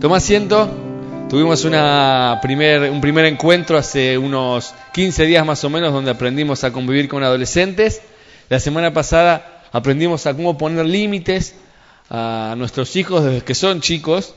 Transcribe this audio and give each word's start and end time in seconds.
Toma 0.00 0.16
asiento. 0.16 0.66
Tuvimos 1.28 1.66
una 1.66 2.38
primer, 2.40 2.90
un 2.90 3.02
primer 3.02 3.26
encuentro 3.26 3.76
hace 3.76 4.16
unos 4.16 4.72
15 4.94 5.26
días 5.26 5.44
más 5.44 5.62
o 5.62 5.68
menos 5.68 5.92
donde 5.92 6.10
aprendimos 6.10 6.64
a 6.64 6.72
convivir 6.72 7.06
con 7.06 7.22
adolescentes. 7.22 8.00
La 8.48 8.58
semana 8.60 8.94
pasada 8.94 9.62
aprendimos 9.72 10.26
a 10.26 10.34
cómo 10.34 10.56
poner 10.56 10.86
límites 10.86 11.54
a 12.08 12.54
nuestros 12.56 12.96
hijos 12.96 13.24
desde 13.24 13.42
que 13.42 13.54
son 13.54 13.82
chicos. 13.82 14.34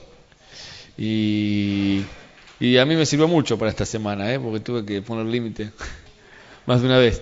Y, 0.98 2.02
y 2.60 2.76
a 2.76 2.86
mí 2.86 2.98
me 2.98 3.06
sirvió 3.06 3.30
mucho 3.30 3.58
para 3.58 3.72
esta 3.72 3.86
semana, 3.86 4.34
¿eh? 4.34 4.42
porque 4.42 4.60
tuve 4.60 4.84
que 4.84 5.02
poner 5.02 5.28
límite 5.28 5.72
más 6.66 6.82
de 6.82 6.88
una 6.88 6.98
vez. 6.98 7.22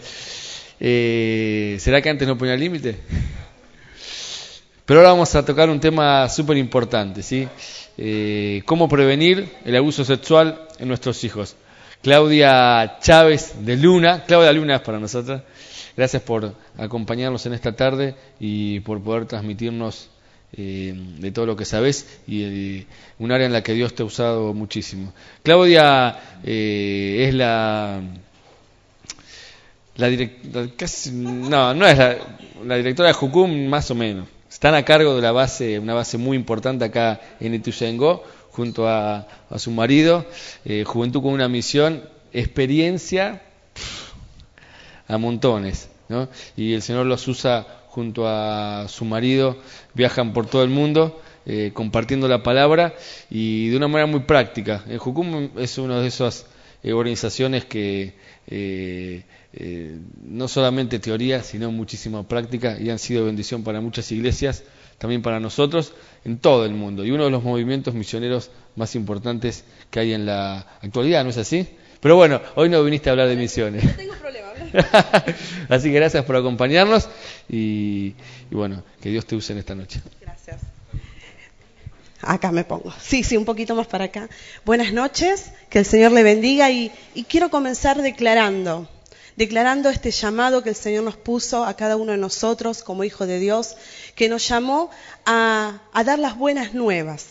Eh, 0.79 1.77
¿Será 1.79 2.01
que 2.01 2.09
antes 2.09 2.27
no 2.27 2.39
ponía 2.39 2.57
límite? 2.57 2.97
Pero 4.87 4.99
ahora 4.99 5.11
vamos 5.11 5.35
a 5.35 5.45
tocar 5.45 5.69
un 5.69 5.79
tema 5.79 6.27
súper 6.27 6.57
importante, 6.57 7.21
¿sí? 7.21 7.47
Eh, 7.97 8.61
cómo 8.65 8.87
prevenir 8.89 9.49
el 9.65 9.75
abuso 9.75 10.03
sexual 10.05 10.67
en 10.79 10.87
nuestros 10.87 11.23
hijos. 11.23 11.55
Claudia 12.01 12.97
Chávez 12.99 13.53
de 13.63 13.77
Luna, 13.77 14.23
Claudia 14.25 14.51
Luna 14.53 14.75
es 14.77 14.81
para 14.81 14.99
nosotros. 14.99 15.41
Gracias 15.95 16.21
por 16.23 16.55
acompañarnos 16.77 17.45
en 17.45 17.53
esta 17.53 17.75
tarde 17.75 18.15
y 18.39 18.79
por 18.79 19.01
poder 19.03 19.25
transmitirnos 19.25 20.09
eh, 20.53 20.93
de 21.19 21.31
todo 21.31 21.45
lo 21.45 21.55
que 21.55 21.65
sabes 21.65 22.19
y 22.27 22.43
eh, 22.43 22.85
un 23.19 23.31
área 23.31 23.45
en 23.45 23.53
la 23.53 23.63
que 23.63 23.73
Dios 23.73 23.93
te 23.93 24.03
ha 24.03 24.05
usado 24.05 24.53
muchísimo. 24.53 25.13
Claudia 25.43 26.19
eh, 26.43 27.25
es 27.27 27.33
la 27.35 28.01
la 29.95 30.07
directora, 30.07 30.67
no, 31.13 31.73
no 31.73 31.87
es 31.87 31.97
la, 31.97 32.17
la 32.65 32.75
directora 32.77 33.09
de 33.09 33.13
Jucum, 33.13 33.67
más 33.67 33.91
o 33.91 33.95
menos. 33.95 34.27
Están 34.51 34.75
a 34.75 34.83
cargo 34.83 35.15
de 35.15 35.21
la 35.21 35.31
base, 35.31 35.79
una 35.79 35.93
base 35.93 36.17
muy 36.17 36.35
importante 36.35 36.83
acá 36.83 37.21
en 37.39 37.53
Ituzaingó, 37.53 38.21
junto 38.51 38.85
a, 38.85 39.25
su 39.55 39.71
marido, 39.71 40.25
eh, 40.65 40.83
Juventud 40.85 41.21
con 41.21 41.31
una 41.31 41.47
misión, 41.47 42.03
experiencia 42.33 43.43
a 45.07 45.17
montones, 45.17 45.89
¿no? 46.09 46.27
Y 46.57 46.73
el 46.73 46.81
Señor 46.81 47.05
los 47.05 47.25
usa 47.29 47.65
junto 47.87 48.27
a 48.27 48.87
su 48.89 49.05
marido, 49.05 49.57
viajan 49.93 50.33
por 50.33 50.47
todo 50.47 50.63
el 50.63 50.69
mundo 50.69 51.21
eh, 51.45 51.71
compartiendo 51.73 52.27
la 52.27 52.43
palabra 52.43 52.93
y 53.29 53.69
de 53.69 53.77
una 53.77 53.87
manera 53.87 54.05
muy 54.05 54.21
práctica. 54.21 54.83
El 54.89 54.97
Jucum 54.97 55.51
es 55.57 55.77
una 55.77 56.01
de 56.01 56.07
esas 56.07 56.45
eh, 56.83 56.91
organizaciones 56.91 57.63
que 57.63 58.15
eh, 58.47 59.23
eh, 59.53 59.97
no 60.23 60.47
solamente 60.47 60.99
teoría, 60.99 61.43
sino 61.43 61.71
muchísima 61.71 62.27
práctica 62.27 62.77
y 62.79 62.89
han 62.89 62.99
sido 62.99 63.25
bendición 63.25 63.63
para 63.63 63.81
muchas 63.81 64.11
iglesias, 64.11 64.63
también 64.97 65.21
para 65.21 65.39
nosotros 65.39 65.93
en 66.25 66.37
todo 66.37 66.65
el 66.65 66.73
mundo. 66.73 67.05
Y 67.05 67.11
uno 67.11 67.25
de 67.25 67.31
los 67.31 67.43
movimientos 67.43 67.93
misioneros 67.93 68.51
más 68.75 68.95
importantes 68.95 69.63
que 69.89 69.99
hay 69.99 70.13
en 70.13 70.25
la 70.25 70.59
actualidad, 70.81 71.23
¿no 71.23 71.29
es 71.29 71.37
así? 71.37 71.67
Pero 71.99 72.15
bueno, 72.15 72.41
hoy 72.55 72.69
no 72.69 72.83
viniste 72.83 73.09
a 73.09 73.13
hablar 73.13 73.27
de 73.27 73.35
misiones. 73.35 73.83
No 73.83 73.91
tengo 73.95 74.13
problema. 74.15 74.47
así 75.69 75.89
que 75.89 75.95
gracias 75.95 76.23
por 76.23 76.35
acompañarnos 76.35 77.09
y, 77.49 78.15
y 78.49 78.55
bueno, 78.55 78.83
que 79.01 79.09
Dios 79.09 79.25
te 79.25 79.35
use 79.35 79.53
en 79.53 79.59
esta 79.59 79.75
noche. 79.75 80.01
Acá 82.21 82.51
me 82.51 82.63
pongo. 82.63 82.93
Sí, 83.01 83.23
sí, 83.23 83.35
un 83.35 83.45
poquito 83.45 83.75
más 83.75 83.87
para 83.87 84.05
acá. 84.05 84.29
Buenas 84.63 84.93
noches, 84.93 85.51
que 85.69 85.79
el 85.79 85.85
Señor 85.85 86.11
le 86.11 86.21
bendiga 86.23 86.69
y, 86.69 86.91
quiero 87.27 87.49
comenzar 87.49 88.01
declarando, 88.01 88.87
declarando 89.35 89.89
este 89.89 90.11
llamado 90.11 90.61
que 90.61 90.69
el 90.69 90.75
Señor 90.75 91.03
nos 91.03 91.17
puso 91.17 91.65
a 91.65 91.75
cada 91.75 91.97
uno 91.97 92.11
de 92.11 92.19
nosotros 92.19 92.83
como 92.83 93.03
hijos 93.03 93.27
de 93.27 93.39
Dios, 93.39 93.75
que 94.15 94.29
nos 94.29 94.47
llamó 94.47 94.91
a, 95.25 95.81
a 95.93 96.03
dar 96.03 96.19
las 96.19 96.37
buenas 96.37 96.73
nuevas, 96.75 97.27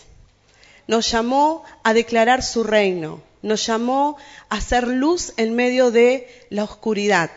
nos 0.87 1.09
llamó 1.09 1.63
a 1.83 1.93
declarar 1.93 2.43
su 2.43 2.63
reino, 2.63 3.23
nos 3.41 3.65
llamó 3.65 4.17
a 4.49 4.59
ser 4.59 4.87
luz 4.87 5.33
en 5.37 5.55
medio 5.55 5.89
de 5.89 6.27
la 6.49 6.65
oscuridad, 6.65 7.31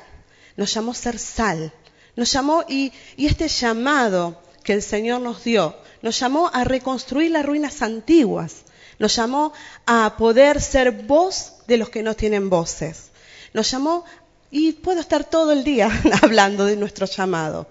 nos 0.56 0.74
llamó 0.74 0.90
a 0.90 0.96
ser 0.96 1.20
sal, 1.20 1.72
nos 2.16 2.32
llamó 2.32 2.64
y, 2.68 2.92
y 3.16 3.26
este 3.26 3.46
llamado 3.46 4.42
que 4.64 4.72
el 4.72 4.82
Señor 4.82 5.20
nos 5.20 5.44
dio, 5.44 5.76
nos 6.04 6.18
llamó 6.18 6.50
a 6.52 6.64
reconstruir 6.64 7.30
las 7.30 7.46
ruinas 7.46 7.80
antiguas, 7.80 8.56
nos 8.98 9.16
llamó 9.16 9.54
a 9.86 10.16
poder 10.18 10.60
ser 10.60 10.92
voz 10.92 11.54
de 11.66 11.78
los 11.78 11.88
que 11.88 12.02
no 12.02 12.14
tienen 12.14 12.50
voces, 12.50 13.06
nos 13.54 13.70
llamó, 13.70 14.04
y 14.50 14.72
puedo 14.72 15.00
estar 15.00 15.24
todo 15.24 15.50
el 15.52 15.64
día 15.64 15.88
hablando 16.22 16.66
de 16.66 16.76
nuestro 16.76 17.06
llamado, 17.06 17.66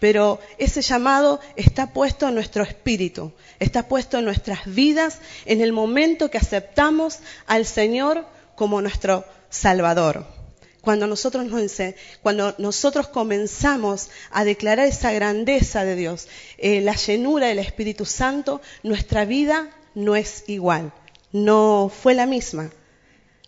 pero 0.00 0.38
ese 0.58 0.82
llamado 0.82 1.40
está 1.56 1.94
puesto 1.94 2.28
en 2.28 2.34
nuestro 2.34 2.62
espíritu, 2.62 3.32
está 3.58 3.88
puesto 3.88 4.18
en 4.18 4.26
nuestras 4.26 4.66
vidas 4.66 5.20
en 5.46 5.62
el 5.62 5.72
momento 5.72 6.30
que 6.30 6.36
aceptamos 6.36 7.20
al 7.46 7.64
Señor 7.64 8.26
como 8.54 8.82
nuestro 8.82 9.24
Salvador. 9.48 10.37
Cuando 10.80 11.06
nosotros, 11.06 11.44
nos, 11.46 11.80
cuando 12.22 12.54
nosotros 12.58 13.08
comenzamos 13.08 14.10
a 14.30 14.44
declarar 14.44 14.86
esa 14.86 15.12
grandeza 15.12 15.84
de 15.84 15.96
Dios, 15.96 16.28
eh, 16.56 16.80
la 16.80 16.94
llenura 16.94 17.48
del 17.48 17.58
Espíritu 17.58 18.04
Santo, 18.04 18.60
nuestra 18.82 19.24
vida 19.24 19.70
no 19.94 20.16
es 20.16 20.44
igual, 20.46 20.92
no 21.32 21.90
fue 21.94 22.14
la 22.14 22.26
misma. 22.26 22.70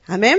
Amén. 0.07 0.39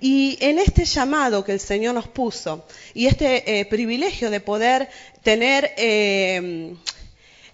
Y 0.00 0.38
en 0.40 0.58
este 0.58 0.84
llamado 0.84 1.44
que 1.44 1.52
el 1.52 1.60
Señor 1.60 1.94
nos 1.94 2.08
puso 2.08 2.66
y 2.94 3.06
este 3.06 3.60
eh, 3.60 3.64
privilegio 3.64 4.30
de 4.30 4.40
poder 4.40 4.88
tener 5.22 5.72
eh, 5.76 6.74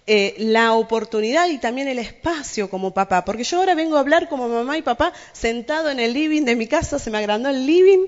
eh, 0.07 0.35
la 0.39 0.73
oportunidad 0.73 1.47
y 1.47 1.59
también 1.59 1.87
el 1.87 1.99
espacio 1.99 2.69
como 2.69 2.93
papá, 2.93 3.23
porque 3.23 3.43
yo 3.43 3.59
ahora 3.59 3.75
vengo 3.75 3.97
a 3.97 3.99
hablar 3.99 4.27
como 4.27 4.49
mamá 4.49 4.77
y 4.77 4.81
papá 4.81 5.13
sentado 5.31 5.89
en 5.89 5.99
el 5.99 6.13
living 6.13 6.41
de 6.41 6.55
mi 6.55 6.67
casa, 6.67 6.97
se 6.97 7.11
me 7.11 7.19
agrandó 7.19 7.49
el 7.49 7.65
living 7.65 8.07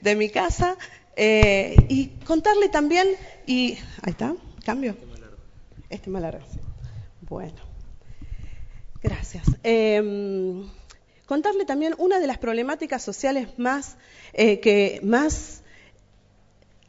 de 0.00 0.14
mi 0.14 0.30
casa 0.30 0.76
eh, 1.16 1.76
y 1.88 2.08
contarle 2.24 2.68
también 2.68 3.08
y 3.46 3.78
ahí 4.02 4.12
está, 4.12 4.34
cambio. 4.64 4.96
Este 5.90 6.10
más 6.10 6.22
largo. 6.22 6.44
Bueno, 7.22 7.58
gracias. 9.02 9.44
Eh, 9.64 10.62
contarle 11.26 11.64
también 11.64 11.94
una 11.98 12.20
de 12.20 12.26
las 12.26 12.38
problemáticas 12.38 13.02
sociales 13.02 13.48
más 13.58 13.96
eh, 14.32 14.60
que 14.60 15.00
más 15.02 15.62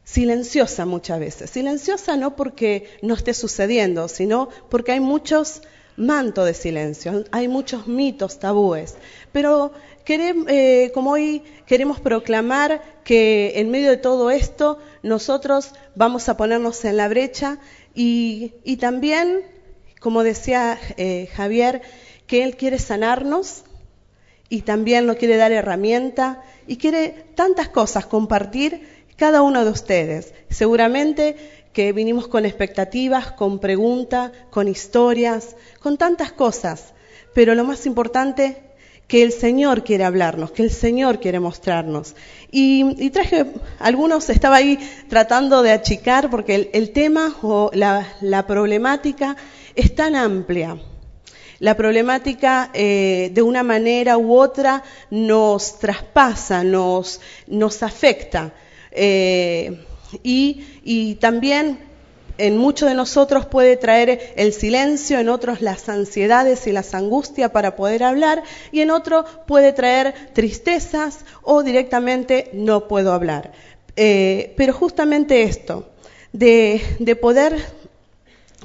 silenciosa 0.04 0.86
muchas 0.86 1.20
veces. 1.20 1.50
Silenciosa 1.50 2.16
no 2.16 2.36
porque 2.36 2.88
no 3.02 3.14
esté 3.14 3.34
sucediendo, 3.34 4.08
sino 4.08 4.48
porque 4.68 4.92
hay 4.92 5.00
muchos 5.00 5.62
mantos 6.00 6.46
de 6.46 6.54
silencio, 6.54 7.24
hay 7.30 7.46
muchos 7.46 7.86
mitos, 7.86 8.38
tabúes. 8.38 8.96
Pero 9.32 9.72
queremos, 10.04 10.46
eh, 10.48 10.90
como 10.94 11.12
hoy 11.12 11.42
queremos 11.66 12.00
proclamar 12.00 12.82
que 13.04 13.52
en 13.56 13.70
medio 13.70 13.90
de 13.90 13.98
todo 13.98 14.30
esto 14.30 14.78
nosotros 15.02 15.72
vamos 15.94 16.28
a 16.28 16.36
ponernos 16.36 16.84
en 16.84 16.96
la 16.96 17.08
brecha 17.08 17.58
y, 17.94 18.54
y 18.64 18.78
también, 18.78 19.42
como 20.00 20.22
decía 20.22 20.78
eh, 20.96 21.28
Javier, 21.34 21.82
que 22.26 22.44
Él 22.44 22.56
quiere 22.56 22.78
sanarnos 22.78 23.64
y 24.48 24.62
también 24.62 25.06
nos 25.06 25.16
quiere 25.16 25.36
dar 25.36 25.52
herramienta 25.52 26.42
y 26.66 26.76
quiere 26.76 27.26
tantas 27.34 27.68
cosas 27.68 28.06
compartir 28.06 29.04
cada 29.16 29.42
uno 29.42 29.66
de 29.66 29.70
ustedes. 29.70 30.32
Seguramente 30.48 31.36
que 31.72 31.92
vinimos 31.92 32.26
con 32.28 32.46
expectativas, 32.46 33.32
con 33.32 33.58
preguntas, 33.58 34.32
con 34.50 34.68
historias, 34.68 35.56
con 35.80 35.96
tantas 35.96 36.32
cosas, 36.32 36.92
pero 37.34 37.54
lo 37.54 37.64
más 37.64 37.86
importante 37.86 38.70
que 39.10 39.22
el 39.24 39.32
Señor 39.32 39.82
quiere 39.82 40.04
hablarnos, 40.04 40.52
que 40.52 40.62
el 40.62 40.70
Señor 40.70 41.18
quiere 41.18 41.40
mostrarnos. 41.40 42.14
Y, 42.52 43.10
traje, 43.10 43.44
algunos 43.80 44.30
estaba 44.30 44.56
ahí 44.56 44.78
tratando 45.08 45.62
de 45.62 45.72
achicar 45.72 46.30
porque 46.30 46.70
el, 46.72 46.90
tema 46.92 47.34
o 47.42 47.72
la, 47.74 48.46
problemática 48.46 49.36
es 49.74 49.96
tan 49.96 50.14
amplia. 50.14 50.78
La 51.58 51.76
problemática 51.76 52.70
eh, 52.72 53.30
de 53.34 53.42
una 53.42 53.64
manera 53.64 54.16
u 54.16 54.32
otra 54.32 54.82
nos 55.10 55.80
traspasa, 55.80 56.62
nos, 56.62 57.20
nos 57.48 57.82
afecta. 57.82 58.54
Eh, 58.92 59.86
y, 60.22 61.14
también 61.20 61.78
en 62.38 62.56
muchos 62.56 62.88
de 62.88 62.94
nosotros 62.94 63.44
puede 63.44 63.76
traer 63.76 64.32
el 64.36 64.54
silencio, 64.54 65.18
en 65.18 65.28
otros 65.28 65.60
las 65.60 65.88
ansiedades 65.88 66.66
y 66.66 66.72
las 66.72 66.94
angustias 66.94 67.50
para 67.50 67.76
poder 67.76 68.02
hablar, 68.02 68.42
y 68.72 68.80
en 68.80 68.90
otro 68.90 69.24
puede 69.46 69.72
traer 69.72 70.14
tristezas 70.32 71.18
o 71.42 71.62
directamente 71.62 72.50
no 72.54 72.88
puedo 72.88 73.12
hablar. 73.12 73.52
Eh, 73.96 74.54
pero 74.56 74.72
justamente 74.72 75.42
esto, 75.42 75.90
de, 76.32 76.80
de 76.98 77.16
poder 77.16 77.62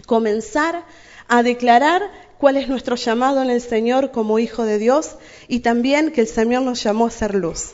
comenzar 0.05 0.85
a 1.27 1.43
declarar 1.43 2.03
cuál 2.37 2.57
es 2.57 2.69
nuestro 2.69 2.95
llamado 2.95 3.41
en 3.41 3.49
el 3.49 3.61
Señor 3.61 4.11
como 4.11 4.39
hijo 4.39 4.63
de 4.63 4.77
Dios 4.77 5.15
y 5.47 5.59
también 5.59 6.11
que 6.11 6.21
el 6.21 6.27
Señor 6.27 6.61
nos 6.61 6.81
llamó 6.83 7.07
a 7.07 7.11
ser 7.11 7.35
luz, 7.35 7.73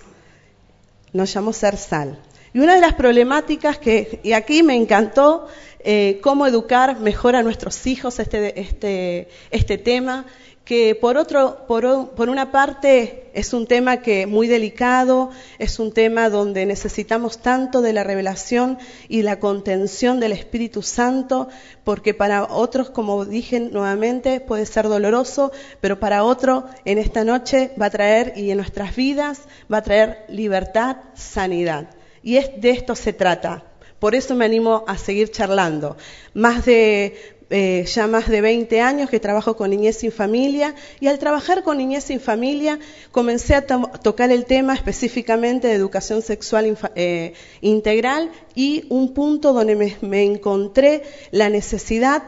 nos 1.13 1.33
llamó 1.33 1.51
a 1.51 1.53
ser 1.53 1.77
sal. 1.77 2.17
Y 2.53 2.59
una 2.59 2.75
de 2.75 2.81
las 2.81 2.94
problemáticas 2.94 3.77
que, 3.77 4.19
y 4.24 4.33
aquí 4.33 4.62
me 4.62 4.75
encantó 4.75 5.48
eh, 5.80 6.19
cómo 6.21 6.45
educar 6.45 7.00
mejor 7.00 7.36
a 7.36 7.44
nuestros 7.44 7.88
hijos, 7.88 8.19
este, 8.19 8.59
este, 8.59 9.30
este 9.51 9.77
tema, 9.77 10.25
que 10.65 10.95
por, 10.95 11.18
otro, 11.18 11.65
por, 11.68 12.30
una 12.30 12.51
parte 12.51 13.30
es 13.33 13.53
un 13.53 13.68
tema 13.68 13.98
que 13.98 14.27
muy 14.27 14.48
delicado, 14.48 15.31
es 15.59 15.80
un 15.80 15.92
tema 15.92 16.30
donde 16.30 16.65
necesitamos 16.65 17.39
tanto 17.39 17.81
de 17.81 17.94
la 17.94 18.03
revelación 18.03 18.77
y 19.09 19.24
la 19.24 19.39
contención 19.39 20.19
del 20.19 20.33
Espíritu 20.33 20.81
Santo, 20.81 21.50
porque 21.83 22.13
para 22.13 22.44
otros, 22.44 22.89
como 22.89 23.25
dije 23.25 23.59
nuevamente, 23.59 24.39
puede 24.39 24.65
ser 24.65 24.88
doloroso, 24.88 25.51
pero 25.81 26.00
para 26.00 26.24
otro 26.24 26.65
en 26.86 27.00
esta 27.00 27.24
noche 27.24 27.71
va 27.81 27.88
a 27.88 27.92
traer 27.92 28.33
y 28.36 28.51
en 28.51 28.57
nuestras 28.57 28.95
vidas 28.95 29.42
va 29.71 29.77
a 29.77 29.83
traer 29.83 30.25
libertad, 30.30 30.98
sanidad. 31.15 32.00
Y 32.23 32.38
es, 32.38 32.50
de 32.59 32.71
esto 32.71 32.95
se 32.95 33.13
trata. 33.13 33.63
Por 34.00 34.15
eso 34.15 34.35
me 34.35 34.45
animo 34.45 34.83
a 34.88 34.97
seguir 34.97 35.31
charlando. 35.31 35.97
Más 36.33 36.65
de 36.65 37.35
eh, 37.53 37.83
ya 37.85 38.07
más 38.07 38.29
de 38.29 38.39
20 38.39 38.79
años 38.79 39.09
que 39.09 39.19
trabajo 39.19 39.57
con 39.57 39.71
niñez 39.71 39.97
sin 39.97 40.13
familia 40.13 40.73
y 41.01 41.07
al 41.07 41.19
trabajar 41.19 41.63
con 41.63 41.79
niñez 41.79 42.06
sin 42.06 42.21
familia 42.21 42.79
comencé 43.12 43.56
a 43.56 43.65
tocar 43.65 44.31
el 44.31 44.45
tema 44.45 44.73
específicamente 44.73 45.68
de 45.68 45.73
educación 45.73 46.21
sexual 46.21 46.77
eh, 46.95 47.33
integral 47.59 48.31
y 48.56 48.85
un 48.88 49.13
punto 49.13 49.51
donde 49.51 49.75
me, 49.75 50.24
encontré 50.24 51.03
la 51.31 51.50
necesidad 51.50 52.24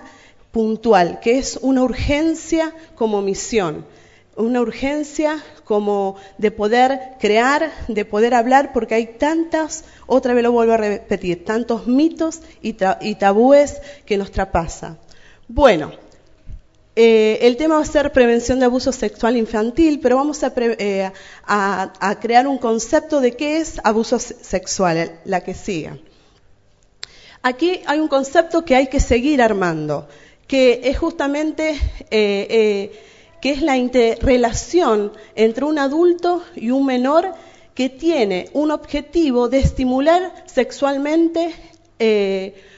puntual, 0.51 1.22
que 1.22 1.38
es 1.38 1.57
una 1.62 1.84
urgencia 1.84 2.75
como 2.96 3.22
misión 3.22 3.86
una 4.36 4.62
urgencia 4.62 5.44
como 5.63 6.15
de 6.38 6.51
poder 6.51 7.00
crear, 7.19 7.71
de 7.88 8.06
poder 8.06 8.33
hablar, 8.33 8.74
porque 8.74 8.95
hay 8.95 9.06
tantas, 9.06 9.86
otra 10.07 10.33
vez 10.33 10.44
lo 10.44 10.51
vuelvo 10.51 10.74
a 10.74 10.77
repetir, 10.77 11.45
tantos 11.45 11.88
mitos 11.88 12.42
y, 12.62 12.74
tabúes 12.74 13.81
que 14.06 14.18
nos 14.18 14.31
trapasan. 14.31 14.98
Bueno, 15.48 15.92
eh, 16.95 17.39
el 17.42 17.57
tema 17.57 17.75
va 17.75 17.81
a 17.81 17.86
ser 17.86 18.12
prevención 18.12 18.60
de 18.60 18.65
abuso 18.65 18.92
sexual 18.92 19.38
infantil, 19.38 20.00
pero 20.01 20.18
vamos 20.18 20.42
eh, 20.44 21.12
a, 21.48 22.18
crear 22.21 22.48
un 22.48 22.57
concepto 22.57 23.21
de 23.21 23.36
qué 23.36 23.57
es 23.57 23.80
abuso 23.83 24.19
sexual, 24.19 25.19
la 25.25 25.42
que 25.42 25.54
siga. 25.54 25.98
Aquí 27.42 27.81
hay 27.88 28.00
un 28.00 28.07
concepto 28.07 28.63
que 28.63 28.75
hay 28.75 28.88
que 28.88 29.00
seguir 29.00 29.42
armando, 29.42 30.07
que 30.48 30.81
es 30.86 30.98
justamente 30.98 31.77
eh, 32.10 32.92
que 33.44 33.51
es 33.51 33.62
la 33.62 33.75
interrelación 33.75 35.12
entre 35.36 35.66
un 35.66 35.78
adulto 35.78 36.42
y 36.56 36.72
un 36.72 36.86
menor 36.86 37.34
que 37.75 37.90
tiene 37.90 38.50
un 38.54 38.72
objetivo 38.72 39.50
de 39.50 39.57
estimular 39.57 40.45
sexualmente 40.45 41.54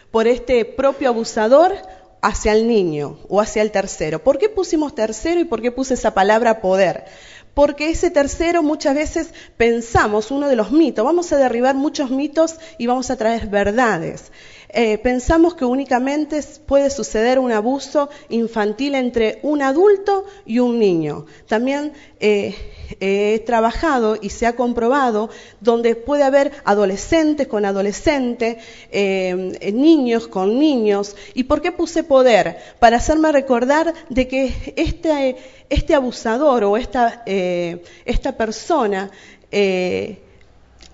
por 0.10 0.26
este 0.26 0.66
propio 0.66 1.10
abusador 1.10 1.76
hacia 2.20 2.54
el 2.54 2.68
niño 2.68 3.20
o 3.30 3.42
hacia 3.42 3.62
el 3.62 3.70
tercero. 3.70 4.24
¿Por 4.24 4.40
qué 4.40 4.50
pusimos 4.50 4.96
tercero 4.96 5.40
y 5.40 5.46
por 5.46 5.62
qué 5.62 5.72
puse 5.72 5.94
esa 5.94 6.16
palabra 6.16 6.62
poder? 6.62 7.06
Porque 7.54 7.92
ese 7.92 8.10
tercero 8.10 8.64
muchas 8.64 8.96
veces 8.96 9.36
pensamos, 9.58 10.32
uno 10.32 10.48
de 10.48 10.56
los 10.56 10.72
mitos, 10.72 11.06
vamos 11.06 11.32
a 11.32 11.38
derribar 11.38 11.76
muchos 11.76 12.10
mitos 12.10 12.56
y 12.80 12.88
vamos 12.88 13.12
a 13.12 13.18
traer 13.18 13.46
verdades. 13.50 14.32
Eh, 14.78 14.98
pensamos 14.98 15.56
que 15.56 15.64
únicamente 15.64 16.44
puede 16.66 16.90
suceder 16.90 17.40
un 17.40 17.54
abuso 17.54 18.10
infantil 18.28 18.96
entre 18.96 19.40
un 19.42 19.62
adulto 19.62 20.26
y 20.46 20.60
un 20.60 20.80
niño. 20.80 21.28
También 21.48 21.94
eh, 22.20 22.54
he 23.00 23.42
trabajado 23.46 24.18
y 24.22 24.32
se 24.32 24.46
ha 24.46 24.58
comprobado 24.58 25.30
donde 25.62 25.96
puede 25.96 26.24
haber 26.24 26.52
adolescentes 26.66 27.48
con 27.48 27.64
adolescentes, 27.64 28.58
eh, 28.92 29.72
niños 29.74 30.28
con 30.28 30.60
niños. 30.60 31.16
¿Y 31.34 31.46
por 31.46 31.62
qué 31.62 31.72
puse 31.72 32.04
poder? 32.04 32.58
Para 32.78 32.98
hacerme 32.98 33.32
recordar 33.32 33.94
de 34.10 34.28
que 34.28 34.74
este, 34.76 35.38
este 35.70 35.96
abusador 35.96 36.66
o 36.66 36.76
esta, 36.76 37.24
esta 37.26 38.36
persona 38.36 39.10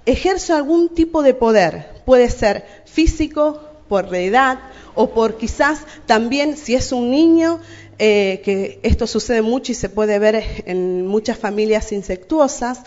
ejerce 0.05 0.53
algún 0.53 0.89
tipo 0.89 1.23
de 1.23 1.33
poder. 1.33 2.03
Puede 2.05 2.29
ser 2.29 2.65
físico, 2.85 3.70
por 3.91 4.15
edad 4.15 4.57
o 4.95 5.09
por 5.09 5.35
quizás 5.35 5.85
también 6.05 6.55
si 6.55 6.75
es 6.75 6.93
un 6.93 7.11
niño, 7.11 7.59
eh, 7.99 8.39
que 8.41 8.79
esto 8.83 9.05
sucede 9.05 9.41
mucho 9.41 9.73
y 9.73 9.75
se 9.75 9.89
puede 9.89 10.17
ver 10.17 10.63
en 10.65 11.05
muchas 11.05 11.37
familias 11.37 11.91
insectuosas, 11.91 12.83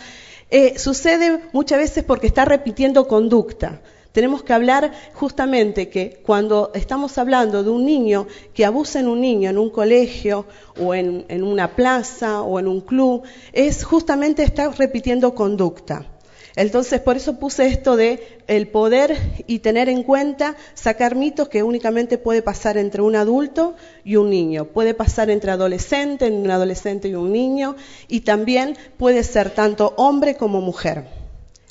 eh, 0.50 0.78
sucede 0.78 1.42
muchas 1.52 1.78
veces 1.78 2.04
porque 2.04 2.26
está 2.26 2.46
repitiendo 2.46 3.06
conducta. 3.06 3.82
Tenemos 4.12 4.44
que 4.44 4.54
hablar 4.54 4.92
justamente 5.12 5.90
que 5.90 6.22
cuando 6.24 6.70
estamos 6.72 7.18
hablando 7.18 7.62
de 7.62 7.68
un 7.68 7.84
niño 7.84 8.26
que 8.54 8.64
abusa 8.64 8.98
en 9.00 9.08
un 9.08 9.20
niño 9.20 9.50
en 9.50 9.58
un 9.58 9.68
colegio 9.68 10.46
o 10.80 10.94
en, 10.94 11.26
en 11.28 11.42
una 11.42 11.76
plaza 11.76 12.40
o 12.40 12.58
en 12.58 12.66
un 12.66 12.80
club, 12.80 13.24
es 13.52 13.84
justamente 13.84 14.42
estar 14.42 14.74
repitiendo 14.78 15.34
conducta. 15.34 16.13
Entonces, 16.56 17.00
por 17.00 17.16
eso 17.16 17.38
puse 17.40 17.66
esto 17.66 17.96
de 17.96 18.38
el 18.46 18.68
poder 18.68 19.16
y 19.48 19.58
tener 19.58 19.88
en 19.88 20.04
cuenta 20.04 20.54
sacar 20.74 21.16
mitos 21.16 21.48
que 21.48 21.64
únicamente 21.64 22.16
puede 22.16 22.42
pasar 22.42 22.78
entre 22.78 23.02
un 23.02 23.16
adulto 23.16 23.74
y 24.04 24.16
un 24.16 24.30
niño, 24.30 24.66
puede 24.66 24.94
pasar 24.94 25.30
entre 25.30 25.50
adolescente, 25.50 26.30
un 26.30 26.50
adolescente 26.50 27.08
y 27.08 27.16
un 27.16 27.32
niño, 27.32 27.74
y 28.06 28.20
también 28.20 28.76
puede 28.98 29.24
ser 29.24 29.50
tanto 29.50 29.94
hombre 29.96 30.36
como 30.36 30.60
mujer. 30.60 31.06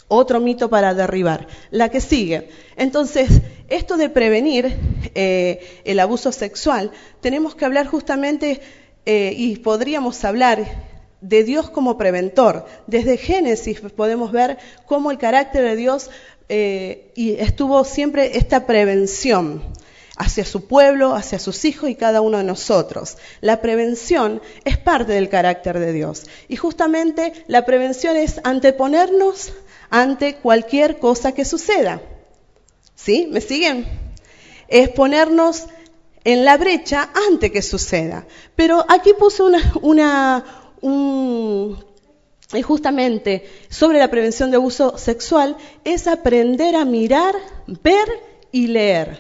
Otro 0.10 0.42
mito 0.42 0.70
para 0.70 0.94
derribar. 0.94 1.48
La 1.72 1.90
que 1.90 2.02
sigue. 2.02 2.50
Entonces, 2.76 3.30
esto 3.70 3.96
de 3.96 4.10
prevenir 4.10 4.76
eh, 5.16 5.82
el 5.86 6.00
abuso 6.00 6.34
sexual, 6.34 6.92
tenemos 7.22 7.56
que 7.56 7.66
hablar 7.66 7.88
justamente, 7.88 8.60
eh, 9.06 9.34
y 9.36 9.56
podríamos 9.58 10.24
hablar 10.26 10.93
de 11.24 11.44
Dios 11.44 11.70
como 11.70 11.98
preventor. 11.98 12.66
Desde 12.86 13.18
Génesis 13.18 13.80
podemos 13.96 14.32
ver 14.32 14.58
cómo 14.86 15.10
el 15.10 15.18
carácter 15.18 15.64
de 15.64 15.76
Dios 15.76 16.12
eh, 16.50 17.12
y 17.16 17.36
estuvo 17.36 17.84
siempre 17.86 18.38
esta 18.38 18.68
prevención 18.68 19.64
hacia 20.18 20.46
su 20.46 20.68
pueblo, 20.68 21.16
hacia 21.16 21.40
sus 21.40 21.66
hijos 21.66 21.90
y 21.90 21.96
cada 21.96 22.22
uno 22.22 22.38
de 22.38 22.44
nosotros. 22.44 23.18
La 23.42 23.62
prevención 23.62 24.42
es 24.66 24.78
parte 24.78 25.14
del 25.14 25.30
carácter 25.30 25.80
de 25.80 25.94
Dios. 25.94 26.26
Y 26.50 26.58
justamente 26.58 27.34
la 27.48 27.66
prevención 27.66 28.16
es 28.18 28.40
anteponernos 28.44 29.54
ante 29.90 30.36
cualquier 30.36 31.00
cosa 31.00 31.32
que 31.32 31.46
suceda. 31.46 32.02
¿Sí? 32.96 33.28
¿Me 33.32 33.42
siguen? 33.42 33.88
Es 34.68 34.90
ponernos 34.90 35.68
en 36.26 36.46
la 36.46 36.58
brecha 36.58 37.10
antes 37.30 37.52
que 37.52 37.62
suceda. 37.62 38.26
Pero 38.56 38.86
aquí 38.88 39.14
puse 39.18 39.44
una, 39.44 39.74
una, 39.82 40.63
un, 40.84 41.84
justamente 42.62 43.50
sobre 43.70 43.98
la 43.98 44.12
prevención 44.12 44.52
de 44.52 44.58
abuso 44.58 44.98
sexual 44.98 45.58
es 45.84 46.08
aprender 46.08 46.76
a 46.76 46.86
mirar, 46.86 47.36
ver 47.82 48.08
y 48.52 48.68
leer. 48.68 49.20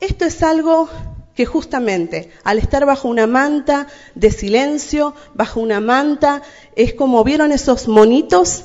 Esto 0.00 0.24
es 0.24 0.42
algo 0.42 0.88
que 1.34 1.44
justamente 1.44 2.30
al 2.44 2.58
estar 2.58 2.86
bajo 2.86 3.08
una 3.08 3.26
manta 3.26 3.86
de 4.14 4.30
silencio, 4.30 5.14
bajo 5.34 5.60
una 5.60 5.80
manta, 5.80 6.42
es 6.74 6.94
como 6.94 7.22
vieron 7.22 7.52
esos 7.52 7.86
monitos, 7.86 8.64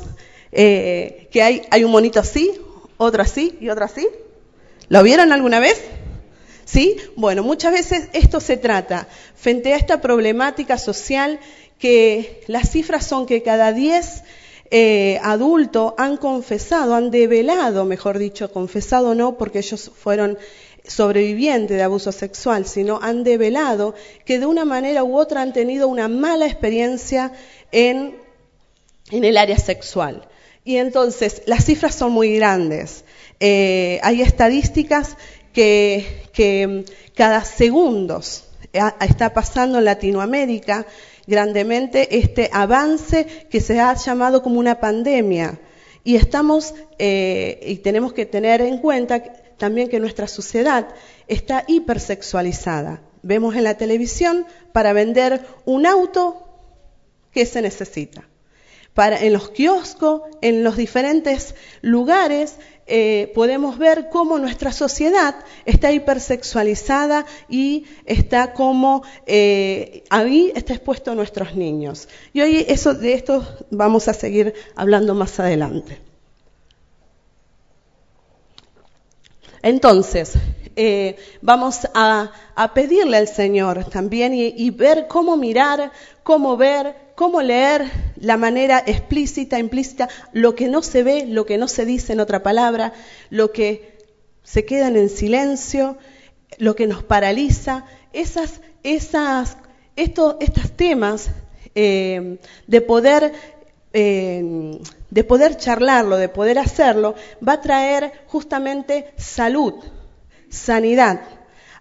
eh, 0.53 1.27
que 1.31 1.43
hay, 1.43 1.61
hay 1.69 1.83
un 1.83 1.91
monito 1.91 2.19
así, 2.19 2.59
otro 2.97 3.21
así 3.21 3.57
y 3.59 3.69
otro 3.69 3.85
así. 3.85 4.07
¿Lo 4.87 5.03
vieron 5.03 5.31
alguna 5.31 5.59
vez? 5.59 5.81
¿Sí? 6.71 6.95
Bueno, 7.17 7.43
muchas 7.43 7.73
veces 7.73 8.07
esto 8.13 8.39
se 8.39 8.55
trata, 8.55 9.09
frente 9.35 9.73
a 9.73 9.75
esta 9.75 9.99
problemática 9.99 10.77
social, 10.77 11.37
que 11.77 12.43
las 12.47 12.69
cifras 12.69 13.05
son 13.05 13.25
que 13.25 13.43
cada 13.43 13.73
10 13.73 14.23
eh, 14.69 15.19
adultos 15.21 15.93
han 15.97 16.15
confesado, 16.15 16.95
han 16.95 17.11
develado, 17.11 17.83
mejor 17.83 18.19
dicho, 18.19 18.53
confesado 18.53 19.15
no 19.15 19.37
porque 19.37 19.59
ellos 19.59 19.91
fueron 19.93 20.37
sobrevivientes 20.87 21.75
de 21.75 21.83
abuso 21.83 22.13
sexual, 22.13 22.65
sino 22.65 22.99
han 23.01 23.25
develado 23.25 23.93
que 24.23 24.39
de 24.39 24.45
una 24.45 24.63
manera 24.63 25.03
u 25.03 25.17
otra 25.17 25.41
han 25.41 25.51
tenido 25.51 25.89
una 25.89 26.07
mala 26.07 26.45
experiencia 26.45 27.33
en, 27.73 28.15
el 29.11 29.37
área 29.37 29.57
sexual. 29.57 30.25
Y 30.63 30.77
entonces 30.77 31.41
las 31.47 31.65
cifras 31.65 31.95
son 31.95 32.13
muy 32.13 32.33
grandes. 32.33 33.03
Eh, 33.41 33.99
hay 34.03 34.21
estadísticas 34.21 35.17
que, 35.53 36.23
que 36.33 36.85
cada 37.15 37.43
segundos 37.43 38.45
está 38.73 39.33
pasando 39.33 39.79
en 39.79 39.85
Latinoamérica 39.85 40.85
grandemente 41.27 42.17
este 42.17 42.49
avance 42.51 43.25
que 43.49 43.61
se 43.61 43.79
ha 43.79 43.93
llamado 43.93 44.41
como 44.41 44.59
una 44.59 44.79
pandemia. 44.79 45.59
Y 46.03 46.15
estamos, 46.15 46.73
eh, 46.97 47.59
y 47.65 47.77
tenemos 47.77 48.13
que 48.13 48.25
tener 48.25 48.61
en 48.61 48.79
cuenta 48.79 49.21
también 49.57 49.89
que 49.89 49.99
nuestra 49.99 50.27
sociedad 50.27 50.87
está 51.27 51.63
hipersexualizada. 51.67 53.01
Vemos 53.21 53.55
en 53.55 53.63
la 53.63 53.77
televisión 53.77 54.47
para 54.73 54.93
vender 54.93 55.45
un 55.65 55.85
auto 55.85 56.47
que 57.31 57.45
se 57.45 57.61
necesita. 57.61 58.27
Para, 58.95 59.21
en 59.21 59.31
los 59.31 59.51
kioscos, 59.51 60.23
en 60.41 60.63
los 60.63 60.75
diferentes 60.75 61.55
lugares, 61.81 62.57
eh, 62.87 63.31
podemos 63.35 63.77
ver 63.77 64.09
cómo 64.09 64.37
nuestra 64.37 64.71
sociedad 64.71 65.35
está 65.65 65.91
hipersexualizada 65.91 67.25
y 67.47 67.85
está 68.05 68.53
como 68.53 69.03
eh, 69.25 70.03
ahí 70.09 70.51
está 70.55 70.73
expuesto 70.73 71.11
a 71.11 71.15
nuestros 71.15 71.55
niños. 71.55 72.07
Y 72.33 72.41
hoy 72.41 72.65
eso, 72.67 72.93
de 72.93 73.13
esto 73.13 73.45
vamos 73.69 74.07
a 74.07 74.13
seguir 74.13 74.53
hablando 74.75 75.13
más 75.15 75.39
adelante. 75.39 75.99
Entonces, 79.61 80.33
eh, 80.75 81.17
vamos 81.41 81.87
a, 81.93 82.31
pedirle 82.73 83.17
al 83.17 83.27
Señor 83.27 83.85
también 83.85 84.33
y, 84.33 84.69
ver 84.71 85.07
cómo 85.07 85.37
mirar, 85.37 85.91
cómo 86.23 86.57
ver, 86.57 87.10
cómo 87.21 87.43
leer 87.43 87.85
la 88.19 88.35
manera 88.35 88.81
explícita, 88.83 89.59
implícita, 89.59 90.09
lo 90.33 90.55
que 90.55 90.67
no 90.67 90.81
se 90.81 91.03
ve, 91.03 91.27
lo 91.27 91.45
que 91.45 91.59
no 91.59 91.67
se 91.67 91.85
dice 91.85 92.13
en 92.13 92.19
otra 92.19 92.41
palabra, 92.41 92.93
lo 93.29 93.51
que 93.51 93.95
se 94.41 94.65
quedan 94.65 94.95
en 94.95 95.07
silencio, 95.07 95.99
lo 96.57 96.75
que 96.75 96.87
nos 96.87 97.03
paraliza, 97.03 97.85
esas, 98.11 98.61
esas, 98.81 99.57
estos, 99.95 100.37
estos 100.39 100.71
temas 100.71 101.29
eh, 101.75 102.39
de 102.65 102.81
poder 102.81 103.33
eh, 103.93 104.79
de 105.11 105.23
poder 105.23 105.57
charlarlo, 105.57 106.17
de 106.17 106.27
poder 106.27 106.57
hacerlo, 106.57 107.13
va 107.47 107.53
a 107.53 107.61
traer 107.61 108.23
justamente 108.25 109.13
salud, 109.17 109.75
sanidad 110.49 111.21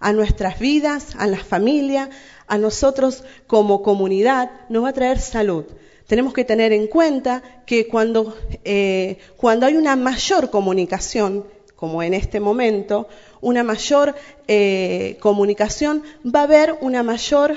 a 0.01 0.13
nuestras 0.13 0.59
vidas, 0.59 1.15
a 1.19 1.27
la 1.27 1.39
familia, 1.39 2.11
a 2.50 2.59
nosotros 2.59 3.23
como 3.47 3.80
comunidad, 3.80 4.50
nos 4.69 4.83
va 4.83 4.88
a 4.88 4.92
traer 4.92 5.21
salud. 5.21 5.64
Tenemos 6.09 6.35
que 6.35 6.45
tener 6.45 6.73
en 6.73 6.88
cuenta 6.88 7.62
que 7.64 7.87
cuando, 7.87 8.37
eh, 8.64 9.19
cuando 9.37 9.66
hay 9.66 9.76
una 9.76 9.95
mayor 9.95 10.50
comunicación, 10.50 11.47
como 11.76 12.02
en 12.02 12.12
este 12.12 12.40
momento, 12.40 13.07
una 13.40 13.62
mayor 13.62 14.16
eh, 14.49 15.16
comunicación, 15.21 16.02
va 16.26 16.40
a 16.40 16.42
haber 16.42 16.76
una 16.80 17.04
mayor 17.04 17.57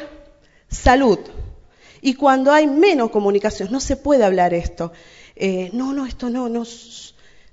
salud. 0.70 1.18
Y 2.02 2.14
cuando 2.14 2.52
hay 2.52 2.68
menos 2.68 3.10
comunicación, 3.10 3.72
no 3.72 3.80
se 3.80 3.98
puede 3.98 4.24
hablar 4.24 4.54
esto. 4.54 4.92
Eh, 5.36 5.72
no, 5.74 5.92
no, 5.92 6.06
esto 6.06 6.30
no, 6.30 6.50
no, 6.50 6.64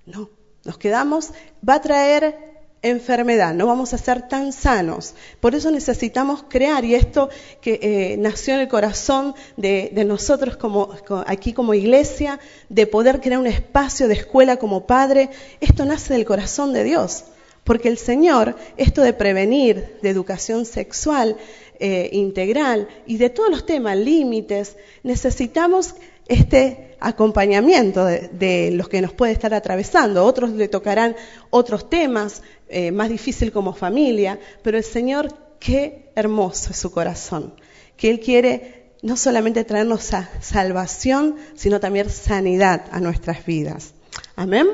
no. 0.04 0.28
Nos 0.62 0.76
quedamos, 0.76 1.30
va 1.66 1.76
a 1.76 1.80
traer 1.80 2.49
enfermedad, 2.82 3.54
no 3.54 3.66
vamos 3.66 3.92
a 3.92 3.98
ser 3.98 4.26
tan 4.28 4.52
sanos. 4.52 5.14
Por 5.40 5.54
eso 5.54 5.70
necesitamos 5.70 6.44
crear, 6.48 6.84
y 6.84 6.94
esto 6.94 7.28
que 7.60 7.78
eh, 7.82 8.16
nació 8.18 8.54
en 8.54 8.60
el 8.60 8.68
corazón 8.68 9.34
de, 9.56 9.92
nosotros 10.06 10.56
como, 10.56 10.94
aquí 11.26 11.52
como 11.52 11.74
iglesia, 11.74 12.40
de 12.68 12.86
poder 12.86 13.20
crear 13.20 13.40
un 13.40 13.46
espacio 13.46 14.08
de 14.08 14.14
escuela 14.14 14.56
como 14.56 14.86
padre, 14.86 15.30
esto 15.60 15.84
nace 15.84 16.14
del 16.14 16.24
corazón 16.24 16.72
de 16.72 16.84
Dios. 16.84 17.24
Porque 17.64 17.88
el 17.88 17.98
Señor, 17.98 18.56
esto 18.78 19.02
de 19.02 19.12
prevenir, 19.12 19.98
de 20.02 20.08
educación 20.08 20.64
sexual 20.64 21.36
eh, 21.78 22.08
integral 22.12 22.88
y 23.06 23.18
de 23.18 23.28
todos 23.28 23.50
los 23.50 23.66
temas, 23.66 23.96
límites, 23.96 24.76
necesitamos 25.02 25.94
este 26.30 26.90
acompañamiento 27.00 28.04
de, 28.04 28.70
los 28.72 28.88
que 28.88 29.00
nos 29.00 29.12
puede 29.12 29.32
estar 29.32 29.52
atravesando. 29.52 30.24
Otros 30.24 30.50
le 30.50 30.68
tocarán 30.68 31.16
otros 31.50 31.90
temas 31.90 32.42
eh, 32.70 32.92
más 32.92 33.08
difíciles 33.08 33.52
como 33.52 33.74
familia, 33.74 34.38
pero 34.62 34.78
el 34.78 34.84
Señor, 34.84 35.34
qué 35.58 36.10
hermoso 36.14 36.70
es 36.70 36.78
su 36.78 36.90
corazón, 36.90 37.54
que 37.96 38.10
Él 38.10 38.20
quiere 38.20 38.92
no 39.02 39.16
solamente 39.16 39.64
traernos 39.64 40.12
a 40.12 40.30
salvación, 40.40 41.36
sino 41.54 41.80
también 41.80 42.10
sanidad 42.10 42.84
a 42.92 43.00
nuestras 43.00 43.44
vidas. 43.44 43.94
Amén. 44.36 44.66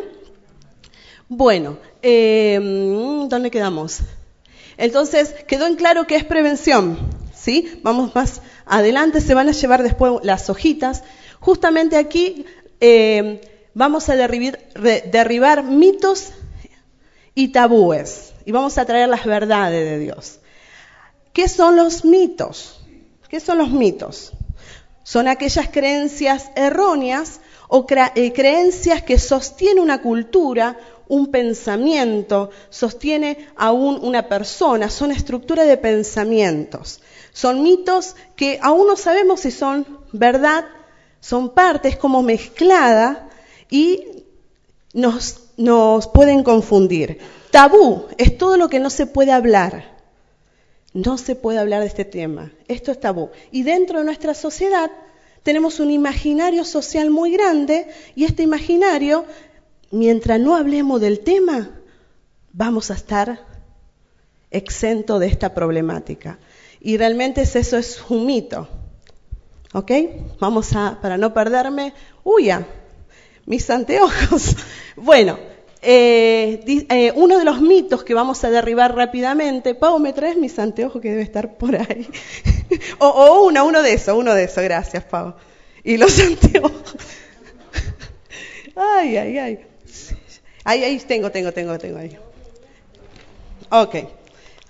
Bueno, 1.28 1.78
eh, 2.02 2.58
¿dónde 3.28 3.50
quedamos? 3.50 4.00
Entonces, 4.76 5.34
quedó 5.46 5.66
en 5.66 5.76
claro 5.76 6.06
que 6.06 6.16
es 6.16 6.24
prevención. 6.24 6.98
¿sí? 7.34 7.80
Vamos 7.82 8.14
más 8.14 8.42
adelante, 8.64 9.20
se 9.20 9.34
van 9.34 9.48
a 9.48 9.52
llevar 9.52 9.82
después 9.82 10.14
las 10.22 10.50
hojitas. 10.50 11.04
Justamente 11.40 11.96
aquí 11.96 12.44
eh, 12.80 13.40
vamos 13.74 14.08
a 14.08 14.16
derribar 14.16 15.62
mitos 15.64 16.32
y 17.36 17.48
tabúes 17.48 18.32
y 18.44 18.50
vamos 18.50 18.78
a 18.78 18.84
traer 18.84 19.08
las 19.08 19.24
verdades 19.24 19.88
de 19.88 19.98
Dios. 20.00 20.40
¿Qué 21.32 21.48
son 21.48 21.76
los 21.76 22.04
mitos? 22.04 22.80
¿Qué 23.28 23.38
son 23.38 23.58
los 23.58 23.70
mitos? 23.70 24.32
Son 25.04 25.28
aquellas 25.28 25.68
creencias 25.68 26.50
erróneas 26.56 27.40
o 27.68 27.86
eh, 28.16 28.32
creencias 28.32 29.02
que 29.02 29.20
sostienen 29.20 29.78
una 29.78 30.02
cultura, 30.02 30.76
un 31.06 31.30
pensamiento, 31.30 32.50
sostiene 32.70 33.46
aún 33.54 34.00
una 34.02 34.28
persona, 34.28 34.90
son 34.90 35.12
estructuras 35.12 35.68
de 35.68 35.76
pensamientos. 35.76 37.00
Son 37.32 37.62
mitos 37.62 38.16
que 38.34 38.58
aún 38.60 38.88
no 38.88 38.96
sabemos 38.96 39.40
si 39.40 39.52
son 39.52 39.86
verdad 40.10 40.64
son 41.20 41.50
partes 41.50 41.96
como 41.96 42.22
mezcladas 42.22 43.18
y 43.68 44.24
nos, 44.92 45.40
nos 45.56 46.08
pueden 46.08 46.42
confundir. 46.42 47.18
Tabú 47.50 48.06
es 48.18 48.36
todo 48.36 48.56
lo 48.56 48.68
que 48.68 48.80
no 48.80 48.90
se 48.90 49.06
puede 49.06 49.32
hablar. 49.32 49.96
No 50.92 51.18
se 51.18 51.34
puede 51.34 51.58
hablar 51.58 51.80
de 51.80 51.88
este 51.88 52.04
tema. 52.04 52.52
Esto 52.68 52.90
es 52.90 53.00
tabú. 53.00 53.30
Y 53.50 53.62
dentro 53.62 53.98
de 53.98 54.04
nuestra 54.04 54.34
sociedad 54.34 54.90
tenemos 55.42 55.78
un 55.78 55.90
imaginario 55.90 56.64
social 56.64 57.10
muy 57.10 57.32
grande 57.32 57.86
y 58.14 58.24
este 58.24 58.42
imaginario, 58.42 59.24
mientras 59.90 60.40
no 60.40 60.56
hablemos 60.56 61.00
del 61.00 61.20
tema, 61.20 61.70
vamos 62.52 62.90
a 62.90 62.94
estar 62.94 63.46
exento 64.50 65.18
de 65.18 65.26
esta 65.28 65.54
problemática. 65.54 66.38
Y 66.80 66.96
realmente 66.96 67.42
eso 67.42 67.76
es 67.76 68.02
un 68.08 68.26
mito. 68.26 68.68
¿Ok? 69.72 69.92
Vamos 70.40 70.74
a, 70.74 70.98
para 71.02 71.18
no 71.18 71.34
perderme, 71.34 71.92
huya, 72.24 72.66
mis 73.46 73.68
anteojos. 73.70 74.56
Bueno, 74.98 75.38
eh, 75.82 76.86
eh, 76.88 77.12
uno 77.16 77.38
de 77.38 77.44
los 77.44 77.60
mitos 77.60 78.02
que 78.02 78.14
vamos 78.14 78.42
a 78.44 78.50
derribar 78.50 78.96
rápidamente, 78.96 79.74
Pau, 79.74 79.98
¿me 79.98 80.14
traes 80.14 80.38
mis 80.38 80.58
anteojos 80.58 81.02
que 81.02 81.10
debe 81.10 81.20
estar 81.20 81.58
por 81.58 81.76
ahí? 81.76 82.08
o, 82.98 83.42
uno, 83.46 83.66
uno 83.66 83.82
de 83.82 83.92
esos, 83.92 84.16
uno 84.16 84.34
de 84.34 84.44
esos, 84.44 84.64
gracias, 84.64 85.04
Pau. 85.04 85.34
Y 85.84 85.98
los 85.98 86.18
anteojos. 86.26 86.96
ay, 88.74 89.18
ay, 89.18 89.38
ay. 89.38 89.60
Ahí, 90.64 90.82
ahí 90.82 90.98
tengo, 91.00 91.30
tengo, 91.30 91.52
tengo, 91.52 91.78
tengo 91.78 91.98
ahí. 91.98 92.18
Ok. 93.68 93.96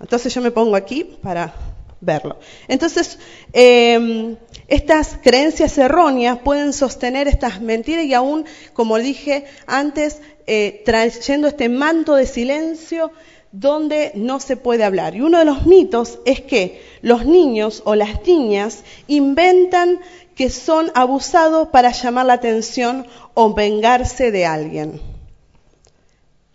Entonces 0.00 0.34
yo 0.34 0.42
me 0.42 0.50
pongo 0.50 0.74
aquí 0.74 1.04
para 1.22 1.54
verlo. 2.00 2.38
Entonces, 2.68 3.18
em, 3.52 4.36
estas 4.68 5.18
creencias 5.22 5.78
erróneas 5.78 6.38
pueden 6.38 6.72
sostener 6.72 7.28
estas 7.28 7.60
mentiras 7.60 8.04
y 8.04 8.14
aún, 8.14 8.44
como 8.72 8.98
dije 8.98 9.44
antes, 9.66 10.20
eh, 10.46 10.82
trayendo 10.84 11.48
este 11.48 11.68
manto 11.68 12.14
de 12.14 12.26
silencio 12.26 13.12
donde 13.52 14.12
no 14.14 14.40
se 14.40 14.56
puede 14.56 14.84
hablar. 14.84 15.14
Y 15.14 15.22
uno 15.22 15.38
de 15.38 15.44
los 15.44 15.66
mitos 15.66 16.18
es 16.24 16.40
que 16.40 16.82
los 17.00 17.24
niños 17.24 17.82
o 17.84 17.94
las 17.94 18.26
niñas 18.26 18.82
inventan 19.06 20.00
que 20.34 20.50
son 20.50 20.92
abusados 20.94 21.68
para 21.68 21.92
llamar 21.92 22.26
la 22.26 22.34
atención 22.34 23.06
o 23.34 23.54
vengarse 23.54 24.30
de 24.30 24.44
alguien. 24.44 25.00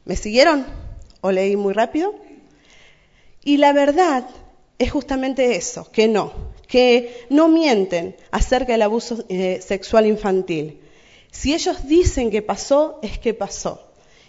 ¿Me 0.06 0.16
siguieron? 0.16 0.66
¿O 1.22 1.32
leí 1.32 1.56
muy 1.56 1.74
rápido? 1.74 2.14
Y 3.44 3.58
la 3.58 3.74
verdad 3.74 4.28
es 4.82 4.92
justamente 4.92 5.56
eso, 5.56 5.88
que 5.92 6.08
no, 6.08 6.34
que 6.68 7.28
no 7.30 7.48
mienten 7.48 8.16
acerca 8.32 8.72
del 8.72 8.82
abuso 8.82 9.24
eh, 9.30 9.62
sexual 9.62 10.08
infantil. 10.08 10.80
Si 11.30 11.54
ellos 11.54 11.86
dicen 11.88 12.32
que 12.32 12.42
pasó, 12.42 12.98
es 13.04 13.20
que 13.20 13.36
pasó. 13.36 13.80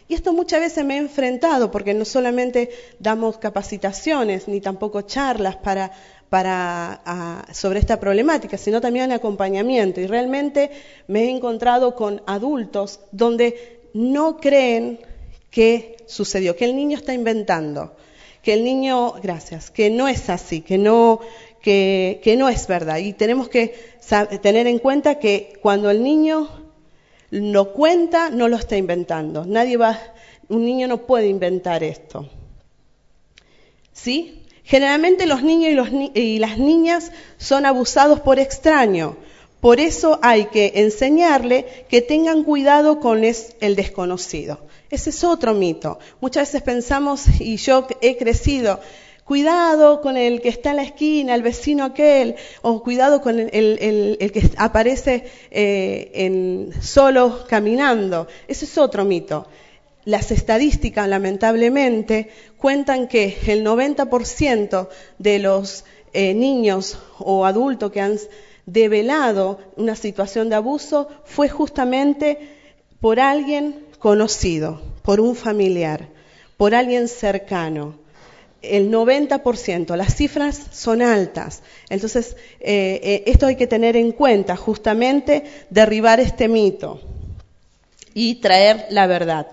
Y 0.09 0.15
esto 0.15 0.35
muchas 0.35 0.61
veces 0.61 0.85
me 0.85 0.97
he 0.97 0.99
enfrentado 0.99 1.71
porque 1.71 1.95
no 1.95 2.05
solamente 2.05 2.69
damos 2.99 3.39
capacitaciones 3.39 4.47
ni 4.47 4.61
tampoco 4.61 5.01
charlas 5.01 5.57
para, 5.57 5.91
para, 6.29 7.47
sobre 7.55 7.79
esta 7.79 7.99
problemática, 7.99 8.59
sino 8.59 8.83
también 8.83 9.11
acompañamiento. 9.11 10.03
Y 10.03 10.07
realmente 10.07 10.71
me 11.07 11.25
he 11.25 11.31
encontrado 11.31 11.95
con 11.95 12.21
adultos 12.27 13.01
donde 13.11 13.81
no 13.95 14.37
creen 14.37 15.01
que 15.51 15.97
sucedió, 16.05 16.55
que 16.57 16.67
el 16.67 16.77
niño 16.77 16.99
está 16.99 17.15
inventando 17.15 17.97
que 18.43 18.55
el 18.55 18.65
niño, 18.65 19.13
gracias, 19.23 19.71
que 19.71 19.89
no 19.89 20.09
es 20.09 20.29
así, 20.29 20.61
que 20.61 20.77
no, 20.77 21.21
que, 21.61 22.21
que 22.25 22.37
no 22.37 22.49
es 22.49 22.67
verdad. 22.67 22.99
Y 22.99 23.13
tenemos 23.13 23.49
que 23.49 23.75
tener 24.43 24.67
en 24.67 24.79
cuenta 24.79 25.19
que 25.19 25.55
cuando 25.63 25.91
el 25.91 26.03
niño 26.03 26.49
lo 27.31 27.73
cuenta, 27.73 28.31
no 28.31 28.49
lo 28.49 28.57
está 28.57 28.77
inventando. 28.77 29.47
Nadie 29.47 29.77
va, 29.77 29.99
un 30.49 30.65
niño 30.65 30.89
no 30.89 31.07
puede 31.07 31.29
inventar 31.29 31.85
esto. 31.85 32.29
¿Sí? 33.93 34.43
Generalmente 34.65 35.27
los 35.27 35.43
niños 35.43 35.89
y, 35.91 36.21
y 36.21 36.39
las 36.39 36.59
niñas 36.59 37.13
son 37.39 37.65
abusados 37.65 38.21
por 38.21 38.39
extraños, 38.39 39.15
Por 39.61 39.79
eso 39.79 40.19
hay 40.23 40.47
que 40.47 40.73
enseñarle 40.75 41.87
que 41.89 42.03
tengan 42.03 42.43
cuidado 42.43 42.99
con 42.99 43.23
el 43.23 43.77
desconocido. 43.77 44.59
Ese 44.93 45.09
es 45.09 45.25
otro 45.25 45.55
mito. 45.55 45.99
Muchas 46.21 46.49
veces 46.49 46.61
pensamos, 46.61 47.25
y 47.41 47.57
yo 47.57 47.87
he 48.03 48.19
crecido, 48.19 48.79
cuidado 49.25 50.03
con 50.03 50.19
el 50.19 50.43
que 50.43 50.51
está 50.51 50.73
en 50.73 50.77
la 50.77 50.83
esquina, 50.83 51.35
el 51.35 51.41
vecino 51.41 51.85
aquel, 51.85 52.37
o 52.61 52.83
cuidado 52.83 53.23
con 53.23 53.41
el, 53.41 54.19
que 54.35 54.51
aparece 54.59 55.25
eh, 55.51 56.11
en, 56.13 56.75
solo 56.83 57.47
caminando. 57.49 58.29
Ese 58.47 58.67
es 58.67 58.77
otro 58.77 59.07
mito. 59.07 59.47
Las 60.05 60.31
estadísticas, 60.31 61.09
lamentablemente, 61.09 62.29
cuentan 62.59 63.09
que 63.09 63.39
el 63.47 63.65
90% 63.65 64.89
de 65.17 65.39
los 65.39 65.87
eh, 66.13 66.35
niños 66.35 66.99
o 67.19 67.47
adultos 67.47 67.93
que 67.93 68.03
han 68.03 68.19
develado 68.67 69.59
una 69.77 69.97
situación 69.97 70.51
de 70.51 70.57
abuso 70.57 71.09
fue 71.25 71.49
justamente 71.49 72.59
por 73.01 73.19
alguien 73.19 73.91
conocido, 74.03 74.83
por 75.03 75.21
un 75.21 75.37
familiar, 75.37 76.09
por 76.57 76.75
alguien 76.75 77.07
cercano. 77.07 77.95
El 78.61 78.91
90%, 78.91 79.95
las 79.95 80.17
cifras 80.17 80.61
son 80.73 81.03
altas. 81.03 81.63
Entonces, 81.89 82.37
eh, 82.59 83.01
eh, 83.03 83.23
esto 83.27 83.47
hay 83.47 83.55
que 83.55 83.69
tener 83.69 83.97
en 83.97 84.11
cuenta, 84.11 84.57
justamente 84.57 85.45
derribar 85.71 86.19
este 86.19 86.49
mito 86.49 87.01
y 88.13 88.37
traer 88.37 88.87
la 88.91 89.07
verdad. 89.07 89.47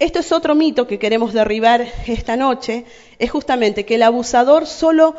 Esto 0.00 0.18
es 0.18 0.32
otro 0.32 0.56
mito 0.56 0.88
que 0.88 0.98
queremos 0.98 1.32
derribar 1.32 1.86
esta 2.08 2.34
noche, 2.34 2.84
es 3.20 3.30
justamente 3.30 3.84
que 3.84 3.94
el 3.94 4.02
abusador 4.02 4.66
solo, 4.66 5.14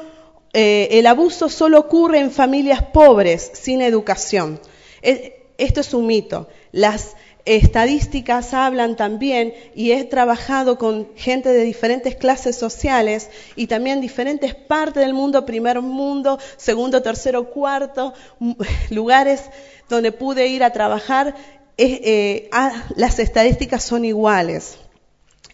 eh, 0.54 0.88
el 0.92 1.08
abuso 1.08 1.50
solo 1.50 1.80
ocurre 1.80 2.20
en 2.20 2.32
familias 2.32 2.84
pobres, 2.84 3.52
sin 3.54 3.82
educación. 3.82 4.60
Esto 5.02 5.82
es 5.82 5.94
un 5.94 6.06
mito. 6.06 6.48
Las 6.72 7.16
estadísticas 7.46 8.54
hablan 8.54 8.96
también, 8.96 9.54
y 9.76 9.92
he 9.92 10.04
trabajado 10.06 10.78
con 10.78 11.10
gente 11.16 11.50
de 11.50 11.64
diferentes 11.64 12.16
clases 12.16 12.56
sociales 12.56 13.30
y 13.56 13.68
también 13.68 14.00
diferentes 14.00 14.56
partes 14.56 15.04
del 15.04 15.14
mundo, 15.14 15.46
primer 15.46 15.82
mundo, 15.82 16.40
segundo, 16.58 17.02
tercero, 17.02 17.50
cuarto, 17.50 18.14
lugares 18.90 19.42
donde 19.90 20.12
pude 20.12 20.48
ir 20.48 20.64
a 20.64 20.72
trabajar 20.72 21.36
eh, 21.76 22.50
las 22.96 23.18
estadísticas 23.18 23.84
son 23.84 24.06
iguales 24.06 24.78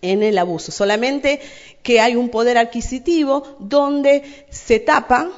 en 0.01 0.23
el 0.23 0.37
abuso, 0.37 0.71
solamente 0.71 1.39
que 1.83 1.99
hay 1.99 2.15
un 2.15 2.29
poder 2.29 2.57
adquisitivo 2.57 3.57
donde 3.59 4.45
se 4.49 4.79
tapa 4.79 5.29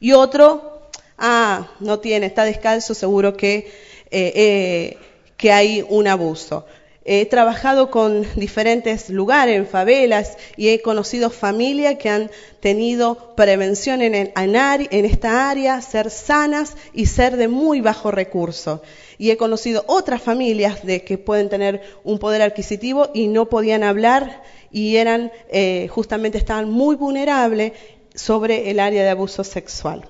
y 0.00 0.12
otro, 0.12 0.88
ah, 1.18 1.68
no 1.80 1.98
tiene, 1.98 2.26
está 2.26 2.44
descalzo, 2.44 2.94
seguro 2.94 3.36
que, 3.36 3.70
eh, 4.10 4.32
eh, 4.34 4.98
que 5.36 5.52
hay 5.52 5.84
un 5.88 6.08
abuso. 6.08 6.66
He 7.04 7.26
trabajado 7.26 7.90
con 7.90 8.26
diferentes 8.36 9.10
lugares, 9.10 9.56
en 9.56 9.66
favelas, 9.66 10.36
y 10.56 10.68
he 10.68 10.80
conocido 10.82 11.30
familias 11.30 11.96
que 11.96 12.08
han 12.08 12.30
tenido 12.60 13.34
prevención 13.34 14.02
en, 14.02 14.14
en 14.14 15.04
esta 15.04 15.50
área, 15.50 15.80
ser 15.80 16.10
sanas 16.10 16.76
y 16.92 17.06
ser 17.06 17.36
de 17.36 17.48
muy 17.48 17.80
bajo 17.80 18.10
recurso 18.10 18.82
y 19.20 19.30
he 19.30 19.36
conocido 19.36 19.84
otras 19.86 20.22
familias 20.22 20.82
de 20.82 21.04
que 21.04 21.18
pueden 21.18 21.50
tener 21.50 21.82
un 22.04 22.18
poder 22.18 22.40
adquisitivo 22.40 23.10
y 23.12 23.28
no 23.28 23.50
podían 23.50 23.82
hablar 23.82 24.42
y 24.72 24.96
eran 24.96 25.30
eh, 25.50 25.88
justamente 25.90 26.38
estaban 26.38 26.70
muy 26.70 26.96
vulnerables 26.96 27.74
sobre 28.14 28.70
el 28.70 28.80
área 28.80 29.02
de 29.02 29.10
abuso 29.10 29.44
sexual. 29.44 30.08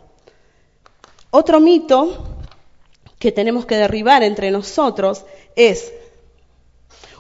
Otro 1.32 1.58
mito 1.58 2.24
que 3.18 3.32
tenemos 3.32 3.66
que 3.66 3.74
derribar 3.74 4.22
entre 4.22 4.52
nosotros 4.52 5.24
es 5.56 5.92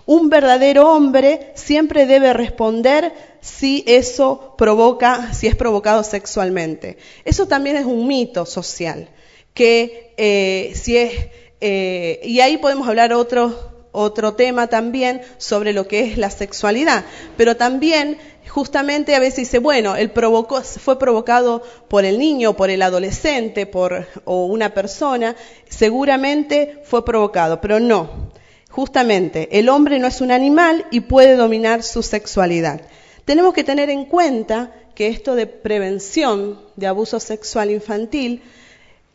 un 0.06 0.30
verdadero 0.30 0.92
hombre 0.92 1.50
siempre 1.56 2.06
debe 2.06 2.32
responder 2.32 3.12
si 3.40 3.82
eso 3.88 4.54
provoca, 4.56 5.34
si 5.34 5.48
es 5.48 5.56
provocado 5.56 6.04
sexualmente. 6.04 6.98
Eso 7.24 7.48
también 7.48 7.74
es 7.74 7.84
un 7.84 8.06
mito 8.06 8.46
social, 8.46 9.08
que 9.54 10.14
eh, 10.16 10.72
si 10.76 10.96
es 10.96 11.14
eh, 11.60 12.20
y 12.24 12.40
ahí 12.40 12.56
podemos 12.56 12.88
hablar 12.88 13.12
otro, 13.12 13.54
otro 13.92 14.34
tema 14.34 14.68
también 14.68 15.22
sobre 15.38 15.72
lo 15.72 15.86
que 15.86 16.00
es 16.00 16.18
la 16.18 16.30
sexualidad. 16.30 17.04
Pero 17.36 17.56
también, 17.56 18.18
justamente 18.48 19.14
a 19.14 19.20
veces 19.20 19.38
dice, 19.38 19.58
bueno, 19.58 19.94
provocó, 20.14 20.62
fue 20.62 20.98
provocado 20.98 21.62
por 21.88 22.04
el 22.04 22.18
niño, 22.18 22.56
por 22.56 22.70
el 22.70 22.82
adolescente, 22.82 23.66
por, 23.66 24.06
o 24.24 24.46
una 24.46 24.74
persona, 24.74 25.36
seguramente 25.68 26.80
fue 26.84 27.04
provocado, 27.04 27.60
pero 27.60 27.80
no. 27.80 28.30
Justamente, 28.70 29.48
el 29.58 29.68
hombre 29.68 29.98
no 29.98 30.06
es 30.06 30.20
un 30.20 30.30
animal 30.30 30.86
y 30.92 31.00
puede 31.00 31.34
dominar 31.34 31.82
su 31.82 32.02
sexualidad. 32.02 32.80
Tenemos 33.24 33.52
que 33.52 33.64
tener 33.64 33.90
en 33.90 34.04
cuenta 34.04 34.72
que 34.94 35.08
esto 35.08 35.34
de 35.34 35.46
prevención 35.46 36.60
de 36.76 36.86
abuso 36.86 37.18
sexual 37.20 37.70
infantil, 37.70 38.42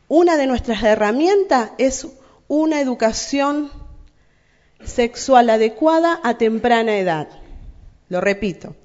una 0.08 0.36
de 0.36 0.46
nuestras 0.46 0.84
herramientas 0.84 1.72
es 1.78 2.06
una 2.48 2.80
educación 2.80 3.72
sexual 4.84 5.50
adecuada 5.50 6.20
a 6.24 6.38
temprana 6.38 6.98
edad. 6.98 7.28
Lo 8.10 8.22
repito, 8.22 8.76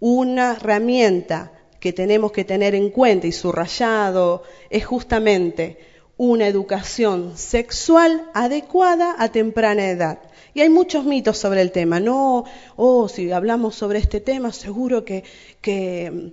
una 0.00 0.52
herramienta 0.52 1.52
que 1.80 1.92
tenemos 1.92 2.32
que 2.32 2.44
tener 2.44 2.74
en 2.74 2.90
cuenta 2.90 3.26
y 3.26 3.32
subrayado 3.32 4.42
es 4.70 4.84
justamente 4.84 5.78
una 6.16 6.46
educación 6.46 7.36
sexual 7.36 8.30
adecuada 8.34 9.14
a 9.18 9.28
temprana 9.30 9.88
edad. 9.88 10.18
Y 10.54 10.62
hay 10.62 10.70
muchos 10.70 11.04
mitos 11.04 11.36
sobre 11.36 11.60
el 11.60 11.70
tema. 11.70 12.00
No, 12.00 12.44
oh, 12.76 13.08
si 13.08 13.30
hablamos 13.30 13.74
sobre 13.74 13.98
este 13.98 14.20
tema, 14.20 14.52
seguro 14.52 15.04
que, 15.04 15.22
que, 15.60 16.32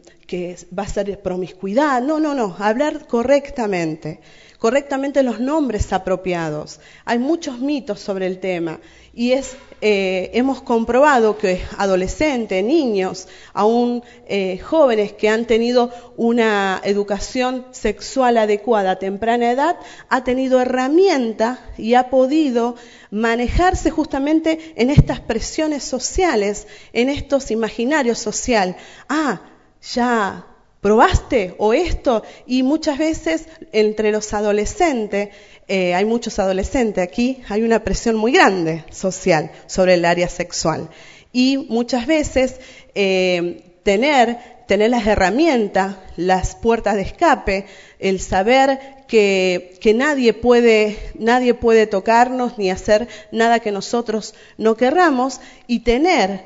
va 0.77 0.83
a 0.83 0.87
ser 0.87 1.21
promiscuidad. 1.21 2.01
No, 2.01 2.21
no, 2.21 2.33
no, 2.33 2.55
hablar 2.57 3.05
correctamente 3.05 4.21
correctamente 4.63 5.23
los 5.23 5.41
nombres 5.41 5.91
apropiados. 5.91 6.79
Hay 7.03 7.19
muchos 7.19 7.59
mitos 7.59 7.99
sobre 7.99 8.27
el 8.27 8.39
tema 8.39 8.79
y 9.13 9.33
es, 9.33 9.57
eh, 9.81 10.31
hemos 10.35 10.61
comprobado 10.61 11.37
que 11.37 11.61
adolescentes, 11.77 12.63
niños, 12.63 13.27
aún 13.51 14.05
eh, 14.25 14.59
jóvenes 14.59 15.11
que 15.11 15.27
han 15.27 15.43
tenido 15.47 15.91
una 16.15 16.79
educación 16.85 17.65
sexual 17.71 18.37
adecuada 18.37 18.91
a 18.91 18.99
temprana 18.99 19.51
edad, 19.51 19.75
ha 20.07 20.23
tenido 20.23 20.61
herramienta 20.61 21.59
y 21.77 21.95
ha 21.95 22.09
podido 22.09 22.77
manejarse 23.11 23.89
justamente 23.89 24.71
en 24.77 24.89
estas 24.91 25.19
presiones 25.19 25.83
sociales, 25.83 26.67
en 26.93 27.09
estos 27.09 27.51
imaginarios 27.51 28.17
social. 28.17 28.77
Ah, 29.09 29.41
ya 29.81 30.47
¿probaste? 30.83 31.55
¿O 31.57 31.73
esto? 31.73 32.23
Y 32.45 32.61
muchas 32.61 32.99
veces 32.99 33.45
entre 33.71 34.11
los 34.11 34.33
adolescentes, 34.33 35.29
eh, 35.67 35.95
hay 35.95 36.03
muchos 36.03 36.37
adolescentes 36.39 37.01
aquí, 37.01 37.41
hay 37.47 37.63
una 37.63 37.85
presión 37.85 38.17
muy 38.17 38.33
grande 38.33 38.83
social 38.91 39.49
sobre 39.65 39.93
el 39.95 40.03
área 40.03 40.27
sexual. 40.27 40.89
Y 41.31 41.57
muchas 41.69 42.05
veces 42.05 42.59
eh, 42.93 43.63
tener, 43.83 44.37
tener 44.67 44.89
las 44.89 45.07
herramientas, 45.07 45.95
las 46.17 46.55
puertas 46.55 46.95
de 46.95 47.03
escape, 47.03 47.65
el 47.99 48.19
saber 48.19 48.77
que, 49.07 49.77
que, 49.79 49.93
nadie, 49.93 50.33
puede, 50.33 50.97
nadie 51.17 51.53
puede 51.53 51.87
tocarnos 51.87 52.57
ni 52.57 52.69
hacer 52.69 53.07
nada 53.31 53.61
que 53.61 53.71
nosotros 53.71 54.35
no 54.57 54.75
querramos 54.75 55.39
y 55.65 55.79
tener 55.79 56.41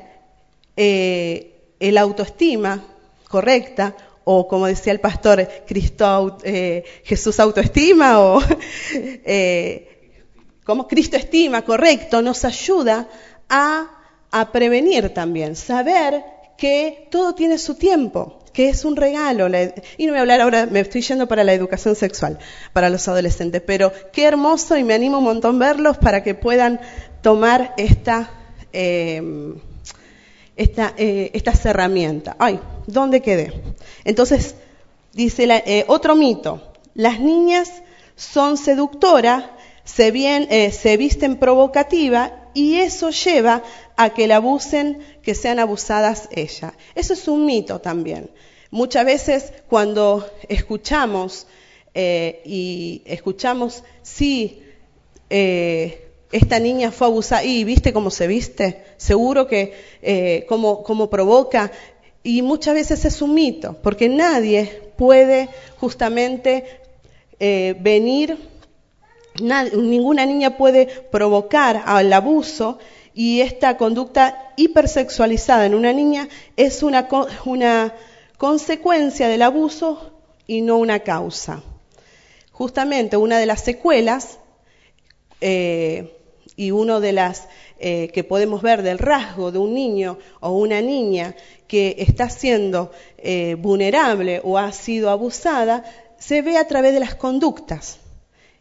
eh, 0.76 1.54
el 1.80 1.98
autoestima 1.98 2.84
correcta, 3.28 3.96
o 4.30 4.46
como 4.46 4.66
decía 4.66 4.92
el 4.92 5.00
pastor, 5.00 5.48
Cristo, 5.66 6.36
eh, 6.44 6.84
Jesús 7.02 7.40
autoestima, 7.40 8.20
o 8.20 8.42
eh, 8.94 10.20
como 10.64 10.86
Cristo 10.86 11.16
estima, 11.16 11.62
correcto, 11.62 12.20
nos 12.20 12.44
ayuda 12.44 13.08
a, 13.48 13.90
a 14.30 14.52
prevenir 14.52 15.14
también, 15.14 15.56
saber 15.56 16.22
que 16.58 17.08
todo 17.10 17.34
tiene 17.34 17.56
su 17.56 17.76
tiempo, 17.76 18.40
que 18.52 18.68
es 18.68 18.84
un 18.84 18.96
regalo. 18.96 19.48
Y 19.96 20.04
no 20.04 20.12
voy 20.12 20.18
a 20.18 20.20
hablar 20.20 20.42
ahora, 20.42 20.66
me 20.66 20.80
estoy 20.80 21.00
yendo 21.00 21.26
para 21.26 21.42
la 21.42 21.54
educación 21.54 21.96
sexual, 21.96 22.38
para 22.74 22.90
los 22.90 23.08
adolescentes, 23.08 23.62
pero 23.64 23.94
qué 24.12 24.24
hermoso 24.24 24.76
y 24.76 24.84
me 24.84 24.92
animo 24.92 25.18
un 25.18 25.24
montón 25.24 25.58
verlos 25.58 25.96
para 25.96 26.22
que 26.22 26.34
puedan 26.34 26.82
tomar 27.22 27.72
esta, 27.78 28.30
eh, 28.74 29.22
esta, 30.58 30.92
eh, 30.98 31.30
estas. 31.32 32.36
Ay, 32.38 32.60
¿dónde 32.86 33.22
quedé? 33.22 33.52
Entonces, 34.04 34.56
dice 35.14 35.44
eh, 35.64 35.84
otro 35.88 36.16
mito, 36.16 36.72
las 36.94 37.20
niñas 37.20 37.70
son 38.16 38.56
seductoras, 38.56 39.44
se, 39.84 40.08
eh, 40.08 40.72
se 40.72 40.96
visten 40.96 41.36
provocativa 41.36 42.50
y 42.54 42.76
eso 42.76 43.10
lleva 43.10 43.62
a 43.96 44.10
que 44.10 44.26
la 44.26 44.36
abusen, 44.36 44.98
que 45.22 45.34
sean 45.34 45.60
abusadas 45.60 46.28
ellas. 46.32 46.72
Eso 46.94 47.12
es 47.12 47.28
un 47.28 47.46
mito 47.46 47.80
también. 47.80 48.30
Muchas 48.70 49.04
veces 49.04 49.52
cuando 49.68 50.28
escuchamos 50.48 51.46
eh, 51.94 52.42
y 52.44 53.02
escuchamos, 53.06 53.84
sí, 54.02 54.62
esta 56.32 56.58
niña 56.58 56.90
fue 56.90 57.06
abusada, 57.06 57.44
y 57.44 57.64
viste 57.64 57.92
cómo 57.92 58.10
se 58.10 58.26
viste, 58.26 58.84
seguro 58.96 59.46
que 59.46 59.74
eh, 60.02 60.44
cómo, 60.48 60.82
cómo 60.82 61.08
provoca, 61.08 61.72
y 62.22 62.42
muchas 62.42 62.74
veces 62.74 63.04
es 63.04 63.22
un 63.22 63.34
mito, 63.34 63.78
porque 63.82 64.08
nadie 64.08 64.92
puede 64.96 65.48
justamente 65.78 66.64
eh, 67.40 67.76
venir, 67.80 68.36
ninguna 69.40 70.26
niña 70.26 70.56
puede 70.56 70.86
provocar 70.86 71.82
al 71.86 72.12
abuso 72.12 72.78
y 73.14 73.40
esta 73.40 73.76
conducta 73.76 74.52
hipersexualizada 74.56 75.66
en 75.66 75.74
una 75.74 75.92
niña 75.92 76.28
es 76.56 76.82
una, 76.82 77.08
una 77.44 77.94
consecuencia 78.36 79.28
del 79.28 79.42
abuso 79.42 80.12
y 80.46 80.60
no 80.60 80.76
una 80.76 81.00
causa. 81.00 81.62
Justamente 82.50 83.16
una 83.16 83.38
de 83.38 83.46
las 83.46 83.62
secuelas 83.62 84.40
eh, 85.40 86.17
y 86.58 86.72
uno 86.72 87.00
de 87.00 87.12
las 87.12 87.46
eh, 87.78 88.10
que 88.12 88.24
podemos 88.24 88.62
ver 88.62 88.82
del 88.82 88.98
rasgo 88.98 89.52
de 89.52 89.58
un 89.58 89.74
niño 89.74 90.18
o 90.40 90.50
una 90.50 90.80
niña 90.80 91.36
que 91.68 91.94
está 92.00 92.28
siendo 92.28 92.90
eh, 93.16 93.54
vulnerable 93.54 94.40
o 94.42 94.58
ha 94.58 94.72
sido 94.72 95.10
abusada, 95.10 95.84
se 96.18 96.42
ve 96.42 96.56
a 96.58 96.66
través 96.66 96.92
de 96.92 96.98
las 96.98 97.14
conductas 97.14 97.98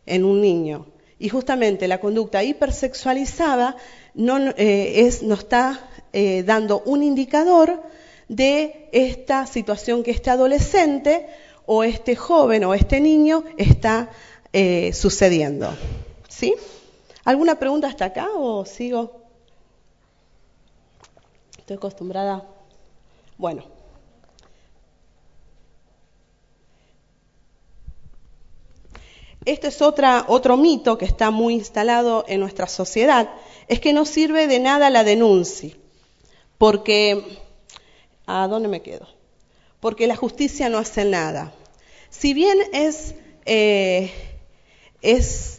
en 0.05 0.25
un 0.25 0.41
niño. 0.41 0.85
Y 1.17 1.29
justamente 1.29 1.87
la 1.87 1.99
conducta 1.99 2.43
hipersexualizada 2.43 3.75
no, 4.13 4.37
eh, 4.55 5.07
está 5.07 5.89
dando 6.45 6.81
un 6.85 7.03
indicador 7.03 7.81
de 8.27 8.89
esta 8.91 9.45
situación 9.47 10.03
que 10.03 10.11
este 10.11 10.29
adolescente 10.29 11.27
o 11.65 11.83
este 11.83 12.15
joven 12.15 12.63
o 12.63 12.73
este 12.75 12.99
niño 12.99 13.43
está 13.57 14.09
sucediendo. 14.93 15.75
¿Sí? 16.27 16.55
¿Alguna 17.27 17.59
pregunta 17.59 17.87
hasta 17.87 18.05
acá 18.05 18.29
o 18.33 18.63
sigo? 18.63 19.21
Estoy 21.57 21.75
acostumbrada. 21.75 22.45
Bueno. 23.37 23.65
Este 29.43 29.67
es 29.67 29.81
otra, 29.81 30.23
otro 30.29 30.55
mito 30.55 30.97
que 30.97 31.03
está 31.03 31.29
muy 31.29 31.55
instalado 31.55 32.23
en 32.29 32.39
nuestra 32.39 32.65
sociedad, 32.65 33.29
es 33.67 33.81
que 33.81 33.91
no 33.91 34.05
sirve 34.05 34.47
de 34.47 34.59
nada 34.59 34.89
la 34.89 35.03
denuncia, 35.03 35.75
porque, 36.57 37.39
¿a 38.25 38.47
dónde 38.47 38.69
me 38.69 38.81
quedo? 38.81 39.05
Porque 39.81 40.07
la 40.07 40.15
justicia 40.15 40.69
no 40.69 40.77
hace 40.77 41.03
nada. 41.03 41.53
Si 42.09 42.33
bien 42.33 42.57
es, 42.71 43.15
eh, 43.45 44.13
es 45.01 45.56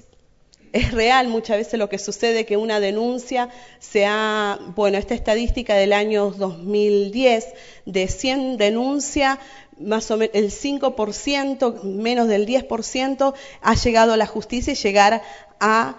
es 0.73 0.93
real 0.93 1.29
muchas 1.29 1.59
veces 1.59 1.79
lo 1.79 1.89
que 1.89 1.99
sucede 1.99 2.45
que 2.47 2.57
una 2.57 2.81
denuncia 2.81 3.49
se 3.79 4.07
ha, 4.07 4.59
bueno, 4.75 4.99
esta 4.99 5.15
estadística 5.15 5.75
del 5.75 5.93
año 5.93 6.31
2010, 6.31 7.47
de 7.87 8.09
100 8.09 8.57
denuncias, 8.57 9.39
más 9.79 10.11
o 10.11 10.17
menos 10.17 10.35
el 10.35 10.51
5%, 10.51 11.83
menos 11.83 12.29
del 12.29 12.47
10%, 12.47 13.35
ha 13.61 13.75
llegado 13.75 14.13
a 14.13 14.17
la 14.17 14.27
justicia 14.27 14.73
y 14.73 14.77
llegar 14.77 15.23
a 15.61 15.99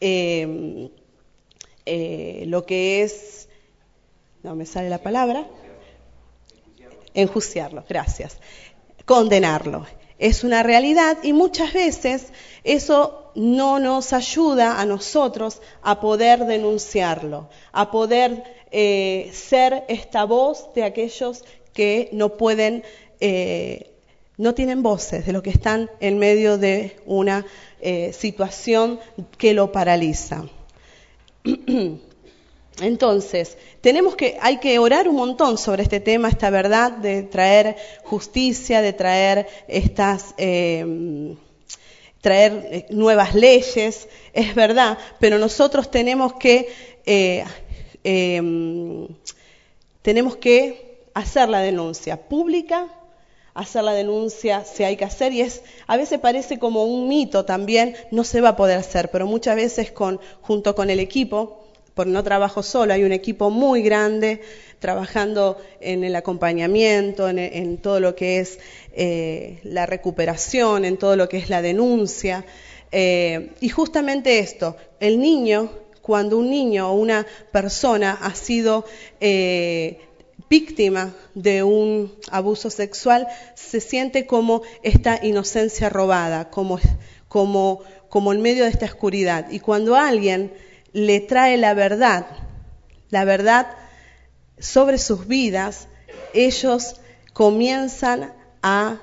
eh, 0.00 0.90
eh, 1.86 2.44
lo 2.46 2.66
que 2.66 3.02
es, 3.02 3.48
no 4.42 4.54
me 4.54 4.66
sale 4.66 4.88
la 4.88 4.98
palabra, 4.98 5.46
enjuiciarlo, 7.14 7.84
gracias, 7.88 8.38
condenarlo. 9.04 9.86
Es 10.18 10.44
una 10.44 10.62
realidad 10.62 11.18
y 11.22 11.32
muchas 11.32 11.72
veces 11.72 12.28
eso 12.62 13.32
no 13.34 13.80
nos 13.80 14.12
ayuda 14.12 14.80
a 14.80 14.86
nosotros 14.86 15.60
a 15.82 16.00
poder 16.00 16.46
denunciarlo, 16.46 17.48
a 17.72 17.90
poder 17.90 18.44
eh, 18.70 19.30
ser 19.32 19.84
esta 19.88 20.24
voz 20.24 20.72
de 20.74 20.84
aquellos 20.84 21.44
que 21.72 22.08
no 22.12 22.36
pueden, 22.36 22.84
eh, 23.20 23.90
no 24.36 24.54
tienen 24.54 24.82
voces, 24.82 25.26
de 25.26 25.32
los 25.32 25.42
que 25.42 25.50
están 25.50 25.90
en 26.00 26.18
medio 26.18 26.58
de 26.58 26.96
una 27.06 27.44
eh, 27.80 28.12
situación 28.12 29.00
que 29.36 29.52
lo 29.52 29.72
paraliza. 29.72 30.44
Entonces, 32.80 33.56
tenemos 33.80 34.16
que, 34.16 34.36
hay 34.40 34.58
que 34.58 34.78
orar 34.78 35.08
un 35.08 35.16
montón 35.16 35.58
sobre 35.58 35.84
este 35.84 36.00
tema, 36.00 36.28
esta 36.28 36.50
verdad 36.50 36.92
de 36.92 37.22
traer 37.22 37.76
justicia, 38.04 38.82
de 38.82 38.92
traer 38.92 39.46
estas 39.68 40.34
traer 42.24 42.68
eh, 42.70 42.86
nuevas 42.88 43.34
leyes, 43.34 44.08
es 44.32 44.54
verdad, 44.54 44.96
pero 45.20 45.38
nosotros 45.38 45.90
tenemos 45.90 46.32
que, 46.32 46.72
eh, 47.04 47.44
em, 48.02 49.06
tenemos 50.00 50.36
que 50.38 51.02
hacer 51.12 51.50
la 51.50 51.60
denuncia 51.60 52.16
pública, 52.16 52.88
hacer 53.52 53.84
la 53.84 53.92
denuncia 53.92 54.64
si 54.64 54.84
hay 54.84 54.96
que 54.96 55.04
hacer 55.04 55.34
y 55.34 55.42
es 55.42 55.62
a 55.86 55.98
veces 55.98 56.18
parece 56.18 56.58
como 56.58 56.84
un 56.84 57.08
mito 57.08 57.44
también, 57.44 57.94
no 58.10 58.24
se 58.24 58.40
va 58.40 58.50
a 58.50 58.56
poder 58.56 58.78
hacer, 58.78 59.10
pero 59.10 59.26
muchas 59.26 59.54
veces 59.54 59.92
con, 59.92 60.18
junto 60.40 60.74
con 60.74 60.88
el 60.88 61.00
equipo, 61.00 61.63
porque 61.94 62.10
no 62.10 62.24
trabajo 62.24 62.62
solo, 62.62 62.92
hay 62.92 63.04
un 63.04 63.12
equipo 63.12 63.50
muy 63.50 63.82
grande 63.82 64.40
trabajando 64.80 65.56
en 65.80 66.04
el 66.04 66.14
acompañamiento, 66.16 67.28
en, 67.28 67.78
todo 67.78 68.00
lo 68.00 68.14
que 68.14 68.40
es 68.40 68.58
eh, 68.92 69.60
la 69.62 69.86
recuperación, 69.86 70.84
en 70.84 70.98
todo 70.98 71.16
lo 71.16 71.28
que 71.28 71.38
es 71.38 71.48
la 71.48 71.62
denuncia. 71.62 72.44
Eh, 72.92 73.52
y 73.60 73.70
justamente 73.70 74.40
esto, 74.40 74.76
el 75.00 75.20
niño, 75.20 75.70
cuando 76.02 76.36
un 76.36 76.50
niño 76.50 76.90
o 76.90 76.94
una 76.94 77.26
persona 77.50 78.18
ha 78.20 78.34
sido 78.34 78.84
eh, 79.20 80.00
víctima 80.50 81.14
de 81.34 81.62
un 81.62 82.14
abuso 82.30 82.68
sexual, 82.68 83.26
se 83.54 83.80
siente 83.80 84.26
como 84.26 84.62
esta 84.82 85.18
inocencia 85.24 85.88
robada, 85.88 86.50
como, 86.50 86.78
como, 87.28 87.80
como 88.10 88.32
en 88.32 88.42
medio 88.42 88.64
de 88.64 88.70
esta 88.70 88.84
oscuridad. 88.84 89.50
Y 89.50 89.60
cuando 89.60 89.96
alguien 89.96 90.52
le 90.94 91.20
trae 91.20 91.58
la 91.58 91.74
verdad, 91.74 92.24
la 93.10 93.24
verdad 93.24 93.66
sobre 94.58 94.96
sus 94.96 95.26
vidas, 95.26 95.88
ellos 96.32 96.96
comienzan 97.32 98.32
a 98.62 98.98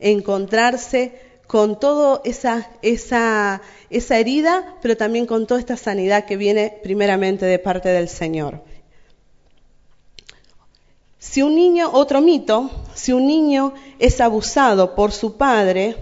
encontrarse 0.00 1.18
con 1.46 1.80
toda 1.80 2.20
esa, 2.24 2.68
esa, 2.82 3.62
esa 3.88 4.18
herida, 4.18 4.76
pero 4.82 4.96
también 4.96 5.26
con 5.26 5.46
toda 5.46 5.60
esta 5.60 5.76
sanidad 5.76 6.26
que 6.26 6.36
viene 6.36 6.78
primeramente 6.82 7.46
de 7.46 7.58
parte 7.58 7.88
del 7.88 8.08
Señor. 8.08 8.62
Si 11.18 11.42
un 11.42 11.54
niño, 11.54 11.90
otro 11.92 12.20
mito, 12.20 12.70
si 12.94 13.12
un 13.12 13.26
niño 13.26 13.74
es 13.98 14.20
abusado 14.20 14.94
por 14.94 15.12
su 15.12 15.36
padre, 15.36 15.96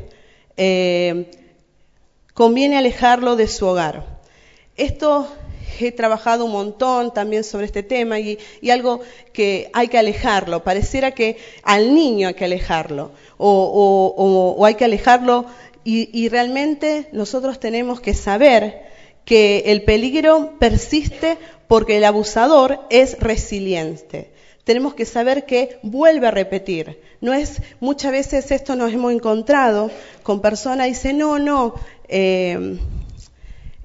eh, 0.57 1.31
conviene 2.35 2.79
alejarlo 2.79 3.37
de 3.37 3.49
su 3.49 3.67
hogar. 3.67 4.18
Esto 4.79 5.29
he 5.81 5.93
trabajado 5.93 6.45
un 6.45 6.53
montón 6.53 7.13
también 7.13 7.43
sobre 7.45 7.67
este 7.67 7.83
tema 7.83 8.21
y, 8.21 8.39
algo 8.71 9.01
que 9.33 9.71
hay 9.73 9.89
que 9.89 9.99
alejarlo. 9.99 10.63
Pareciera 10.63 11.11
que 11.11 11.37
al 11.65 11.95
niño 11.95 12.29
hay 12.29 12.35
que 12.35 12.45
alejarlo 12.45 13.11
o, 13.37 14.65
hay 14.65 14.75
que 14.77 14.85
alejarlo 14.85 15.47
y, 15.85 16.29
realmente 16.29 17.09
nosotros 17.13 17.59
tenemos 17.59 18.01
que 18.01 18.15
saber 18.15 18.87
que 19.25 19.65
el 19.67 19.83
peligro 19.83 20.55
persiste 20.59 21.39
porque 21.67 21.99
el 21.99 22.05
abusador 22.05 22.81
es 22.89 23.19
resiliente. 23.19 24.31
Tenemos 24.63 24.95
que 24.95 25.07
saber 25.07 25.45
que 25.45 25.79
vuelve 25.83 26.29
a 26.29 26.31
repetir. 26.31 27.01
No 27.21 27.35
es, 27.35 27.63
muchas 27.81 28.13
veces 28.13 28.51
esto 28.53 28.77
nos 28.77 28.93
hemos 28.93 29.13
encontrado 29.13 29.91
con 30.23 30.41
personas 30.41 30.87
que 30.87 30.93
dicen, 30.93 31.19
no, 31.19 31.39
no, 31.39 31.75
eh, 32.07 32.79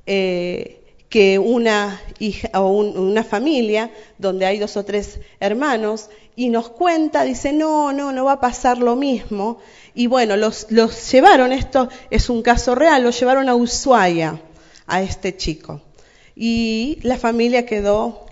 eh, 0.05 0.82
que 1.13 1.37
una 1.37 2.01
hija 2.17 2.49
o 2.59 2.69
una 2.69 3.23
familia 3.23 3.91
donde 4.17 4.47
hay 4.47 4.57
dos 4.57 4.77
o 4.77 4.83
tres 4.83 5.19
hermanos 5.39 6.09
y 6.35 6.49
nos 6.49 6.69
cuenta, 6.69 7.23
dice, 7.23 7.53
no, 7.53 7.93
no, 7.93 8.11
no 8.11 8.25
va 8.25 8.31
a 8.31 8.39
pasar 8.39 8.79
lo 8.79 8.95
mismo. 8.95 9.59
Y 9.93 10.07
bueno, 10.07 10.37
los, 10.37 10.65
los 10.71 11.11
llevaron, 11.11 11.53
esto 11.53 11.87
es 12.09 12.31
un 12.31 12.41
caso 12.41 12.73
real, 12.73 13.03
lo 13.03 13.11
llevaron 13.11 13.47
a 13.47 13.53
Ushuaia, 13.53 14.41
a 14.87 15.03
este 15.03 15.37
chico. 15.37 15.81
Y 16.35 16.97
la 17.03 17.19
familia 17.19 17.67
quedó 17.67 18.25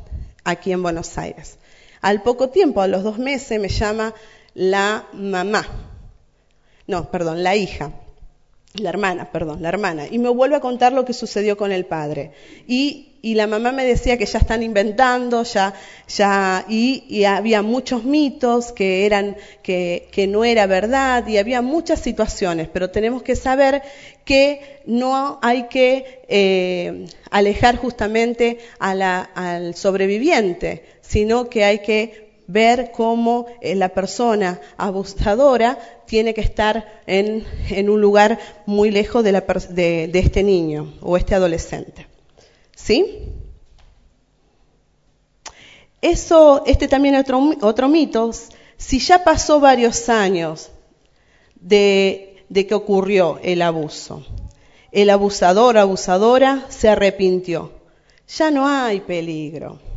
aquí 0.44 0.72
en 0.72 0.82
Buenos 0.82 1.20
Aires. 1.20 1.60
Al 2.02 2.24
poco 2.24 2.50
tiempo, 2.50 2.82
a 2.82 2.88
los 2.88 3.04
dos 3.04 3.20
meses, 3.20 3.62
me 3.62 3.70
llama 3.70 4.16
la 4.56 5.06
mamá, 5.14 5.68
no, 6.88 7.12
perdón, 7.12 7.44
la 7.44 7.56
hija. 7.56 7.92
La 8.76 8.90
hermana, 8.90 9.32
perdón, 9.32 9.62
la 9.62 9.70
hermana, 9.70 10.08
y 10.10 10.18
me 10.18 10.30
vuelve 10.30 10.56
a 10.56 10.62
contar 10.62 10.94
lo 10.94 11.04
que 11.04 11.14
sucedió 11.14 11.58
con 11.58 11.72
el 11.72 11.86
padre. 11.86 12.32
Y, 12.68 13.08
la 13.24 13.46
mamá 13.46 13.72
me 13.72 13.86
decía 13.86 14.18
que 14.18 14.26
ya 14.26 14.40
están 14.40 14.64
inventando, 14.64 15.44
ya, 15.44 15.76
ya, 16.08 16.66
y, 16.68 17.24
había 17.26 17.62
muchos 17.62 18.04
mitos 18.04 18.72
que 18.72 19.06
eran, 19.06 19.38
que, 19.62 20.08
que, 20.12 20.26
no 20.26 20.44
era 20.44 20.66
verdad, 20.66 21.28
y 21.28 21.38
había 21.38 21.62
muchas 21.62 22.00
situaciones, 22.00 22.68
pero 22.72 22.90
tenemos 22.90 23.22
que 23.22 23.36
saber 23.36 23.84
que 24.26 24.82
no 24.86 25.38
hay 25.44 25.68
que 25.68 26.24
eh, 26.30 27.06
alejar 27.30 27.76
justamente 27.76 28.58
al 28.80 29.76
sobreviviente, 29.76 30.86
sino 31.02 31.50
que 31.50 31.66
hay 31.66 31.80
que 31.80 32.31
ver 32.52 32.92
cómo 32.92 33.46
eh, 33.62 33.76
la 33.76 33.90
persona 33.90 34.60
abusadora 34.78 35.78
tiene 36.06 36.34
que 36.34 36.42
estar 36.42 37.02
en, 37.06 37.46
un 37.90 38.02
lugar 38.02 38.40
muy 38.66 38.92
lejos 38.92 39.24
de, 39.24 39.32
de, 39.32 40.20
este 40.20 40.44
niño 40.44 40.94
o 41.02 41.16
este 41.18 41.36
adolescente. 41.36 42.08
¿Sí? 42.76 43.30
Eso, 46.02 46.64
este 46.66 46.88
también 46.88 47.16
es 47.16 47.22
otro, 47.22 47.52
otro 47.62 47.88
mito. 47.88 48.32
Si 48.78 49.00
ya 49.00 49.24
pasó 49.24 49.60
varios 49.60 50.10
años 50.10 50.70
de, 51.56 52.44
de 52.50 52.68
que 52.68 52.74
ocurrió 52.74 53.40
el 53.44 53.62
abuso, 53.62 54.26
el 54.92 55.10
abusador 55.10 55.78
o 55.78 55.80
abusadora 55.80 56.66
se 56.70 56.90
arrepintió, 56.90 57.72
ya 58.28 58.52
no 58.52 58.68
hay 58.68 59.00
peligro 59.02 59.91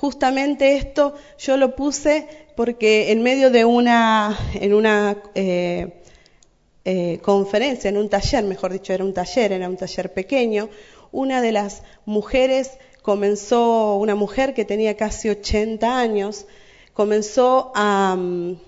Justamente 0.00 0.76
esto 0.76 1.14
yo 1.38 1.58
lo 1.58 1.76
puse 1.76 2.26
porque 2.56 3.12
en 3.12 3.22
medio 3.22 3.50
de 3.50 3.66
una, 3.66 4.34
en 4.54 4.72
una 4.72 5.22
eh, 5.34 6.00
eh, 6.86 7.18
conferencia, 7.20 7.90
en 7.90 7.98
un 7.98 8.08
taller, 8.08 8.44
mejor 8.44 8.72
dicho, 8.72 8.94
era 8.94 9.04
un 9.04 9.12
taller, 9.12 9.52
era 9.52 9.68
un 9.68 9.76
taller 9.76 10.10
pequeño, 10.14 10.70
una 11.12 11.42
de 11.42 11.52
las 11.52 11.82
mujeres 12.06 12.78
comenzó, 13.02 13.96
una 13.96 14.14
mujer 14.14 14.54
que 14.54 14.64
tenía 14.64 14.96
casi 14.96 15.28
80 15.28 15.98
años, 15.98 16.46
comenzó 16.94 17.70
a, 17.74 18.16
mm, 18.16 18.58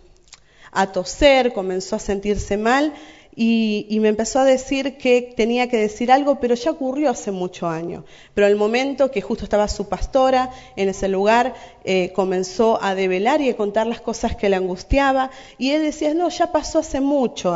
a 0.71 0.93
toser, 0.93 1.55
comenzó 1.55 1.97
a 1.97 1.99
sentirse 1.99 2.59
mal 2.59 2.93
y, 3.35 3.99
me 4.01 4.09
empezó 4.09 4.41
a 4.41 4.45
decir 4.45 4.99
que 4.99 5.23
tenía 5.23 5.69
que 5.69 5.79
decir 5.79 6.13
algo, 6.13 6.39
pero 6.39 6.55
ya 6.55 6.71
ocurrió 6.71 7.09
hace 7.09 7.31
muchos 7.31 7.69
años. 7.71 8.05
Pero 8.35 8.47
el 8.47 8.57
momento 8.57 9.11
que 9.11 9.23
justo 9.23 9.45
estaba 9.45 9.69
su 9.69 9.89
pastora 9.89 10.51
en 10.77 10.91
ese 10.91 11.09
lugar, 11.09 11.55
eh, 11.85 12.13
comenzó 12.15 12.83
a 12.83 12.95
develar 12.95 13.41
y 13.41 13.49
a 13.49 13.57
contar 13.57 13.87
las 13.87 14.03
cosas 14.03 14.37
que 14.37 14.51
le 14.51 14.57
angustiaba, 14.57 15.31
y 15.57 15.71
él 15.71 15.83
decía, 15.83 16.13
no, 16.13 16.29
ya 16.29 16.53
pasó 16.53 16.81
hace 16.81 17.01
mucho. 17.01 17.55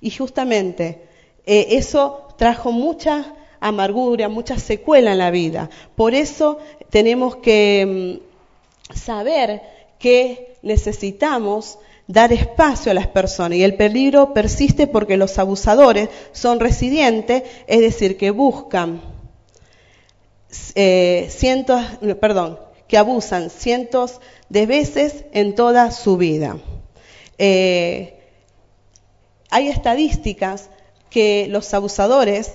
Y 0.00 0.10
justamente 0.10 1.02
eh, 1.46 1.66
eso 1.70 2.28
trajo 2.36 2.70
mucha 2.70 3.34
amargura, 3.58 4.28
mucha 4.28 4.58
secuela 4.58 5.12
en 5.12 5.18
la 5.18 5.32
vida. 5.32 5.68
Por 5.96 6.14
eso 6.14 6.58
tenemos 6.90 7.36
que 7.36 8.20
mm, 8.90 8.94
saber 8.94 9.62
que 9.98 10.58
necesitamos 10.62 11.78
dar 12.06 12.32
espacio 12.32 12.92
a 12.92 12.94
las 12.94 13.06
personas 13.06 13.58
y 13.58 13.62
el 13.62 13.74
peligro 13.74 14.34
persiste 14.34 14.86
porque 14.86 15.16
los 15.16 15.38
abusadores 15.38 16.08
son 16.32 16.60
residentes, 16.60 17.42
es 17.66 17.80
decir, 17.80 18.16
que 18.16 18.30
buscan 18.30 19.00
eh, 20.74 21.28
cientos, 21.30 21.82
perdón, 22.20 22.58
que 22.88 22.98
abusan 22.98 23.50
cientos 23.50 24.20
de 24.48 24.66
veces 24.66 25.24
en 25.32 25.54
toda 25.54 25.90
su 25.90 26.16
vida. 26.16 26.58
Eh, 27.38 28.18
hay 29.50 29.68
estadísticas 29.68 30.68
que 31.08 31.46
los 31.48 31.72
abusadores 31.74 32.54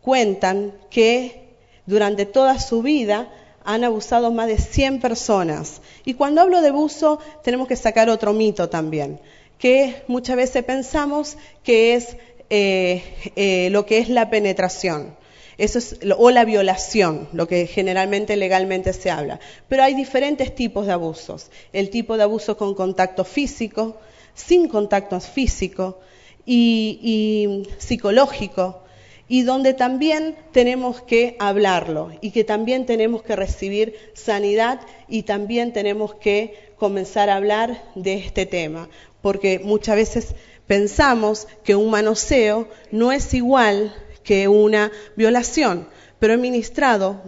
cuentan 0.00 0.74
que 0.90 1.56
durante 1.86 2.26
toda 2.26 2.60
su 2.60 2.82
vida 2.82 3.28
han 3.64 3.82
abusado 3.82 4.30
más 4.30 4.46
de 4.46 4.58
100 4.58 5.00
personas. 5.00 5.80
Y 6.04 6.14
cuando 6.14 6.42
hablo 6.42 6.60
de 6.60 6.68
abuso, 6.68 7.18
tenemos 7.42 7.66
que 7.66 7.76
sacar 7.76 8.10
otro 8.10 8.32
mito 8.32 8.68
también, 8.68 9.20
que 9.58 10.02
muchas 10.06 10.36
veces 10.36 10.64
pensamos 10.64 11.36
que 11.62 11.94
es 11.94 12.16
eh, 12.50 13.02
eh, 13.36 13.68
lo 13.70 13.86
que 13.86 13.98
es 13.98 14.08
la 14.08 14.30
penetración. 14.30 15.16
Eso 15.56 15.78
es, 15.78 15.98
o 16.18 16.30
la 16.30 16.44
violación, 16.44 17.28
lo 17.32 17.46
que 17.46 17.66
generalmente 17.66 18.36
legalmente 18.36 18.92
se 18.92 19.10
habla. 19.10 19.40
Pero 19.68 19.84
hay 19.84 19.94
diferentes 19.94 20.54
tipos 20.54 20.86
de 20.86 20.92
abusos. 20.92 21.50
El 21.72 21.90
tipo 21.90 22.16
de 22.16 22.24
abuso 22.24 22.56
con 22.56 22.74
contacto 22.74 23.24
físico, 23.24 23.96
sin 24.34 24.68
contacto 24.68 25.18
físico 25.20 26.00
y, 26.44 26.98
y 27.00 27.68
psicológico, 27.78 28.83
y 29.28 29.42
donde 29.42 29.74
también 29.74 30.36
tenemos 30.52 31.00
que 31.00 31.36
hablarlo 31.38 32.12
y 32.20 32.30
que 32.30 32.44
también 32.44 32.86
tenemos 32.86 33.22
que 33.22 33.36
recibir 33.36 33.94
sanidad 34.14 34.80
y 35.08 35.22
también 35.22 35.72
tenemos 35.72 36.14
que 36.14 36.72
comenzar 36.76 37.30
a 37.30 37.36
hablar 37.36 37.82
de 37.94 38.14
este 38.14 38.46
tema, 38.46 38.88
porque 39.22 39.58
muchas 39.58 39.96
veces 39.96 40.34
pensamos 40.66 41.46
que 41.62 41.74
un 41.74 41.90
manoseo 41.90 42.68
no 42.90 43.12
es 43.12 43.32
igual 43.34 43.94
que 44.22 44.48
una 44.48 44.90
violación, 45.16 45.88
pero 46.18 46.34
he 46.34 46.38
ministrado 46.38 47.22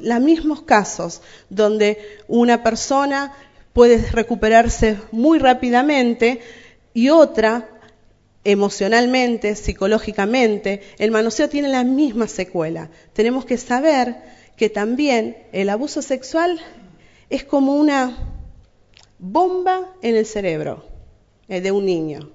los 0.00 0.20
mismos 0.20 0.62
casos 0.62 1.22
donde 1.48 1.98
una 2.28 2.62
persona 2.62 3.34
puede 3.72 3.98
recuperarse 4.10 4.98
muy 5.10 5.38
rápidamente 5.38 6.40
y 6.92 7.08
otra 7.08 7.68
emocionalmente, 8.44 9.56
psicológicamente, 9.56 10.82
el 10.98 11.10
manoseo 11.10 11.48
tiene 11.48 11.68
la 11.68 11.82
misma 11.82 12.28
secuela. 12.28 12.90
Tenemos 13.12 13.44
que 13.46 13.56
saber 13.56 14.16
que 14.56 14.68
también 14.68 15.36
el 15.52 15.70
abuso 15.70 16.02
sexual 16.02 16.60
es 17.30 17.44
como 17.44 17.74
una 17.74 18.16
bomba 19.18 19.94
en 20.02 20.16
el 20.16 20.26
cerebro 20.26 20.84
eh, 21.48 21.60
de 21.60 21.72
un 21.72 21.86
niño. 21.86 22.30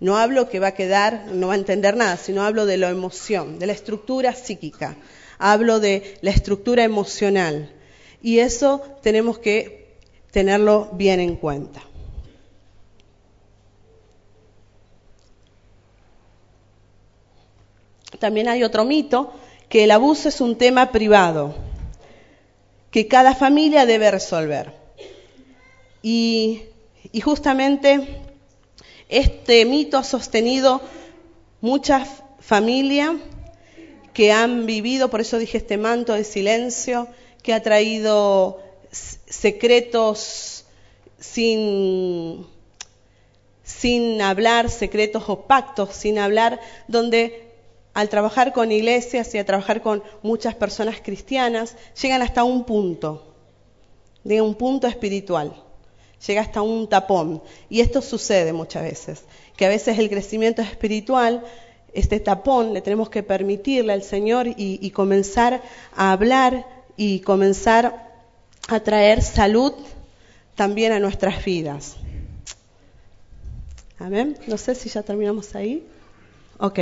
No 0.00 0.16
hablo 0.16 0.48
que 0.48 0.58
va 0.58 0.68
a 0.68 0.74
quedar, 0.74 1.26
no 1.32 1.46
va 1.46 1.52
a 1.52 1.56
entender 1.56 1.96
nada, 1.96 2.16
sino 2.16 2.42
hablo 2.42 2.66
de 2.66 2.76
la 2.76 2.90
emoción, 2.90 3.60
de 3.60 3.66
la 3.66 3.72
estructura 3.72 4.34
psíquica, 4.34 4.96
hablo 5.38 5.78
de 5.78 6.16
la 6.22 6.32
estructura 6.32 6.82
emocional. 6.82 7.72
Y 8.20 8.40
eso 8.40 8.82
tenemos 9.02 9.38
que 9.38 9.98
tenerlo 10.32 10.90
bien 10.94 11.20
en 11.20 11.36
cuenta. 11.36 11.84
También 18.22 18.48
hay 18.48 18.62
otro 18.62 18.84
mito, 18.84 19.32
que 19.68 19.82
el 19.82 19.90
abuso 19.90 20.28
es 20.28 20.40
un 20.40 20.56
tema 20.56 20.92
privado, 20.92 21.56
que 22.92 23.08
cada 23.08 23.34
familia 23.34 23.84
debe 23.84 24.12
resolver. 24.12 24.72
Y, 26.04 26.62
justamente 27.20 28.20
este 29.08 29.64
mito 29.64 29.98
ha 29.98 30.04
sostenido 30.04 30.80
muchas 31.60 32.22
familias 32.38 33.16
que 34.12 34.30
han 34.30 34.66
vivido, 34.66 35.10
por 35.10 35.20
eso 35.20 35.38
dije 35.38 35.58
este 35.58 35.76
manto 35.76 36.12
de 36.12 36.22
silencio, 36.22 37.08
que 37.42 37.52
ha 37.52 37.60
traído 37.60 38.60
secretos 38.92 40.64
sin, 41.18 42.46
sin 43.64 44.22
hablar, 44.22 44.70
secretos 44.70 45.24
o 45.26 45.40
pactos 45.40 45.92
sin 45.92 46.20
hablar, 46.20 46.60
donde 46.86 47.51
al 47.94 48.08
trabajar 48.08 48.52
con 48.52 48.72
iglesias 48.72 49.34
y 49.34 49.38
a 49.38 49.44
trabajar 49.44 49.82
con 49.82 50.02
muchas 50.22 50.54
personas 50.54 51.00
cristianas, 51.02 51.76
llegan 52.00 52.22
hasta 52.22 52.44
un 52.44 52.64
punto, 52.64 53.34
de 54.24 54.40
un 54.40 54.54
punto 54.54 54.86
espiritual, 54.86 55.54
llega 56.26 56.40
hasta 56.40 56.62
un 56.62 56.88
tapón. 56.88 57.42
Y 57.68 57.80
esto 57.80 58.00
sucede 58.00 58.52
muchas 58.52 58.84
veces, 58.84 59.24
que 59.56 59.66
a 59.66 59.68
veces 59.68 59.98
el 59.98 60.08
crecimiento 60.08 60.62
espiritual, 60.62 61.44
este 61.92 62.20
tapón, 62.20 62.72
le 62.72 62.80
tenemos 62.80 63.10
que 63.10 63.22
permitirle 63.22 63.92
al 63.92 64.02
Señor 64.02 64.46
y, 64.46 64.78
y 64.80 64.90
comenzar 64.90 65.62
a 65.94 66.12
hablar 66.12 66.66
y 66.96 67.20
comenzar 67.20 68.10
a 68.68 68.80
traer 68.80 69.22
salud 69.22 69.74
también 70.54 70.92
a 70.92 71.00
nuestras 71.00 71.44
vidas. 71.44 71.96
Amén. 73.98 74.36
No 74.46 74.56
sé 74.56 74.74
si 74.74 74.88
ya 74.88 75.02
terminamos 75.02 75.54
ahí. 75.54 75.86
Ok. 76.58 76.78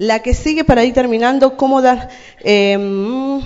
La 0.00 0.20
que 0.22 0.32
sigue 0.32 0.64
para 0.64 0.82
ir 0.82 0.94
terminando, 0.94 1.58
cómo 1.58 1.82
dar... 1.82 2.08
Em, 2.38 3.42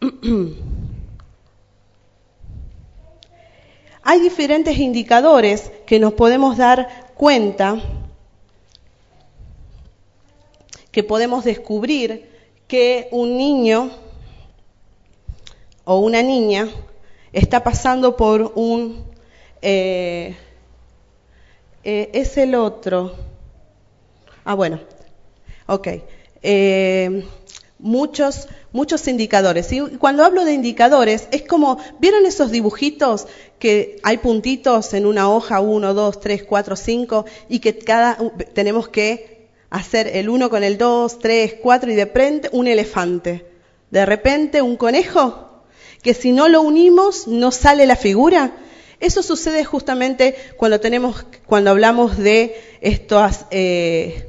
hay 4.02 4.20
diferentes 4.20 4.78
indicadores 4.78 5.70
que 5.84 5.98
nos 5.98 6.14
podemos 6.14 6.56
dar 6.56 7.12
cuenta, 7.12 7.78
que 10.90 11.02
podemos 11.02 11.44
descubrir 11.44 12.26
que 12.68 13.08
un 13.12 13.36
niño 13.36 13.90
o 15.84 15.98
una 15.98 16.22
niña 16.22 16.70
está 17.34 17.62
pasando 17.62 18.16
por 18.16 18.52
un 18.54 19.12
Eh, 19.64 20.34
eh, 21.84 22.10
es 22.12 22.36
el 22.36 22.54
otro. 22.54 23.14
Ah, 24.44 24.54
bueno. 24.54 24.80
Ok. 25.66 25.88
Eh, 26.42 27.24
muchos, 27.78 28.48
muchos 28.72 29.06
indicadores. 29.08 29.70
Y 29.72 29.80
cuando 29.98 30.24
hablo 30.24 30.44
de 30.44 30.54
indicadores, 30.54 31.28
es 31.32 31.42
como, 31.42 31.78
¿vieron 31.98 32.24
esos 32.24 32.50
dibujitos 32.50 33.26
que 33.58 33.98
hay 34.02 34.18
puntitos 34.18 34.94
en 34.94 35.06
una 35.06 35.30
hoja, 35.30 35.60
uno, 35.60 35.94
dos, 35.94 36.20
tres, 36.20 36.44
cuatro, 36.44 36.76
cinco, 36.76 37.26
y 37.48 37.58
que 37.58 37.78
cada, 37.78 38.16
tenemos 38.54 38.88
que 38.88 39.48
hacer 39.70 40.08
el 40.08 40.28
uno 40.28 40.50
con 40.50 40.64
el 40.64 40.78
dos, 40.78 41.18
tres, 41.18 41.54
cuatro, 41.60 41.90
y 41.90 41.94
de 41.94 42.04
repente 42.04 42.48
un 42.52 42.66
elefante. 42.66 43.46
De 43.90 44.06
repente 44.06 44.62
un 44.62 44.76
conejo, 44.76 45.62
que 46.02 46.14
si 46.14 46.32
no 46.32 46.48
lo 46.48 46.62
unimos 46.62 47.28
no 47.28 47.50
sale 47.50 47.86
la 47.86 47.96
figura. 47.96 48.52
Eso 49.02 49.20
sucede 49.24 49.64
justamente 49.64 50.36
cuando 50.56 50.78
tenemos, 50.78 51.26
cuando 51.44 51.70
hablamos 51.70 52.16
de 52.16 52.54
estos, 52.80 53.46
eh, 53.50 54.28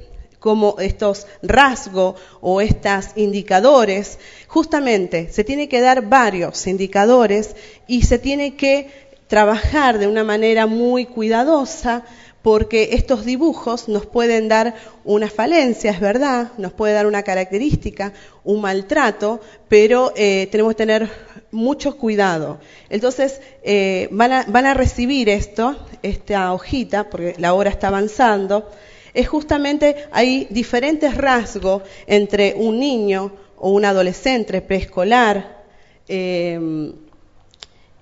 estos 0.80 1.28
rasgos 1.44 2.20
o 2.42 2.60
estos 2.60 3.10
indicadores. 3.16 4.18
Justamente 4.48 5.32
se 5.32 5.44
tiene 5.44 5.70
que 5.70 5.80
dar 5.80 6.10
varios 6.10 6.66
indicadores 6.66 7.56
y 7.86 8.02
se 8.02 8.18
tiene 8.18 8.56
que 8.56 8.90
trabajar 9.28 10.00
de 10.00 10.08
una 10.08 10.24
manera 10.24 10.66
muy 10.66 11.06
cuidadosa 11.06 12.04
porque 12.44 12.90
estos 12.92 13.24
dibujos 13.24 13.88
nos 13.88 14.06
pueden 14.06 14.50
dar 14.50 14.76
una 15.06 15.30
falencia, 15.30 15.92
es 15.92 16.02
verdad, 16.02 16.52
nos 16.58 16.74
puede 16.74 16.94
dar 16.94 17.08
una 17.08 17.24
característica, 17.24 18.12
un 18.44 18.60
maltrato, 18.62 19.40
pero 19.70 20.12
eh, 20.18 20.50
tenemos 20.52 20.74
que 20.74 20.78
tener 20.78 21.10
mucho 21.52 21.98
cuidado. 21.98 22.60
Entonces, 22.90 23.40
eh, 23.64 24.10
van, 24.12 24.32
a, 24.34 24.74
recibir 24.74 25.30
esto, 25.30 25.78
esta 26.04 26.52
hojita, 26.52 27.10
porque 27.10 27.36
la 27.38 27.54
hora 27.54 27.70
está 27.70 27.88
avanzando, 27.88 28.70
es 29.14 29.30
justamente, 29.30 29.96
hay 30.12 30.48
diferentes 30.50 31.16
rasgos 31.16 31.84
entre 32.08 32.56
un 32.58 32.78
niño 32.78 33.32
o 33.58 33.72
un 33.72 33.86
adolescente 33.86 34.62
preescolar, 34.62 35.64
eh, 36.10 36.60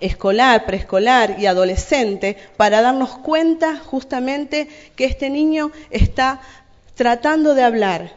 escolar, 0.01 0.65
preescolar 0.65 1.37
y 1.39 1.45
adolescente 1.45 2.35
para 2.57 2.81
darnos 2.81 3.17
cuenta 3.19 3.77
justamente 3.77 4.67
que 4.95 5.05
este 5.05 5.29
niño 5.29 5.71
está 5.89 6.41
tratando 6.95 7.55
de 7.55 7.63
hablar. 7.63 8.13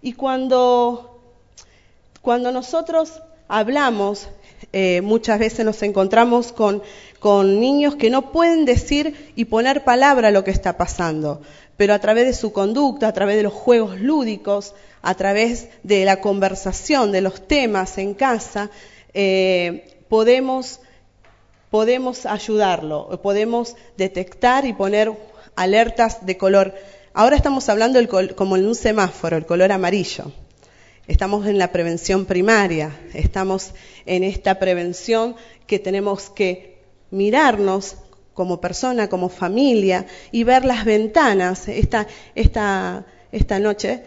Y 0.00 0.14
cuando, 0.14 1.20
cuando 2.22 2.52
nosotros 2.52 3.22
hablamos, 3.48 4.28
eh, 4.72 5.00
muchas 5.02 5.38
veces 5.38 5.64
nos 5.64 5.82
encontramos 5.82 6.52
con, 6.52 6.82
con 7.18 7.60
niños 7.60 7.96
que 7.96 8.10
no 8.10 8.32
pueden 8.32 8.64
decir 8.64 9.32
y 9.36 9.46
poner 9.46 9.84
palabra 9.84 10.28
a 10.28 10.30
lo 10.30 10.44
que 10.44 10.50
está 10.50 10.76
pasando, 10.76 11.42
pero 11.76 11.94
a 11.94 11.98
través 11.98 12.26
de 12.26 12.32
su 12.32 12.52
conducta, 12.52 13.08
a 13.08 13.12
través 13.12 13.36
de 13.36 13.42
los 13.42 13.52
juegos 13.52 14.00
lúdicos, 14.00 14.74
a 15.02 15.14
través 15.14 15.68
de 15.82 16.04
la 16.04 16.20
conversación, 16.20 17.12
de 17.12 17.20
los 17.20 17.46
temas 17.46 17.98
en 17.98 18.14
casa, 18.14 18.70
eh, 19.12 20.02
podemos 20.08 20.80
podemos 21.74 22.24
ayudarlo, 22.24 23.20
podemos 23.20 23.74
detectar 23.96 24.64
y 24.64 24.74
poner 24.74 25.10
alertas 25.56 26.24
de 26.24 26.36
color. 26.36 26.72
Ahora 27.14 27.34
estamos 27.34 27.68
hablando 27.68 27.98
como 28.36 28.56
en 28.56 28.64
un 28.64 28.76
semáforo, 28.76 29.36
el 29.36 29.44
color 29.44 29.72
amarillo. 29.72 30.30
Estamos 31.08 31.48
en 31.48 31.58
la 31.58 31.72
prevención 31.72 32.26
primaria, 32.26 32.96
estamos 33.12 33.72
en 34.06 34.22
esta 34.22 34.60
prevención 34.60 35.34
que 35.66 35.80
tenemos 35.80 36.30
que 36.30 36.78
mirarnos 37.10 37.96
como 38.34 38.60
persona, 38.60 39.08
como 39.08 39.28
familia 39.28 40.06
y 40.30 40.44
ver 40.44 40.64
las 40.64 40.84
ventanas. 40.84 41.66
Esta, 41.66 42.06
esta, 42.36 43.04
esta 43.32 43.58
noche 43.58 44.04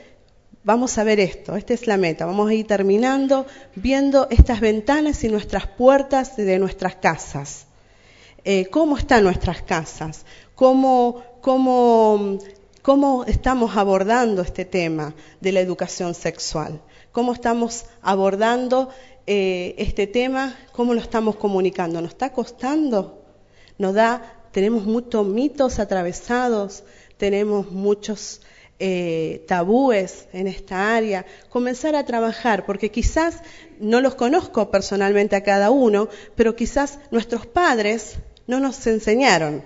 vamos 0.68 0.98
a 0.98 1.06
ver 1.06 1.22
esto, 1.22 1.56
esta 1.56 1.74
es 1.74 1.88
la 1.88 1.96
meta, 1.96 2.26
vamos 2.26 2.50
a 2.50 2.54
ir 2.54 2.68
terminando 2.68 3.46
viendo 3.76 4.28
estas 4.30 4.60
ventanas 4.60 5.24
y 5.24 5.30
nuestras 5.30 5.66
puertas 5.66 6.36
de 6.36 6.60
nuestras 6.60 6.98
casas. 6.98 7.68
Eh, 8.44 8.66
¿Cómo 8.70 8.98
están 8.98 9.24
nuestras 9.24 9.62
casas? 9.62 10.26
¿Cómo, 10.56 11.24
cómo, 11.40 12.38
¿Cómo 12.82 13.24
estamos 13.24 13.78
abordando 13.78 14.42
este 14.42 14.66
tema 14.66 15.16
de 15.40 15.54
la 15.54 15.62
educación 15.62 16.14
sexual? 16.14 16.82
¿Cómo 17.14 17.32
estamos 17.32 17.86
abordando 18.02 18.90
eh, 19.26 19.74
este 19.78 20.06
tema? 20.06 20.54
¿Cómo 20.74 20.94
lo 20.94 21.00
estamos 21.00 21.38
comunicando? 21.38 22.02
¿Nos 22.02 22.12
está 22.12 22.34
costando? 22.34 23.24
¿Nos 23.78 23.94
da, 23.94 24.44
tenemos 24.52 24.84
muchos 24.84 25.26
mitos 25.26 25.80
atravesados, 25.80 26.84
tenemos 27.16 27.72
muchos 27.72 28.42
eh, 28.80 29.44
tabúes 29.48 30.28
en 30.34 30.48
esta 30.48 30.96
área, 30.96 31.26
comenzar 31.50 31.96
a 31.96 32.06
trabajar, 32.06 32.66
porque 32.66 32.92
quizás 32.92 33.40
no 33.80 34.02
los 34.02 34.16
conozco 34.16 34.70
personalmente 34.70 35.36
a 35.36 35.44
cada 35.44 35.72
uno, 35.72 36.10
pero 36.36 36.56
quizás 36.56 37.00
nuestros 37.10 37.46
padres 37.48 38.18
no 38.46 38.60
nos 38.60 38.86
enseñaron. 38.86 39.64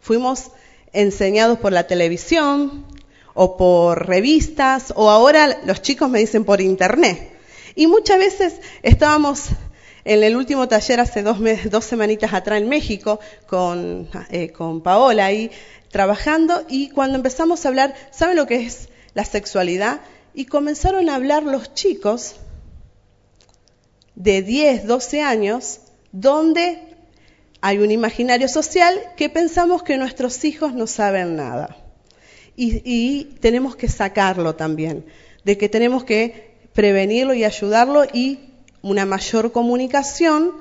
Fuimos 0.00 0.50
enseñados 0.92 1.58
por 1.58 1.72
la 1.72 1.86
televisión 1.86 2.86
o 3.34 3.56
por 3.56 4.06
revistas 4.06 4.92
o 4.96 5.10
ahora 5.10 5.60
los 5.66 5.82
chicos 5.82 6.08
me 6.08 6.20
dicen 6.20 6.44
por 6.44 6.60
internet. 6.60 7.32
Y 7.74 7.86
muchas 7.86 8.18
veces 8.18 8.54
estábamos 8.82 9.48
en 10.04 10.22
el 10.22 10.36
último 10.36 10.68
taller 10.68 11.00
hace 11.00 11.22
dos, 11.22 11.38
dos 11.70 11.84
semanitas 11.84 12.32
atrás 12.32 12.60
en 12.60 12.68
México 12.68 13.18
con, 13.46 14.08
eh, 14.30 14.50
con 14.50 14.82
Paola 14.82 15.26
ahí 15.26 15.50
trabajando 15.94 16.64
y 16.68 16.88
cuando 16.88 17.14
empezamos 17.14 17.64
a 17.64 17.68
hablar, 17.68 17.94
¿saben 18.10 18.34
lo 18.34 18.48
que 18.48 18.66
es 18.66 18.88
la 19.14 19.24
sexualidad? 19.24 20.00
Y 20.34 20.46
comenzaron 20.46 21.08
a 21.08 21.14
hablar 21.14 21.44
los 21.44 21.72
chicos 21.72 22.34
de 24.16 24.42
10, 24.42 24.88
12 24.88 25.22
años, 25.22 25.78
donde 26.10 26.80
hay 27.60 27.78
un 27.78 27.92
imaginario 27.92 28.48
social 28.48 29.00
que 29.16 29.28
pensamos 29.28 29.84
que 29.84 29.96
nuestros 29.96 30.44
hijos 30.44 30.74
no 30.74 30.88
saben 30.88 31.36
nada. 31.36 31.76
Y, 32.56 32.82
y, 32.84 33.36
tenemos 33.38 33.76
que 33.76 33.86
sacarlo 33.86 34.56
también, 34.56 35.06
de 35.44 35.56
que 35.56 35.68
tenemos 35.68 36.02
que 36.02 36.56
prevenirlo 36.72 37.34
y 37.34 37.44
ayudarlo 37.44 38.02
y 38.12 38.40
una 38.82 39.06
mayor 39.06 39.52
comunicación 39.52 40.54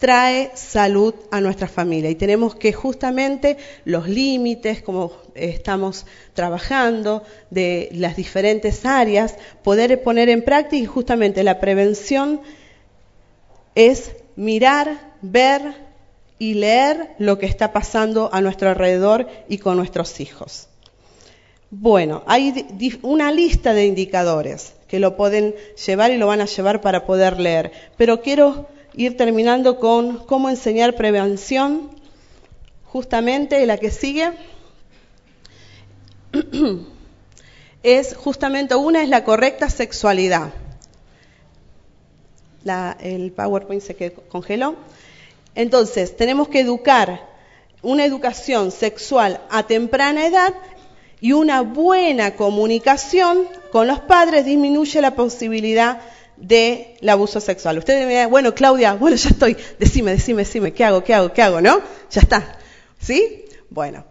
trae 0.00 0.50
salud 0.54 1.14
a 1.30 1.42
nuestra 1.42 1.68
familia 1.68 2.08
y 2.10 2.14
tenemos 2.14 2.56
que 2.56 2.72
justamente 2.72 3.58
los 3.84 4.08
límites, 4.08 4.80
como 4.80 5.12
estamos 5.34 6.06
trabajando, 6.32 7.22
de 7.50 7.90
las 7.92 8.16
diferentes 8.16 8.86
áreas, 8.86 9.36
poder 9.62 10.02
poner 10.02 10.30
en 10.30 10.42
práctica 10.42 10.82
y 10.82 10.86
justamente 10.86 11.44
la 11.44 11.60
prevención 11.60 12.40
es 13.74 14.12
mirar, 14.36 15.12
ver 15.20 15.74
y 16.38 16.54
leer 16.54 17.10
lo 17.18 17.38
que 17.38 17.44
está 17.44 17.74
pasando 17.74 18.30
a 18.32 18.40
nuestro 18.40 18.70
alrededor 18.70 19.28
y 19.50 19.58
con 19.58 19.76
nuestros 19.76 20.18
hijos. 20.20 20.68
Bueno, 21.70 22.22
hay 22.26 22.66
una 23.02 23.30
lista 23.32 23.74
de 23.74 23.84
indicadores 23.84 24.72
que 24.88 24.98
lo 24.98 25.16
pueden 25.18 25.54
llevar 25.86 26.10
y 26.10 26.16
lo 26.16 26.26
van 26.26 26.40
a 26.40 26.46
llevar 26.46 26.80
para 26.80 27.04
poder 27.04 27.38
leer, 27.38 27.70
pero 27.98 28.22
quiero 28.22 28.66
ir 28.94 29.16
terminando 29.16 29.78
con 29.78 30.18
cómo 30.26 30.48
enseñar 30.48 30.94
prevención. 30.94 31.90
Justamente 32.84 33.64
la 33.66 33.78
que 33.78 33.90
sigue 33.90 34.32
es 37.82 38.16
justamente 38.16 38.74
una 38.74 39.02
es 39.02 39.08
la 39.08 39.24
correcta 39.24 39.70
sexualidad. 39.70 40.52
el 43.00 43.32
PowerPoint 43.32 43.82
se 43.82 44.12
congeló. 44.28 44.76
Entonces, 45.54 46.16
tenemos 46.16 46.48
que 46.48 46.60
educar 46.60 47.28
una 47.82 48.04
educación 48.04 48.70
sexual 48.70 49.40
a 49.50 49.66
temprana 49.66 50.26
edad 50.26 50.54
y 51.20 51.32
una 51.32 51.62
buena 51.62 52.36
comunicación 52.36 53.46
con 53.72 53.86
los 53.86 54.00
padres 54.00 54.44
disminuye 54.44 55.00
la 55.00 55.14
posibilidad 55.14 56.00
del 56.40 57.08
abuso 57.08 57.40
sexual. 57.40 57.78
Ustedes 57.78 58.06
me 58.06 58.12
dirán, 58.12 58.30
bueno, 58.30 58.54
Claudia, 58.54 58.94
bueno, 58.94 59.16
ya 59.16 59.30
estoy, 59.30 59.56
decime, 59.78 60.12
decime, 60.12 60.44
decime, 60.44 60.72
¿qué 60.72 60.84
hago, 60.84 61.04
qué 61.04 61.14
hago, 61.14 61.32
qué 61.32 61.42
hago, 61.42 61.60
no? 61.60 61.80
Ya 62.10 62.22
está. 62.22 62.58
¿Sí? 62.98 63.44
Bueno. 63.68 64.04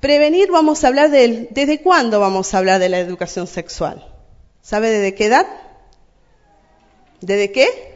Prevenir, 0.00 0.50
vamos 0.50 0.84
a 0.84 0.88
hablar 0.88 1.10
de, 1.10 1.48
¿desde 1.50 1.80
cuándo 1.80 2.20
vamos 2.20 2.52
a 2.52 2.58
hablar 2.58 2.78
de 2.78 2.90
la 2.90 2.98
educación 2.98 3.46
sexual? 3.46 4.06
¿Sabe 4.60 4.90
desde 4.90 5.14
qué 5.14 5.26
edad? 5.26 5.46
¿Desde 7.22 7.52
qué? 7.52 7.94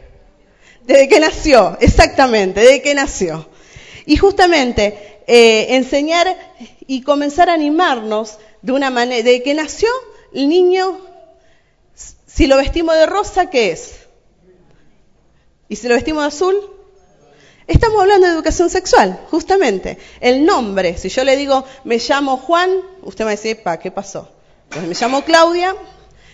Desde 0.85 1.07
que 1.07 1.19
nació, 1.19 1.77
exactamente, 1.81 2.61
desde 2.61 2.81
que 2.81 2.95
nació. 2.95 3.47
Y 4.07 4.17
justamente 4.17 5.21
eh, 5.27 5.75
enseñar 5.75 6.35
y 6.87 7.03
comenzar 7.03 7.49
a 7.49 7.53
animarnos 7.53 8.39
de 8.63 8.71
una 8.71 8.89
manera, 8.89 9.23
desde 9.23 9.43
que 9.43 9.53
nació 9.53 9.89
el 10.33 10.49
niño 10.49 10.99
si 12.39 12.47
lo 12.47 12.55
vestimos 12.55 12.95
de 12.95 13.05
rosa, 13.05 13.49
¿qué 13.49 13.73
es? 13.73 13.95
¿Y 15.67 15.75
si 15.75 15.89
lo 15.89 15.95
vestimos 15.95 16.23
de 16.23 16.27
azul? 16.29 16.55
Estamos 17.67 17.99
hablando 17.99 18.27
de 18.27 18.33
educación 18.33 18.69
sexual, 18.69 19.19
justamente. 19.29 19.97
El 20.21 20.45
nombre, 20.45 20.97
si 20.97 21.09
yo 21.09 21.25
le 21.25 21.35
digo, 21.35 21.65
me 21.83 21.97
llamo 21.97 22.37
Juan, 22.37 22.71
usted 23.01 23.25
me 23.25 23.31
decir, 23.31 23.61
pa, 23.61 23.77
¿qué 23.77 23.91
pasó? 23.91 24.29
Pues 24.69 24.85
me 24.85 24.93
llamo 24.93 25.25
Claudia, 25.25 25.75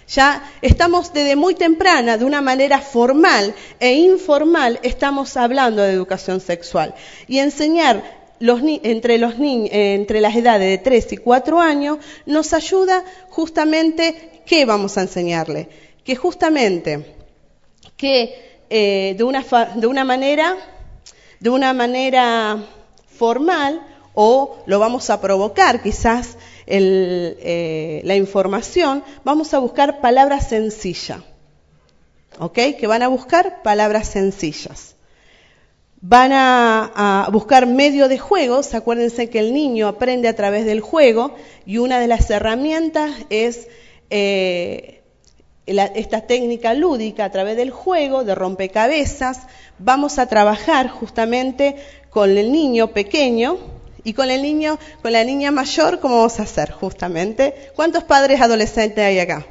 ya 0.08 0.48
estamos 0.62 1.12
desde 1.12 1.36
muy 1.36 1.56
temprana, 1.56 2.20
de 2.20 2.26
una 2.26 2.40
manera 2.40 2.82
formal 2.82 3.56
e 3.80 3.94
informal, 3.94 4.80
estamos 4.84 5.36
hablando 5.36 5.82
de 5.82 5.92
educación 5.92 6.40
sexual. 6.40 6.94
Y 7.28 7.40
enseñar 7.40 8.04
entre, 8.40 9.18
los 9.18 9.34
entre 9.40 10.22
las 10.22 10.36
edades 10.36 10.70
de 10.70 10.78
3 10.78 11.14
y 11.14 11.18
4 11.18 11.60
años 11.60 11.98
nos 12.28 12.54
ayuda 12.54 13.04
justamente, 13.32 14.44
¿qué 14.46 14.66
vamos 14.66 15.00
a 15.00 15.02
enseñarle? 15.02 15.85
Que 16.06 16.16
justamente, 16.16 17.18
que 17.98 18.62
eh, 18.70 19.16
de, 19.18 19.24
una, 19.24 19.44
de 19.76 19.88
una 19.88 20.06
manera, 20.06 20.56
de 21.42 21.50
una 21.50 21.74
manera 21.74 22.64
formal, 23.08 23.82
o 24.14 24.58
lo 24.66 24.80
vamos 24.80 25.10
a 25.10 25.20
provocar 25.20 25.84
quizás 25.84 26.38
eh, 26.68 28.02
la 28.04 28.16
información, 28.16 29.04
vamos 29.24 29.54
a 29.54 29.60
buscar 29.60 30.02
palabras 30.02 30.50
sencillas. 30.50 31.22
¿Ok? 32.40 32.60
Que 32.78 32.88
van 32.88 33.04
a 33.04 33.08
buscar 33.08 33.62
palabras 33.62 34.08
sencillas. 34.10 34.96
Van 36.02 36.32
a, 36.34 37.30
buscar 37.32 37.66
medio 37.66 38.08
de 38.08 38.18
juegos. 38.18 38.74
Acuérdense 38.74 39.30
que 39.30 39.40
el 39.40 39.54
niño 39.54 39.88
aprende 39.88 40.28
a 40.28 40.36
través 40.36 40.66
del 40.66 40.82
juego 40.82 41.36
y 41.66 41.78
una 41.78 42.00
de 42.00 42.08
las 42.08 42.30
herramientas 42.30 43.12
es 43.30 43.68
eh, 44.10 45.02
esta 45.66 46.22
técnica 46.22 46.74
lúdica 46.74 47.26
a 47.26 47.32
través 47.32 47.58
del 47.58 47.72
juego, 47.72 48.24
de 48.24 48.36
rompecabezas. 48.36 49.42
Vamos 49.80 50.20
a 50.20 50.28
trabajar 50.28 50.90
justamente 50.90 51.76
con 52.10 52.38
el 52.38 52.52
niño 52.52 52.92
pequeño, 52.92 53.58
y 54.06 54.14
con 54.14 54.30
el 54.30 54.44
niño, 54.44 54.78
con 55.02 55.12
la 55.12 55.24
niña 55.24 55.52
mayor, 55.52 56.00
¿cómo 56.00 56.18
vamos 56.18 56.40
a 56.40 56.44
hacer 56.44 56.72
justamente? 56.72 57.72
¿Cuántos 57.76 58.04
padres 58.04 58.40
adolescentes 58.40 59.04
hay 59.04 59.20
acá? 59.20 59.46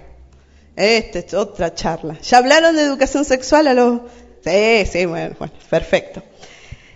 Esta 0.76 1.18
es 1.18 1.34
otra 1.34 1.74
charla. 1.74 2.18
¿Ya 2.20 2.38
hablaron 2.38 2.76
de 2.76 2.82
educación 2.82 3.24
sexual 3.24 3.66
a 3.66 3.74
los...? 3.74 4.02
Sí, 4.44 4.86
sí, 4.86 5.06
bueno, 5.06 5.34
bueno 5.38 5.54
perfecto. 5.68 6.22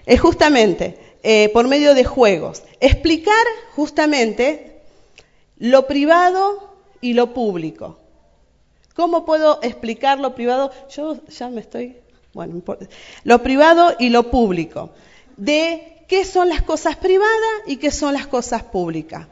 Es 0.06 0.20
justamente 0.20 0.98
eh, 1.22 1.50
por 1.52 1.66
medio 1.66 1.94
de 1.94 2.04
juegos. 2.04 2.62
Explicar 2.80 3.34
justamente 3.74 4.80
lo 5.56 5.88
privado 5.88 6.76
y 7.00 7.14
lo 7.14 7.34
público. 7.34 7.97
¿Cómo 8.98 9.24
puedo 9.24 9.60
explicar 9.62 10.18
lo 10.18 10.34
privado? 10.34 10.72
Yo 10.90 11.18
ya 11.28 11.48
me 11.48 11.60
estoy... 11.60 11.98
Bueno, 12.34 12.60
lo 13.22 13.42
privado 13.44 13.94
y 13.96 14.08
lo 14.08 14.28
público. 14.28 14.90
De 15.36 16.02
qué 16.08 16.24
son 16.24 16.48
las 16.48 16.62
cosas 16.62 16.96
privadas 16.96 17.62
y 17.68 17.76
qué 17.76 17.92
son 17.92 18.12
las 18.12 18.26
cosas 18.26 18.64
públicas. 18.64 19.28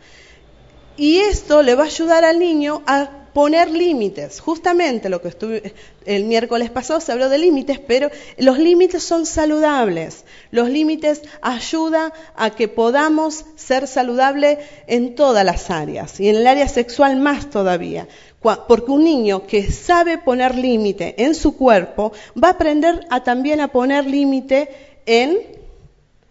Y 0.97 1.19
esto 1.19 1.64
le 1.64 1.75
va 1.75 1.83
a 1.83 1.87
ayudar 1.87 2.25
al 2.25 2.39
niño 2.39 2.85
a 2.87 3.27
poner 3.37 3.71
límites. 3.71 4.41
Justamente 4.41 5.11
lo 5.11 5.21
que 5.21 5.29
estuve 5.29 5.75
el 6.07 6.25
miércoles 6.25 6.71
pasado 6.71 7.01
se 7.01 7.12
habló 7.12 7.29
de 7.29 7.37
límites, 7.37 7.79
pero 7.79 8.11
los 8.39 8.59
límites 8.59 9.03
son 9.03 9.27
saludables. 9.27 10.25
Los 10.51 10.71
límites 10.71 11.21
ayudan 11.43 12.12
a 12.35 12.49
que 12.49 12.69
podamos 12.69 13.45
ser 13.57 13.89
saludables 13.89 14.59
en 14.87 15.17
todas 15.17 15.45
las 15.45 15.69
áreas 15.71 16.19
y 16.19 16.31
en 16.31 16.37
el 16.37 16.47
área 16.47 16.67
sexual 16.67 17.17
más 17.17 17.51
todavía. 17.51 18.09
Porque 18.41 18.91
un 18.91 19.03
niño 19.03 19.47
que 19.47 19.70
sabe 19.72 20.18
poner 20.18 20.55
límite 20.55 21.14
en 21.18 21.34
su 21.34 21.57
cuerpo 21.57 22.12
va 22.43 22.49
a 22.49 22.53
aprender 22.53 23.07
a 23.11 23.24
también 23.24 23.61
a 23.61 23.68
poner 23.68 24.07
límite 24.07 24.68
en 25.05 25.57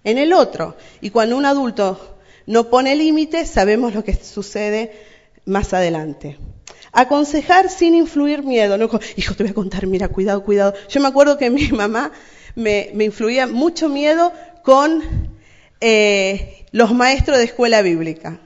en 0.05 0.17
el 0.17 0.31
otro. 0.31 0.77
Y 1.01 1.09
cuando 1.09 1.35
un 1.35 1.45
adulto 1.45 2.15
no 2.45 2.69
pone 2.69 2.95
límites, 2.95 3.49
sabemos 3.49 3.93
lo 3.93 4.05
que 4.05 4.13
sucede 4.13 4.93
más 5.43 5.73
adelante. 5.73 6.37
Aconsejar 6.93 7.69
sin 7.69 7.93
influir 7.93 8.43
miedo. 8.43 8.77
No, 8.77 8.89
hijo, 9.17 9.35
te 9.35 9.43
voy 9.43 9.51
a 9.51 9.53
contar, 9.53 9.85
mira, 9.87 10.07
cuidado, 10.07 10.43
cuidado. 10.43 10.73
Yo 10.87 11.01
me 11.01 11.09
acuerdo 11.09 11.37
que 11.37 11.49
mi 11.49 11.67
mamá 11.69 12.13
me, 12.55 12.91
influía 12.99 13.47
mucho 13.47 13.89
miedo 13.89 14.31
con 14.63 15.03
eh, 15.81 16.65
los 16.71 16.93
maestros 16.93 17.37
de 17.39 17.43
escuela 17.43 17.81
bíblica. 17.81 18.39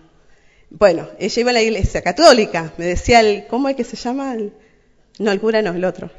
Bueno, 0.70 1.10
ella 1.18 1.40
iba 1.42 1.50
a 1.50 1.54
la 1.54 1.62
iglesia 1.62 2.02
católica. 2.02 2.74
Me 2.78 2.86
decía, 2.86 3.22
el, 3.22 3.48
¿cómo 3.48 3.70
es 3.70 3.76
que 3.76 3.84
se 3.84 3.96
llama? 3.96 4.36
no, 5.18 5.32
el 5.32 5.40
cura 5.40 5.62
no, 5.62 5.74
el 5.74 5.84
otro. 5.84 6.12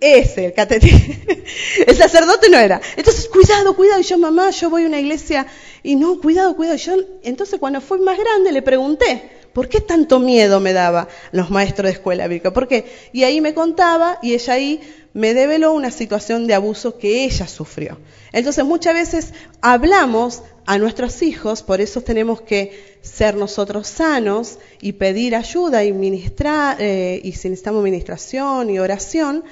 Ese, 0.00 0.46
el 0.46 0.54
El 1.86 1.96
sacerdote 1.96 2.48
no 2.48 2.58
era. 2.58 2.80
Entonces, 2.96 3.28
cuidado, 3.28 3.74
cuidado. 3.74 4.00
Y 4.00 4.04
yo, 4.04 4.18
mamá, 4.18 4.50
yo 4.50 4.70
voy 4.70 4.84
a 4.84 4.86
una 4.86 5.00
iglesia 5.00 5.46
y 5.82 5.96
no, 5.96 6.20
cuidado, 6.20 6.54
cuidado. 6.56 6.76
yo, 6.76 6.94
entonces, 7.22 7.58
cuando 7.58 7.80
fui 7.80 8.00
más 8.00 8.18
grande, 8.18 8.52
le 8.52 8.62
pregunté, 8.62 9.30
¿por 9.52 9.68
qué 9.68 9.80
tanto 9.80 10.20
miedo 10.20 10.60
me 10.60 10.72
daba 10.72 11.08
los 11.32 11.50
maestros 11.50 11.86
de 11.86 11.92
escuela 11.92 12.26
bíblica? 12.28 12.52
¿Por 12.52 12.68
qué? 12.68 12.84
Y 13.12 13.24
ahí 13.24 13.40
me 13.40 13.54
contaba 13.54 14.18
y 14.22 14.34
ella 14.34 14.54
ahí 14.54 14.80
me 15.12 15.32
develó 15.32 15.72
una 15.72 15.90
situación 15.90 16.46
de 16.46 16.54
abuso 16.54 16.98
que 16.98 17.24
ella 17.24 17.48
sufrió. 17.48 17.98
Entonces, 18.32 18.64
muchas 18.64 18.94
veces 18.94 19.32
hablamos 19.62 20.42
a 20.66 20.78
nuestros 20.78 21.22
hijos, 21.22 21.62
por 21.62 21.80
eso 21.80 22.00
tenemos 22.00 22.40
que 22.40 22.98
ser 23.02 23.36
nosotros 23.36 23.86
sanos 23.86 24.58
y 24.80 24.92
pedir 24.92 25.36
ayuda 25.36 25.84
y 25.84 25.92
ministrar, 25.92 26.76
eh, 26.80 27.20
y 27.22 27.32
si 27.32 27.50
necesitamos 27.50 27.82
ministración 27.82 28.70
y 28.70 28.78
oración, 28.78 29.44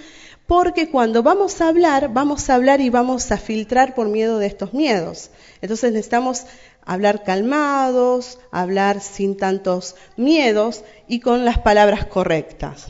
porque 0.46 0.90
cuando 0.90 1.22
vamos 1.22 1.60
a 1.60 1.68
hablar, 1.68 2.12
vamos 2.12 2.48
a 2.50 2.54
hablar 2.54 2.80
y 2.80 2.90
vamos 2.90 3.30
a 3.30 3.36
filtrar 3.36 3.94
por 3.94 4.08
miedo 4.08 4.38
de 4.38 4.46
estos 4.46 4.74
miedos. 4.74 5.30
Entonces 5.60 5.92
necesitamos 5.92 6.44
hablar 6.84 7.22
calmados, 7.24 8.38
hablar 8.50 9.00
sin 9.00 9.36
tantos 9.36 9.94
miedos 10.16 10.84
y 11.08 11.20
con 11.20 11.44
las 11.44 11.58
palabras 11.58 12.06
correctas. 12.06 12.88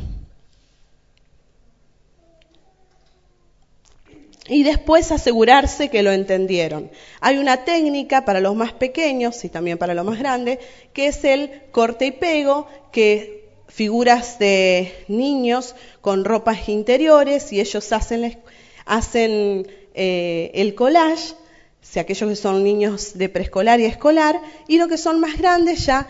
Y 4.52 4.64
después 4.64 5.10
asegurarse 5.12 5.88
que 5.88 6.02
lo 6.02 6.12
entendieron. 6.12 6.90
Hay 7.20 7.38
una 7.38 7.64
técnica 7.64 8.24
para 8.26 8.40
los 8.40 8.54
más 8.54 8.72
pequeños 8.72 9.42
y 9.44 9.48
también 9.48 9.78
para 9.78 9.94
los 9.94 10.04
más 10.04 10.18
grandes, 10.18 10.58
que 10.92 11.06
es 11.06 11.24
el 11.24 11.62
corte 11.70 12.06
y 12.06 12.10
pego, 12.10 12.66
que 12.92 13.48
figuras 13.68 14.38
de 14.38 14.92
niños 15.08 15.74
con 16.02 16.26
ropas 16.26 16.68
interiores 16.68 17.50
y 17.52 17.60
ellos 17.60 17.90
hacen, 17.92 18.38
hacen 18.84 19.66
eh, 19.94 20.50
el 20.54 20.74
collage, 20.74 21.34
si 21.80 21.98
aquellos 21.98 22.28
que 22.28 22.36
son 22.36 22.62
niños 22.62 23.16
de 23.16 23.30
preescolar 23.30 23.80
y 23.80 23.86
escolar, 23.86 24.38
y 24.68 24.76
lo 24.76 24.86
que 24.86 24.98
son 24.98 25.18
más 25.18 25.38
grandes 25.38 25.86
ya 25.86 26.06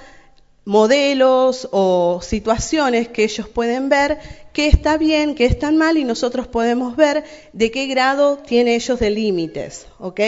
modelos 0.64 1.68
o 1.72 2.20
situaciones 2.22 3.08
que 3.08 3.24
ellos 3.24 3.48
pueden 3.48 3.88
ver 3.88 4.18
qué 4.52 4.68
está 4.68 4.96
bien, 4.96 5.34
qué 5.34 5.46
está 5.46 5.70
mal 5.72 5.96
y 5.98 6.04
nosotros 6.04 6.46
podemos 6.46 6.96
ver 6.96 7.24
de 7.52 7.70
qué 7.70 7.86
grado 7.86 8.38
tiene 8.38 8.74
ellos 8.74 9.00
de 9.00 9.10
límites, 9.10 9.86
¿ok? 9.98 10.20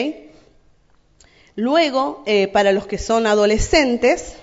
Luego, 1.57 2.23
eh, 2.27 2.49
para 2.49 2.73
los 2.73 2.87
que 2.87 2.99
son 2.99 3.27
adolescentes, 3.27 4.35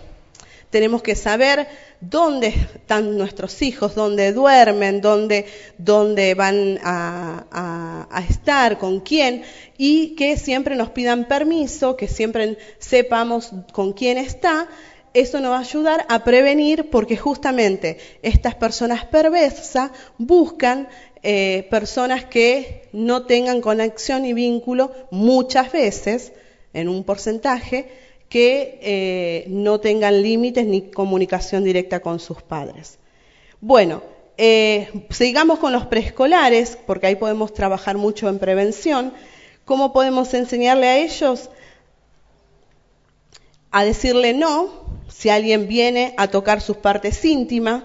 tenemos 0.69 1.03
que 1.03 1.15
saber 1.15 1.67
dónde 1.99 2.47
están 2.47 3.17
nuestros 3.17 3.61
hijos, 3.61 3.93
dónde 3.93 4.31
duermen, 4.31 5.01
dónde, 5.01 5.45
dónde 5.77 6.33
van 6.33 6.79
a, 6.81 8.07
a, 8.09 8.21
estar, 8.21 8.77
con 8.77 9.01
quién, 9.01 9.43
y 9.77 10.15
que 10.15 10.37
siempre 10.37 10.77
nos 10.77 10.89
pidan 10.89 11.27
permiso, 11.27 11.97
que 11.97 12.07
siempre 12.07 12.57
sepamos 12.79 13.51
con 13.73 13.91
quién 13.91 14.17
está. 14.17 14.69
Eso 15.13 15.41
nos 15.41 15.51
va 15.51 15.57
a 15.57 15.61
ayudar 15.61 16.05
a 16.07 16.23
prevenir 16.23 16.89
porque 16.89 17.17
justamente 17.17 17.97
estas 18.21 18.55
personas 18.55 19.05
perversas 19.05 19.91
buscan 20.17 20.87
eh, 21.23 21.67
personas 21.69 22.25
que 22.25 22.87
no 22.93 23.25
tengan 23.25 23.61
conexión 23.61 24.25
y 24.25 24.33
vínculo 24.33 24.91
muchas 25.11 25.71
veces, 25.71 26.31
en 26.73 26.87
un 26.87 27.03
porcentaje, 27.03 27.89
que 28.29 28.79
eh, 28.81 29.43
no 29.49 29.81
tengan 29.81 30.21
límites 30.23 30.65
ni 30.65 30.89
comunicación 30.89 31.65
directa 31.65 31.99
con 31.99 32.19
sus 32.19 32.41
padres. 32.41 32.97
Bueno, 33.59 34.01
eh, 34.37 35.05
sigamos 35.09 35.59
con 35.59 35.73
los 35.73 35.85
preescolares, 35.85 36.77
porque 36.87 37.07
ahí 37.07 37.15
podemos 37.15 37.53
trabajar 37.53 37.97
mucho 37.97 38.29
en 38.29 38.39
prevención. 38.39 39.13
¿Cómo 39.65 39.91
podemos 39.91 40.33
enseñarle 40.33 40.87
a 40.87 40.97
ellos 40.97 41.49
a 43.69 43.83
decirle 43.85 44.33
no 44.33 44.80
si 45.11 45.29
alguien 45.29 45.67
viene 45.67 46.13
a 46.17 46.27
tocar 46.27 46.61
sus 46.61 46.77
partes 46.77 47.23
íntimas? 47.25 47.83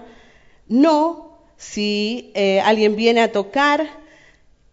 No 0.67 1.39
si 1.57 2.31
eh, 2.35 2.61
alguien 2.61 2.95
viene 2.95 3.21
a 3.21 3.31
tocar 3.31 3.87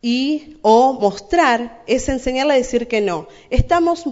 y 0.03 0.59
o 0.63 0.93
mostrar, 0.95 1.83
es 1.87 2.09
enseñarle 2.09 2.55
a 2.55 2.57
decir 2.57 2.89
que 2.89 3.01
no. 3.01 3.29
Estamos 3.51 4.05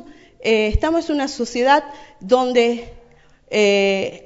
eh, 0.43 0.67
estamos 0.67 1.09
en 1.09 1.15
una 1.15 1.29
sociedad 1.29 1.85
donde 2.19 2.93
eh, 3.51 4.23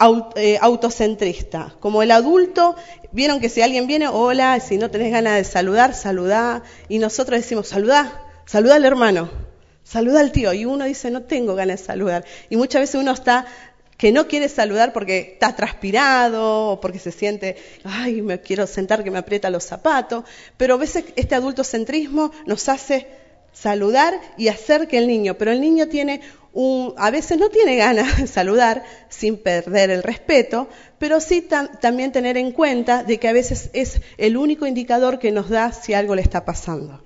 autocentrista. 0.60 1.74
Como 1.78 2.02
el 2.02 2.10
adulto, 2.10 2.74
vieron 3.12 3.38
que 3.38 3.50
si 3.50 3.60
alguien 3.60 3.86
viene, 3.86 4.08
hola, 4.08 4.58
si 4.60 4.78
no 4.78 4.90
tenés 4.90 5.12
ganas 5.12 5.36
de 5.36 5.44
saludar, 5.44 5.94
saludá. 5.94 6.62
Y 6.88 6.98
nosotros 6.98 7.40
decimos, 7.40 7.68
saludá, 7.68 8.22
saluda 8.46 8.76
al 8.76 8.86
hermano, 8.86 9.28
saluda 9.84 10.20
al 10.20 10.32
tío. 10.32 10.54
Y 10.54 10.64
uno 10.64 10.86
dice, 10.86 11.10
no 11.10 11.22
tengo 11.22 11.54
ganas 11.54 11.80
de 11.80 11.86
saludar. 11.86 12.24
Y 12.48 12.56
muchas 12.56 12.80
veces 12.80 12.94
uno 12.94 13.12
está 13.12 13.44
que 13.96 14.12
no 14.12 14.28
quiere 14.28 14.48
saludar 14.48 14.92
porque 14.92 15.18
está 15.18 15.56
transpirado 15.56 16.72
o 16.72 16.80
porque 16.80 16.98
se 16.98 17.12
siente, 17.12 17.56
ay, 17.84 18.20
me 18.22 18.40
quiero 18.40 18.66
sentar 18.66 19.02
que 19.02 19.10
me 19.10 19.18
aprieta 19.18 19.50
los 19.50 19.64
zapatos. 19.64 20.24
Pero 20.56 20.74
a 20.74 20.78
veces 20.78 21.04
este 21.16 21.34
adultocentrismo 21.34 22.30
nos 22.46 22.68
hace 22.68 23.06
saludar 23.52 24.20
y 24.36 24.48
hacer 24.48 24.86
que 24.86 24.98
el 24.98 25.06
niño, 25.06 25.38
pero 25.38 25.50
el 25.50 25.60
niño 25.60 25.88
tiene 25.88 26.20
un, 26.52 26.94
a 26.96 27.10
veces 27.10 27.38
no 27.38 27.48
tiene 27.48 27.76
ganas 27.76 28.18
de 28.18 28.26
saludar 28.26 28.84
sin 29.08 29.36
perder 29.38 29.90
el 29.90 30.02
respeto, 30.02 30.68
pero 30.98 31.20
sí 31.20 31.46
también 31.80 32.12
tener 32.12 32.36
en 32.36 32.52
cuenta 32.52 33.02
de 33.02 33.18
que 33.18 33.28
a 33.28 33.32
veces 33.32 33.70
es 33.72 34.00
el 34.18 34.36
único 34.36 34.66
indicador 34.66 35.18
que 35.18 35.32
nos 35.32 35.48
da 35.48 35.72
si 35.72 35.94
algo 35.94 36.14
le 36.14 36.22
está 36.22 36.44
pasando. 36.44 37.02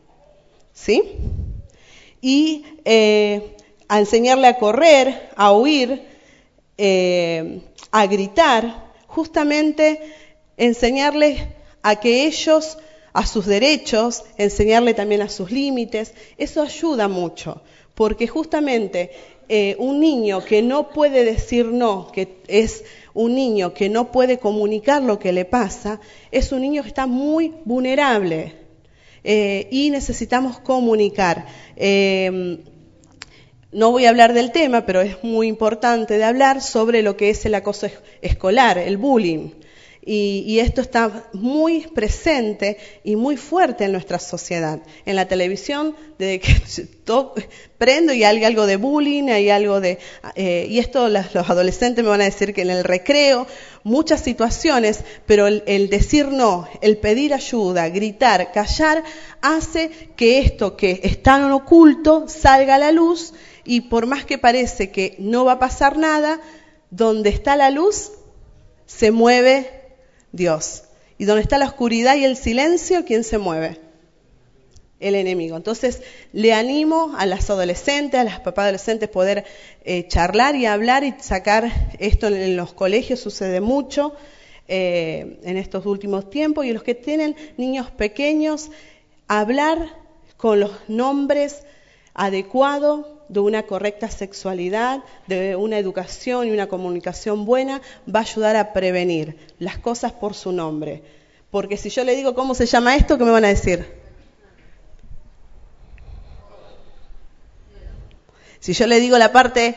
¿Sí? 0.72 1.03
Y 2.20 2.64
eh, 2.84 3.57
a 3.88 3.99
enseñarle 3.99 4.47
a 4.47 4.59
correr, 4.59 5.30
a 5.36 5.53
huir, 5.53 6.10
eh, 6.83 7.61
a 7.91 8.07
gritar, 8.07 8.91
justamente 9.07 10.01
enseñarles 10.57 11.43
a 11.83 11.97
que 11.97 12.26
ellos 12.26 12.78
a 13.12 13.26
sus 13.26 13.45
derechos, 13.45 14.24
enseñarle 14.39 14.95
también 14.95 15.20
a 15.20 15.28
sus 15.28 15.51
límites, 15.51 16.14
eso 16.39 16.62
ayuda 16.62 17.07
mucho, 17.07 17.61
porque 17.95 18.26
justamente 18.26 19.11
eh, 19.51 19.76
un 19.78 20.01
niño 20.01 20.43
que 20.43 20.62
no 20.62 20.89
puede 20.89 21.22
decir 21.22 21.66
no, 21.66 22.11
que 22.12 22.37
es 22.49 22.83
un 23.12 23.35
niño 23.35 23.74
que 23.74 23.91
no 23.91 24.11
puede 24.11 24.39
comunicar 24.39 25.03
lo 25.03 25.18
que 25.18 25.33
le 25.33 25.45
pasa, 25.45 26.01
es 26.31 26.51
un 26.51 26.62
niño 26.62 26.83
que 26.83 26.89
está 26.89 27.07
muy 27.07 27.53
vulnerable 27.66 28.55
eh, 29.22 29.68
y 29.70 29.91
necesitamos 29.91 30.61
comunicar. 30.61 31.47
No 33.73 33.93
voy 33.93 34.07
a 34.07 34.11
hablar 34.11 34.33
del 34.33 34.53
tema, 34.53 34.85
pero 34.85 35.01
es 35.01 35.23
muy 35.23 35.47
importante 35.47 36.18
de 36.18 36.25
hablar 36.25 36.61
sobre 36.61 37.03
lo 37.03 37.16
que 37.16 37.31
es 37.31 37.45
el 37.47 37.55
acoso 37.55 37.89
escolar, 38.21 38.79
el 38.79 38.97
bullying. 38.97 39.51
Y, 40.03 40.59
esto 40.61 40.81
está 40.81 41.29
muy 41.35 41.83
presente 41.83 42.79
y 43.05 43.16
muy 43.16 43.37
fuerte 43.37 43.85
en 43.85 43.93
nuestra 43.93 44.18
sociedad. 44.18 44.81
En 45.05 45.14
la 45.14 45.29
televisión, 45.29 45.95
desde 46.18 46.41
que 46.41 46.89
prendo 47.79 48.12
y 48.14 48.25
hay 48.25 48.43
algo 48.43 48.66
de 48.66 48.77
bullying, 48.77 49.29
hay 49.29 49.51
algo 49.51 49.79
de... 49.79 49.99
Eh, 50.37 50.66
y 50.71 50.79
esto 50.79 51.09
los 51.09 51.51
adolescentes 51.51 52.03
me 52.03 52.11
van 52.11 52.23
a 52.23 52.25
decir 52.25 52.55
que 52.55 52.62
en 52.62 52.71
el 52.71 52.83
recreo, 52.83 53.47
muchas 53.85 54.23
situaciones, 54.23 55.05
pero 55.27 55.47
el, 55.47 55.62
el 55.66 55.91
decir 55.91 56.29
no, 56.29 56.66
el 56.81 56.97
pedir 56.97 57.35
ayuda, 57.35 57.89
gritar, 57.91 58.53
callar, 58.53 59.05
hace 59.43 59.91
que 60.16 60.39
esto 60.39 60.79
que 60.79 61.01
está 61.05 61.37
en 61.37 61.53
oculto 61.53 62.25
salga 62.27 62.77
a 62.77 62.79
la 62.79 62.91
luz 62.91 63.35
y 63.65 63.83
por 63.83 64.07
más 64.07 64.25
que 64.25 64.39
parece 64.39 64.91
que 64.91 65.17
no 65.19 65.45
va 65.45 65.53
a 65.53 65.59
pasar 65.59 65.97
nada, 65.97 66.41
donde 66.91 67.31
está 67.31 67.57
la 67.57 67.71
luz, 67.71 68.13
se 68.87 69.11
mueve 69.11 69.71
Dios. 70.33 70.85
Y 71.19 71.25
donde 71.25 71.43
está 71.43 71.59
la 71.59 71.67
oscuridad 71.67 72.17
y 72.17 72.25
el 72.25 72.37
silencio, 72.37 73.05
¿quién 73.05 73.25
se 73.25 73.39
mueve? 73.39 73.79
El 74.99 75.15
enemigo. 75.15 75.57
Entonces, 75.57 76.03
le 76.33 76.53
animo 76.53 77.15
a 77.17 77.27
las 77.27 77.49
adolescentes, 77.51 78.19
a 78.19 78.25
las 78.25 78.41
papás 78.41 78.65
adolescentes, 78.65 79.09
poder 79.09 79.45
eh, 79.85 80.07
charlar 80.09 80.57
y 80.57 80.67
hablar 80.67 81.05
y 81.05 81.15
sacar 81.21 81.71
esto 81.99 82.29
en, 82.29 82.57
los 82.57 82.73
colegios, 82.73 83.21
sucede 83.21 83.61
mucho 83.61 84.15
eh, 84.69 85.39
en 85.43 85.57
estos 85.57 85.87
últimos 85.87 86.31
tiempos, 86.31 86.65
y 86.65 86.73
los 86.73 86.83
que 86.83 86.95
tienen 86.95 87.37
niños 87.57 87.91
pequeños, 87.91 88.71
hablar 89.29 89.95
con 90.37 90.61
los 90.61 90.73
nombres 90.89 91.63
adecuados 92.15 93.07
de 93.31 93.39
una 93.39 93.62
correcta 93.62 94.11
sexualidad, 94.11 95.05
de 95.28 95.55
una 95.55 95.78
educación 95.78 96.49
y 96.49 96.51
una 96.51 96.66
comunicación 96.66 97.45
buena, 97.45 97.81
va 98.12 98.18
a 98.18 98.22
ayudar 98.22 98.57
a 98.57 98.72
prevenir 98.72 99.37
las 99.61 99.78
cosas 99.78 100.12
por 100.12 100.35
su 100.35 100.51
nombre. 100.51 101.05
Porque 101.53 101.76
si 101.76 101.91
yo 101.91 102.03
le 102.03 102.16
digo 102.16 102.35
cómo 102.35 102.55
se 102.55 102.66
llama 102.66 102.97
esto, 102.97 103.16
¿qué 103.18 103.24
me 103.24 103.31
van 103.31 103.45
a 103.45 103.49
decir? 103.49 103.87
Si 108.59 108.72
yo 108.72 108.89
le 108.89 108.99
digo 108.99 109.16
la 109.16 109.31
parte, 109.31 109.76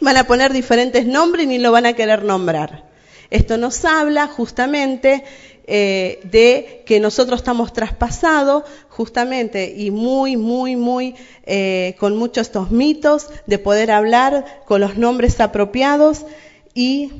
van 0.00 0.16
a 0.16 0.24
poner 0.24 0.52
diferentes 0.54 1.04
nombres 1.06 1.44
y 1.44 1.48
ni 1.48 1.58
lo 1.58 1.72
van 1.72 1.84
a 1.84 1.92
querer 1.92 2.24
nombrar. 2.24 2.88
Esto 3.30 3.58
nos 3.58 3.84
habla 3.84 4.26
justamente 4.26 5.24
eh, 5.70 6.20
de 6.24 6.82
que 6.86 6.98
nosotros 6.98 7.40
estamos 7.40 7.74
traspasados 7.74 8.64
justamente 8.88 9.74
y 9.76 9.90
muy, 9.90 10.38
muy, 10.38 10.76
muy 10.76 11.14
eh, 11.44 11.94
con 11.98 12.16
muchos 12.16 12.46
estos 12.46 12.70
mitos 12.70 13.28
de 13.46 13.58
poder 13.58 13.90
hablar 13.90 14.62
con 14.64 14.80
los 14.80 14.96
nombres 14.96 15.38
apropiados 15.40 16.24
y 16.72 17.12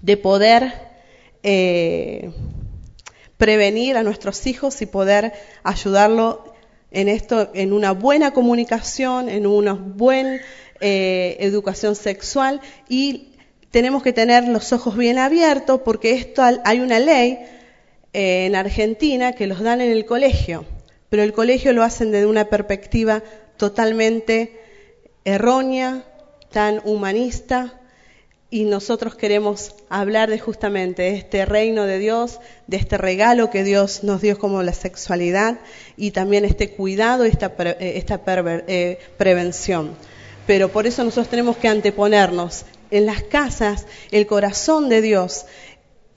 de 0.00 0.16
poder 0.16 0.72
eh, 1.42 2.30
prevenir 3.36 3.98
a 3.98 4.02
nuestros 4.02 4.46
hijos 4.46 4.80
y 4.80 4.86
poder 4.86 5.34
ayudarlo 5.64 6.54
en 6.92 7.10
esto, 7.10 7.50
en 7.52 7.74
una 7.74 7.92
buena 7.92 8.30
comunicación, 8.30 9.28
en 9.28 9.46
una 9.46 9.74
buena 9.74 10.40
educación 10.80 11.94
sexual 11.94 12.62
y 12.88 13.33
tenemos 13.74 14.04
que 14.04 14.12
tener 14.12 14.46
los 14.46 14.72
ojos 14.72 14.96
bien 14.96 15.18
abiertos 15.18 15.80
porque 15.84 16.12
esto 16.12 16.44
hay 16.64 16.78
una 16.78 17.00
ley 17.00 17.40
eh, 18.12 18.46
en 18.46 18.54
Argentina 18.54 19.32
que 19.32 19.48
los 19.48 19.58
dan 19.58 19.80
en 19.80 19.90
el 19.90 20.04
colegio, 20.04 20.64
pero 21.08 21.24
el 21.24 21.32
colegio 21.32 21.72
lo 21.72 21.82
hacen 21.82 22.12
desde 22.12 22.26
una 22.26 22.44
perspectiva 22.44 23.24
totalmente 23.56 24.60
errónea, 25.24 26.04
tan 26.52 26.82
humanista, 26.84 27.80
y 28.48 28.62
nosotros 28.62 29.16
queremos 29.16 29.74
hablar 29.88 30.30
de 30.30 30.38
justamente 30.38 31.08
este 31.08 31.44
reino 31.44 31.84
de 31.84 31.98
Dios, 31.98 32.38
de 32.68 32.76
este 32.76 32.96
regalo 32.96 33.50
que 33.50 33.64
Dios 33.64 34.04
nos 34.04 34.22
dio 34.22 34.38
como 34.38 34.62
la 34.62 34.72
sexualidad 34.72 35.58
y 35.96 36.12
también 36.12 36.44
este 36.44 36.70
cuidado 36.70 37.26
y 37.26 37.30
esta, 37.30 37.52
eh, 37.58 37.94
esta 37.96 38.20
eh, 38.68 39.00
prevención. 39.18 39.96
Pero 40.46 40.68
por 40.68 40.86
eso 40.86 41.02
nosotros 41.02 41.28
tenemos 41.28 41.56
que 41.56 41.66
anteponernos 41.66 42.66
en 42.94 43.06
las 43.06 43.24
casas, 43.24 43.86
el 44.10 44.26
corazón 44.26 44.88
de 44.88 45.02
Dios, 45.02 45.46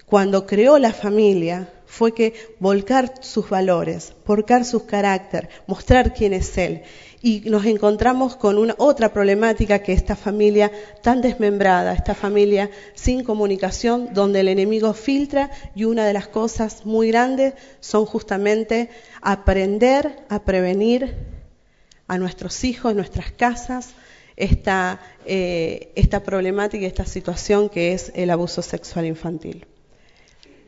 cuando 0.05 0.45
creó 0.45 0.77
la 0.77 0.93
familia, 0.93 1.73
fue 1.87 2.13
que 2.13 2.33
volcar 2.59 3.13
sus 3.21 3.49
valores, 3.49 4.13
volcar 4.25 4.63
su 4.63 4.85
carácter, 4.85 5.49
mostrar 5.65 6.13
quién 6.13 6.33
es 6.33 6.55
Él. 6.57 6.83
Y 7.21 7.39
nos 7.49 7.65
encontramos 7.65 8.35
con 8.35 8.59
una 8.59 8.75
otra 8.77 9.11
problemática 9.11 9.79
que 9.79 9.93
esta 9.93 10.15
familia 10.15 10.71
tan 11.01 11.21
desmembrada, 11.21 11.93
esta 11.93 12.13
familia 12.13 12.69
sin 12.93 13.23
comunicación, 13.23 14.13
donde 14.13 14.41
el 14.41 14.49
enemigo 14.49 14.93
filtra 14.93 15.49
y 15.73 15.85
una 15.85 16.05
de 16.05 16.13
las 16.13 16.27
cosas 16.27 16.85
muy 16.85 17.07
grandes 17.07 17.55
son 17.79 18.05
justamente 18.05 18.91
aprender 19.21 20.25
a 20.29 20.43
prevenir 20.43 21.15
a 22.07 22.19
nuestros 22.19 22.63
hijos, 22.63 22.93
nuestras 22.93 23.31
casas, 23.31 23.95
esta, 24.37 25.01
eh, 25.25 25.91
esta 25.95 26.21
problemática, 26.21 26.85
esta 26.85 27.05
situación 27.05 27.69
que 27.69 27.93
es 27.93 28.11
el 28.15 28.29
abuso 28.29 28.61
sexual 28.61 29.05
infantil. 29.05 29.65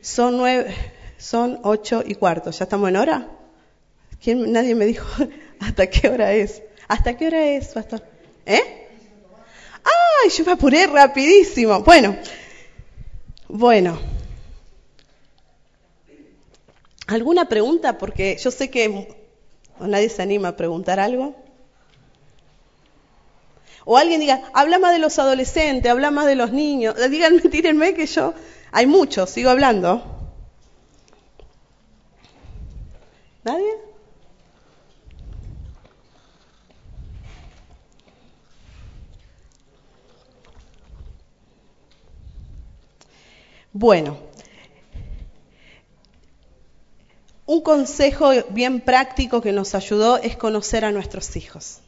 Son 0.02 0.36
nueve, 0.36 0.74
son 1.16 1.60
ocho 1.62 2.02
y 2.04 2.16
cuarto. 2.16 2.50
¿Ya 2.50 2.64
estamos 2.64 2.88
en 2.88 2.96
hora? 2.96 3.28
¿Quién, 4.22 4.52
nadie 4.52 4.74
me 4.74 4.86
dijo 4.86 5.06
hasta 5.60 5.88
qué 5.88 6.08
hora 6.08 6.32
es. 6.34 6.62
¿Hasta 6.88 7.16
qué 7.16 7.28
hora 7.28 7.46
es, 7.46 7.68
pastor? 7.68 8.02
¿Eh? 8.44 8.88
¡Ay! 9.84 10.30
Yo 10.30 10.44
me 10.44 10.52
apuré 10.52 10.86
rapidísimo. 10.88 11.80
Bueno, 11.82 12.16
bueno. 13.48 13.98
¿Alguna 17.06 17.48
pregunta? 17.48 17.98
Porque 17.98 18.36
yo 18.42 18.50
sé 18.50 18.70
que 18.70 19.14
nadie 19.78 20.08
se 20.08 20.22
anima 20.22 20.48
a 20.48 20.56
preguntar 20.56 20.98
algo. 20.98 21.36
O 23.84 23.96
alguien 23.96 24.20
diga, 24.20 24.42
habla 24.52 24.78
más 24.78 24.92
de 24.92 24.98
los 24.98 25.18
adolescentes, 25.18 25.90
habla 25.90 26.10
más 26.10 26.26
de 26.26 26.34
los 26.36 26.52
niños. 26.52 26.94
Díganme, 27.10 27.40
tírenme 27.42 27.94
que 27.94 28.06
yo, 28.06 28.34
hay 28.72 28.86
muchos, 28.86 29.30
sigo 29.30 29.50
hablando. 29.50 30.02
¿Nadie? 33.44 33.72
Bueno, 43.72 44.18
un 47.46 47.62
consejo 47.62 48.30
bien 48.50 48.80
práctico 48.80 49.40
que 49.40 49.52
nos 49.52 49.74
ayudó 49.74 50.18
es 50.18 50.36
conocer 50.36 50.84
a 50.84 50.92
nuestros 50.92 51.36
hijos 51.36 51.80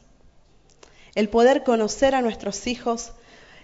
el 1.15 1.29
poder 1.29 1.63
conocer 1.63 2.15
a 2.15 2.21
nuestros 2.21 2.67
hijos. 2.67 3.11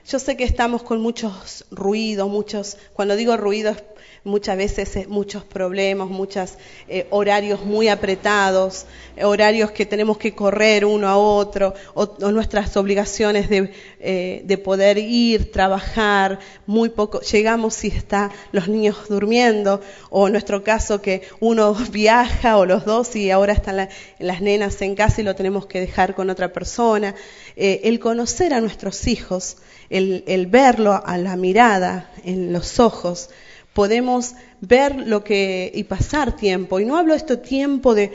Yo 0.08 0.20
sé 0.20 0.38
que 0.38 0.44
estamos 0.44 0.84
con 0.84 1.02
muchos 1.02 1.66
ruidos, 1.72 2.30
muchos, 2.30 2.78
cuando 2.94 3.16
digo 3.16 3.38
ruidos, 3.38 3.78
muchas 4.24 4.58
veces 4.58 5.08
muchos 5.08 5.44
problemas, 5.44 6.10
muchos 6.10 6.58
eh, 6.88 7.08
horarios 7.10 7.66
muy 7.66 7.88
apretados, 7.88 8.86
horarios 9.22 9.72
que 9.72 9.86
tenemos 9.86 10.18
que 10.18 10.34
correr 10.34 10.86
uno 10.86 11.08
a 11.08 11.18
otro, 11.18 11.74
o, 11.94 12.18
nuestras 12.32 12.76
obligaciones 12.78 13.50
de, 13.50 13.72
eh, 14.00 14.42
de, 14.44 14.58
poder 14.58 14.98
ir, 14.98 15.52
trabajar, 15.52 16.40
muy 16.66 16.90
poco, 16.90 17.22
llegamos 17.22 17.74
si 17.74 17.88
están 17.88 18.32
los 18.52 18.68
niños 18.68 18.98
durmiendo, 19.08 19.82
o 20.10 20.28
en 20.28 20.34
nuestro 20.34 20.64
caso 20.64 21.02
que 21.02 21.24
uno 21.40 21.74
viaja 21.92 22.58
o 22.58 22.66
los 22.66 22.86
dos 22.86 23.16
y 23.16 23.32
ahora 23.32 23.54
están 23.54 23.90
las 24.20 24.42
nenas 24.42 24.82
en 24.82 24.96
casa 24.96 25.22
y 25.22 25.24
lo 25.24 25.36
tenemos 25.36 25.66
que 25.66 25.80
dejar 25.80 26.16
con 26.16 26.30
otra 26.30 26.52
persona. 26.52 27.16
Eh, 27.56 27.82
el 27.86 28.00
conocer 28.00 28.54
a 28.54 28.62
nuestros 28.62 29.08
hijos, 29.08 29.58
el 29.90 30.48
verlo 30.48 31.02
a 31.04 31.18
la 31.18 31.36
mirada, 31.36 32.12
en 32.24 32.54
los 32.54 32.80
ojos, 32.80 33.30
podemos 33.74 34.36
ver 34.62 34.96
lo 34.96 35.24
que 35.24 35.72
y 35.74 35.84
pasar 35.84 36.36
tiempo. 36.36 36.80
Y 36.80 36.86
no 36.86 36.98
hablo 36.98 37.14
de 37.14 37.38
tiempo 37.38 37.96
de 37.96 38.14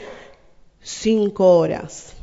cinco 0.81 1.57
horas 1.57 2.13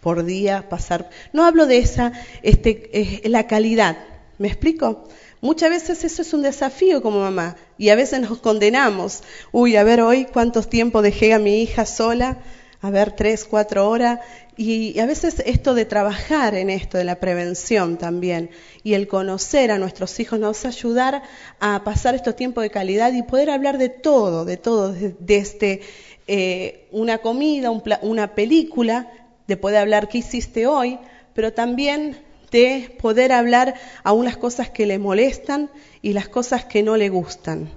por 0.00 0.24
día 0.24 0.68
pasar. 0.68 1.08
No 1.32 1.44
hablo 1.44 1.66
de 1.66 1.78
esa, 1.78 2.12
este, 2.42 3.22
la 3.24 3.46
calidad. 3.46 3.96
¿Me 4.38 4.48
explico? 4.48 5.08
Muchas 5.40 5.70
veces 5.70 6.04
eso 6.04 6.22
es 6.22 6.32
un 6.32 6.42
desafío 6.42 7.02
como 7.02 7.20
mamá 7.20 7.56
y 7.76 7.90
a 7.90 7.96
veces 7.96 8.20
nos 8.20 8.38
condenamos. 8.38 9.22
Uy, 9.52 9.76
a 9.76 9.84
ver 9.84 10.00
hoy 10.00 10.26
cuántos 10.26 10.70
tiempo 10.70 11.02
dejé 11.02 11.34
a 11.34 11.38
mi 11.38 11.62
hija 11.62 11.86
sola, 11.86 12.38
a 12.84 12.90
ver 12.90 13.12
tres, 13.12 13.46
cuatro 13.46 13.88
horas 13.88 14.20
y 14.58 14.98
a 14.98 15.06
veces 15.06 15.42
esto 15.46 15.72
de 15.72 15.86
trabajar 15.86 16.54
en 16.54 16.68
esto, 16.68 16.98
de 16.98 17.04
la 17.04 17.18
prevención 17.18 17.96
también, 17.96 18.50
y 18.82 18.92
el 18.92 19.08
conocer 19.08 19.70
a 19.70 19.78
nuestros 19.78 20.20
hijos 20.20 20.38
nos 20.38 20.66
ayudar 20.66 21.22
a 21.60 21.82
pasar 21.82 22.14
estos 22.14 22.36
tiempos 22.36 22.62
de 22.62 22.68
calidad 22.68 23.10
y 23.14 23.22
poder 23.22 23.48
hablar 23.48 23.78
de 23.78 23.88
todo, 23.88 24.44
de 24.44 24.58
todo, 24.58 24.94
desde 25.18 25.80
eh, 26.26 26.86
una 26.92 27.18
comida, 27.18 27.70
una 28.02 28.34
película, 28.34 29.10
de 29.46 29.56
poder 29.56 29.78
hablar 29.78 30.08
qué 30.08 30.18
hiciste 30.18 30.66
hoy, 30.66 30.98
pero 31.32 31.54
también 31.54 32.18
de 32.50 32.94
poder 33.00 33.32
hablar 33.32 33.76
a 34.02 34.12
unas 34.12 34.36
cosas 34.36 34.68
que 34.68 34.84
le 34.84 34.98
molestan 34.98 35.70
y 36.02 36.12
las 36.12 36.28
cosas 36.28 36.66
que 36.66 36.82
no 36.82 36.98
le 36.98 37.08
gustan. 37.08 37.70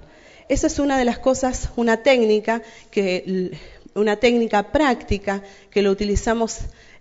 Esa 0.48 0.66
es 0.66 0.78
una 0.78 0.98
de 0.98 1.04
las 1.04 1.18
cosas, 1.18 1.70
una 1.76 2.02
técnica 2.02 2.62
que 2.90 3.52
una 3.98 4.16
técnica 4.16 4.72
práctica 4.72 5.42
que 5.70 5.82
lo 5.82 5.90
utilizamos 5.90 6.58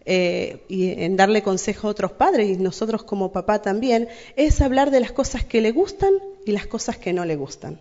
eh, 0.09 0.63
y 0.69 1.03
en 1.03 1.17
darle 1.17 1.43
consejo 1.43 1.87
a 1.87 1.91
otros 1.91 2.13
padres 2.13 2.47
y 2.47 2.55
nosotros 2.55 3.03
como 3.03 3.33
papá 3.33 3.61
también, 3.61 4.07
es 4.37 4.61
hablar 4.61 4.89
de 4.89 5.01
las 5.01 5.11
cosas 5.11 5.43
que 5.43 5.59
le 5.59 5.71
gustan 5.71 6.13
y 6.45 6.51
las 6.53 6.65
cosas 6.65 6.97
que 6.97 7.11
no 7.11 7.25
le 7.25 7.35
gustan. 7.35 7.79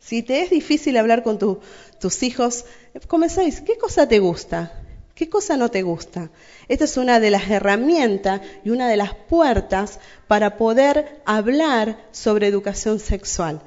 Si 0.00 0.24
te 0.24 0.42
es 0.42 0.50
difícil 0.50 0.96
hablar 0.96 1.22
con 1.22 1.38
tus 1.38 2.22
hijos, 2.24 2.64
comenzáis, 3.06 3.60
¿qué 3.60 3.78
cosa 3.78 4.08
te 4.08 4.18
gusta? 4.18 4.72
¿Qué 5.14 5.28
cosa 5.28 5.56
no 5.56 5.70
te 5.70 5.82
gusta? 5.82 6.30
Esta 6.66 6.86
es 6.86 6.96
una 6.96 7.20
de 7.20 7.30
las 7.30 7.48
herramientas 7.48 8.40
y 8.64 8.70
una 8.70 8.88
de 8.88 8.96
las 8.96 9.14
puertas 9.14 10.00
para 10.26 10.56
poder 10.56 11.20
hablar 11.24 12.08
sobre 12.10 12.48
educación 12.48 12.98
sexual. 12.98 13.60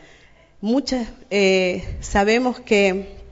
Muchas 0.59 1.07
eh, 1.29 1.97
sabemos 2.01 2.59
que 2.59 3.22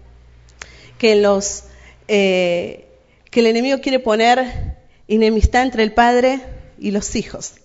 eh, 2.08 2.88
que 3.30 3.39
el 3.39 3.47
enemigo 3.47 3.80
quiere 3.82 3.99
poner 3.99 4.78
enemistad 5.08 5.64
entre 5.64 5.84
el 5.84 5.93
padre 5.93 6.39
y 6.80 6.91
los 6.91 7.16
hijos, 7.16 7.56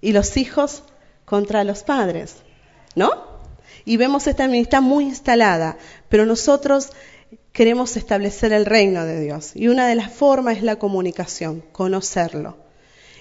y 0.00 0.12
los 0.12 0.36
hijos 0.36 0.82
contra 1.24 1.64
los 1.64 1.82
padres, 1.82 2.36
¿no? 2.94 3.10
Y 3.84 3.96
vemos 3.96 4.26
esta 4.26 4.44
enemistad 4.44 4.82
muy 4.82 5.04
instalada, 5.04 5.78
pero 6.08 6.26
nosotros 6.26 6.90
queremos 7.52 7.96
establecer 7.96 8.52
el 8.52 8.66
reino 8.66 9.04
de 9.04 9.20
Dios. 9.20 9.52
Y 9.54 9.68
una 9.68 9.86
de 9.86 9.94
las 9.94 10.12
formas 10.12 10.58
es 10.58 10.62
la 10.62 10.76
comunicación, 10.76 11.62
conocerlo. 11.72 12.56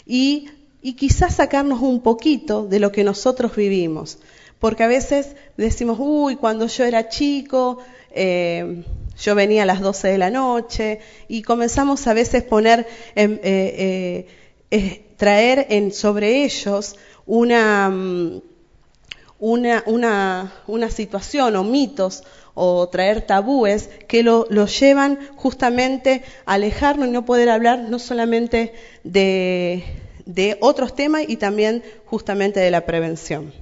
Y, 0.06 0.50
y 0.82 0.94
quizás 0.94 1.36
sacarnos 1.36 1.82
un 1.82 2.02
poquito 2.02 2.66
de 2.66 2.80
lo 2.80 2.92
que 2.92 3.04
nosotros 3.04 3.56
vivimos. 3.56 4.20
Porque 4.60 4.84
a 4.84 4.88
veces 4.88 5.36
decimos, 5.58 5.98
uy, 6.00 6.36
cuando 6.36 6.68
yo 6.68 6.86
era 6.86 7.10
chico, 7.10 7.80
eh, 8.12 8.84
yo 9.22 9.36
venía 9.36 9.64
a 9.64 9.66
las 9.66 9.82
12 9.82 10.08
de 10.08 10.18
la 10.18 10.32
noche 10.32 11.00
y 11.28 11.44
comenzamos 11.44 12.08
a 12.08 12.14
veces 12.14 12.44
poner, 12.44 12.88
eh, 13.16 14.28
eh, 14.72 15.06
traer 15.18 15.68
sobre 15.94 16.44
ellos 16.44 16.96
una, 17.28 17.90
mm, 17.90 18.42
una, 19.40 19.84
una, 19.86 20.54
una, 20.68 20.90
situación 20.90 21.56
o 21.56 21.64
mitos 21.64 22.24
o 22.56 22.90
traer 22.90 23.22
tabúes 23.22 23.90
que 24.08 24.24
lo, 24.24 24.48
llevan 24.66 25.20
justamente 25.36 26.24
a 26.46 26.54
alejarnos 26.54 27.08
y 27.08 27.12
no 27.12 27.24
poder 27.24 27.50
hablar 27.50 27.80
no 27.80 28.00
solamente 28.00 28.74
de, 29.04 29.84
de 30.26 30.58
otros 30.62 30.96
temas 30.96 31.24
y 31.28 31.38
también 31.38 31.84
justamente 32.06 32.60
de 32.60 32.72
la 32.72 32.86
prevención. 32.86 33.54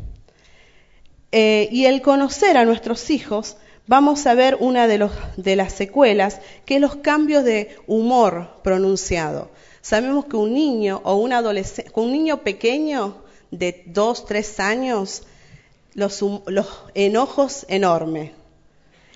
y 1.32 1.86
el 1.86 2.02
conocer 2.02 2.58
a 2.58 2.66
nuestros 2.66 3.10
hijos 3.10 3.58
vamos 3.90 4.28
a 4.28 4.36
ver 4.36 4.56
una 4.60 4.86
de, 4.86 5.00
los, 5.00 5.12
de 5.36 5.56
las 5.56 5.74
secuelas, 5.74 6.40
que 6.66 6.76
es 6.76 6.82
los 6.82 6.98
cambios 6.98 7.44
de 7.44 7.76
humor 7.88 8.62
pronunciado. 8.64 9.50
Sabemos 9.82 10.26
que 10.26 10.36
un 10.36 10.54
niño 10.54 11.02
o 11.04 11.16
un 11.16 11.34
adolescente, 11.34 11.92
un 11.96 12.12
niño 12.12 12.44
pequeño 12.44 13.16
de 13.50 13.84
dos, 13.88 14.28
tres 14.28 14.60
años, 14.60 15.24
los, 15.96 16.24
los 16.46 16.68
enojos 16.94 17.66
enormes. 17.68 18.32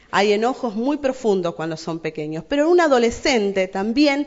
Hay 0.09 0.33
enojos 0.33 0.73
muy 0.75 0.97
profundos 0.97 1.53
cuando 1.53 1.77
son 1.77 1.99
pequeños, 1.99 2.43
pero 2.47 2.67
un 2.67 2.81
adolescente 2.81 3.67
también 3.67 4.25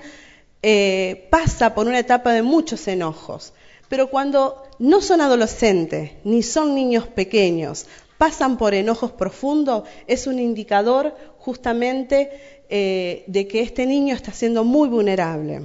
eh, 0.63 1.27
pasa 1.29 1.75
por 1.75 1.89
una 1.89 1.99
etapa 1.99 2.33
de 2.33 2.43
muchos 2.43 2.87
enojos. 2.87 3.53
Pero 3.89 4.11
cuando 4.11 4.63
no 4.79 5.01
son 5.01 5.21
adolescentes 5.21 6.13
ni 6.23 6.45
son 6.45 6.77
niños 6.77 7.09
pequeños, 7.09 7.87
pasan 8.19 8.59
por 8.59 8.75
enojos 8.75 9.13
profundos, 9.13 9.85
es 10.07 10.27
un 10.27 10.39
indicador 10.39 11.15
justamente 11.39 12.31
eh, 12.69 13.25
de 13.27 13.47
que 13.47 13.61
este 13.61 13.87
niño 13.87 14.15
está 14.15 14.33
siendo 14.33 14.65
muy 14.65 14.89
vulnerable. 14.89 15.63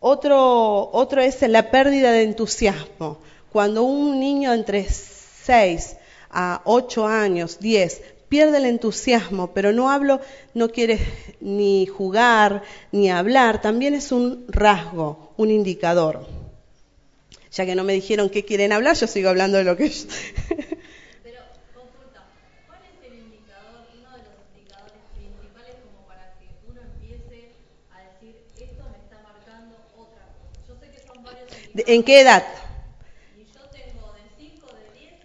Otro, 0.00 0.90
otro 0.92 1.20
es 1.20 1.40
la 1.42 1.70
pérdida 1.70 2.12
de 2.12 2.22
entusiasmo. 2.22 3.18
Cuando 3.50 3.82
un 3.82 4.20
niño 4.20 4.52
entre 4.52 4.86
6 4.88 5.96
a 6.30 6.60
8 6.64 7.06
años, 7.06 7.58
10, 7.58 8.02
pierde 8.28 8.58
el 8.58 8.66
entusiasmo, 8.66 9.52
pero 9.52 9.72
no 9.72 9.90
hablo, 9.90 10.20
no 10.54 10.68
quiere 10.68 10.98
ni 11.40 11.86
jugar, 11.86 12.62
ni 12.92 13.10
hablar, 13.10 13.60
también 13.60 13.94
es 13.94 14.12
un 14.12 14.44
rasgo, 14.48 15.32
un 15.36 15.50
indicador. 15.50 16.26
Ya 17.52 17.64
que 17.64 17.74
no 17.74 17.84
me 17.84 17.94
dijeron 17.94 18.28
qué 18.28 18.44
quieren 18.44 18.72
hablar, 18.72 18.96
yo 18.96 19.06
sigo 19.06 19.30
hablando 19.30 19.58
de 19.58 19.64
lo 19.64 19.76
que... 19.76 19.90
¿En 31.86 32.02
qué 32.02 32.20
edad? 32.20 32.44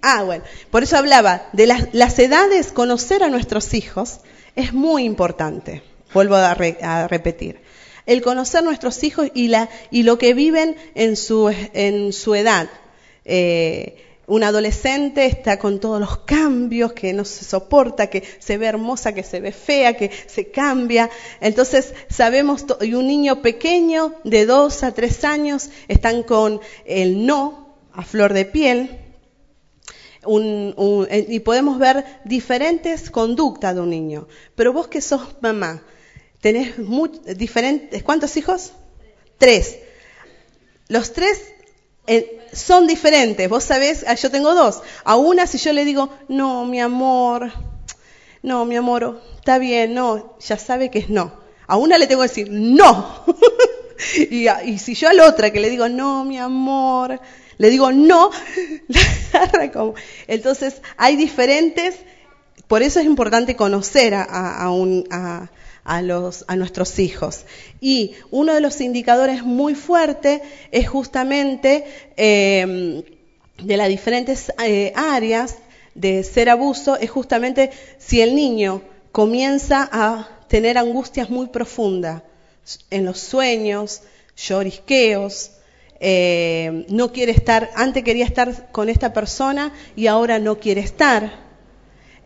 Ah, 0.02 0.24
bueno, 0.24 0.44
por 0.72 0.82
eso 0.84 0.98
hablaba 0.98 1.48
de 1.54 1.68
las, 1.68 2.20
edades, 2.20 2.72
conocer 2.72 3.24
a 3.24 3.30
nuestros 3.30 3.74
hijos 3.76 4.22
es 4.56 4.74
muy 4.74 5.04
importante, 5.04 5.84
vuelvo 6.14 6.36
a, 6.36 6.56
repetir. 7.08 7.62
El 8.08 8.24
conocer 8.24 8.62
a 8.62 8.64
nuestros 8.64 9.04
hijos 9.04 9.30
y, 9.36 9.50
la, 9.50 9.70
y 9.92 10.04
lo 10.04 10.18
que 10.18 10.34
viven 10.34 10.76
en 10.96 11.16
su, 11.16 11.54
en 11.74 12.14
su 12.14 12.34
edad. 12.34 12.68
Eh, 13.26 14.11
un 14.32 14.46
adolescente 14.46 15.26
está 15.26 15.60
con 15.60 15.82
todos 15.82 16.00
los 16.00 16.20
cambios, 16.20 16.94
que 16.94 17.12
no 17.12 17.26
se 17.26 17.44
soporta, 17.44 18.08
que 18.08 18.24
se 18.40 18.58
ve 18.58 18.68
hermosa, 18.68 19.14
que 19.14 19.24
se 19.24 19.42
ve 19.42 19.52
fea, 19.52 19.98
que 19.98 20.10
se 20.26 20.52
cambia. 20.52 21.10
Entonces 21.42 21.94
sabemos, 22.10 22.66
y 22.80 22.94
un 22.94 23.08
niño 23.08 23.42
pequeño 23.42 24.14
de 24.24 24.46
dos 24.46 24.84
a 24.84 24.94
tres 24.94 25.26
años 25.26 25.70
están 25.90 26.24
con 26.24 26.62
el 26.86 27.26
no 27.26 27.76
a 27.92 28.04
flor 28.04 28.32
de 28.32 28.46
piel. 28.46 29.00
y 30.26 31.40
podemos 31.42 31.78
ver 31.78 32.06
diferentes 32.24 33.10
conductas 33.10 33.76
de 33.76 33.82
un 33.82 33.90
niño. 33.90 34.30
Pero 34.56 34.72
vos 34.72 34.88
que 34.88 35.02
sos 35.02 35.36
mamá, 35.42 35.84
tenés 36.40 36.76
diferentes, 37.36 38.02
¿cuántos 38.02 38.38
hijos? 38.38 38.72
Tres. 39.38 39.78
Los 40.88 41.12
tres 41.12 41.42
eh, 42.08 42.48
son 42.54 42.88
diferentes. 42.88 43.48
Vos 43.50 43.64
sabés, 43.64 44.04
ah, 44.08 44.16
yo 44.16 44.32
tengo 44.32 44.54
dos. 44.54 44.82
A 45.04 45.16
una 45.16 45.48
si 45.48 45.58
yo 45.58 45.74
le 45.74 45.86
digo, 45.86 46.10
no, 46.28 46.66
mi 46.66 46.80
amor, 46.82 47.52
no, 48.44 48.66
mi 48.66 48.76
amor, 48.76 49.22
está 49.38 49.58
bien, 49.58 49.94
no, 49.94 50.38
ya 50.40 50.58
sabe 50.58 50.90
que 50.90 51.00
es 51.00 51.10
no. 51.10 51.34
A 51.68 51.78
una 51.78 51.98
le 51.98 52.08
tengo 52.08 52.22
que 52.22 52.28
decir, 52.28 52.48
no. 52.52 53.24
y, 54.18 54.48
y, 54.50 54.80
si 54.80 54.96
yo 54.96 55.10
a 55.10 55.14
la 55.14 55.28
otra 55.28 55.52
que 55.52 55.60
le 55.60 55.70
digo, 55.70 55.88
no, 55.90 56.26
mi 56.26 56.38
amor, 56.38 57.20
le 57.58 57.70
digo 57.70 57.92
no, 57.92 58.32
como. 59.74 59.94
Entonces, 60.28 60.82
hay 60.98 61.16
diferentes, 61.16 61.96
por 62.68 62.82
eso 62.82 63.00
es 63.00 63.06
importante 63.06 63.56
conocer 63.56 64.16
a, 64.16 64.24
a, 64.24 64.68
a, 64.68 65.52
los, 66.02 66.46
a 66.48 66.56
nuestros 66.56 67.00
hijos. 67.00 67.46
Y 67.80 68.14
uno 68.30 68.54
de 68.54 68.62
los 68.62 68.82
indicadores 68.82 69.44
muy 69.44 69.76
fuertes 69.76 70.42
es 70.72 70.88
justamente 70.88 71.86
eh, 72.18 73.04
de 73.58 73.78
las 73.78 73.90
diferentes 73.90 74.52
eh, 74.64 74.94
áreas 74.96 75.58
de 75.94 76.24
ser 76.24 76.50
abuso, 76.50 76.96
es 76.98 77.10
justamente 77.10 77.72
si 77.98 78.22
el 78.22 78.36
niño 78.36 78.82
comienza 79.12 79.90
a 79.92 80.30
tener 80.48 80.78
angustias 80.78 81.30
muy 81.30 81.48
profundas 81.48 82.24
en 82.90 83.06
los 83.06 83.20
sueños, 83.20 84.04
llorisqueos, 84.38 85.52
eh, 86.00 86.86
no 86.90 87.12
quiere 87.12 87.32
estar, 87.32 87.70
antes 87.76 88.04
quería 88.04 88.26
estar 88.26 88.72
con 88.72 88.90
esta 88.90 89.14
persona 89.14 89.74
y 89.96 90.08
ahora 90.08 90.40
no 90.40 90.60
quiere 90.60 90.82
estar. 90.82 91.51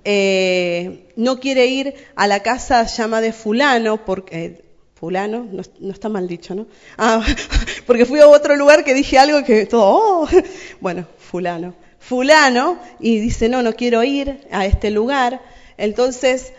Eh, 0.05 1.11
no 1.15 1.39
quiere 1.39 1.65
ir 1.65 1.93
a 2.15 2.27
la 2.27 2.41
casa 2.41 2.85
llama 2.85 3.21
de 3.21 3.33
fulano, 3.33 4.05
porque 4.05 4.45
eh, 4.45 4.61
fulano, 4.93 5.47
no, 5.51 5.91
está 5.91 6.09
mal 6.09 6.27
dicho, 6.27 6.55
¿no? 6.55 6.67
Ah, 6.97 7.25
porque 7.87 8.05
fui 8.05 8.19
a 8.19 8.27
otro 8.27 8.55
lugar 8.55 8.83
que 8.83 8.93
dije 8.93 9.17
algo 9.17 9.43
que 9.43 9.65
todo, 9.65 9.83
oh, 9.83 10.27
bueno, 10.79 11.07
fulano, 11.17 11.75
fulano, 11.99 12.79
y 12.99 13.19
dice, 13.19 13.49
no, 13.49 13.63
no 13.63 13.73
quiero 13.73 14.03
ir 14.03 14.47
a 14.51 14.65
este 14.65 14.91
lugar. 14.91 15.41
Entonces, 15.77 16.53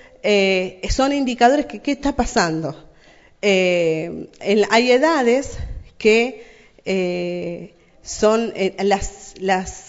son 0.91 1.13
indicadores 1.13 1.67
que, 1.67 1.81
¿qué 1.81 1.93
está 1.93 2.15
pasando? 2.17 2.85
hay 3.43 4.91
edades 4.91 5.57
que 5.99 6.45
eh, 6.85 7.75
son 8.03 8.53
eh, 8.55 8.77
las, 8.85 9.35
las, 9.41 9.86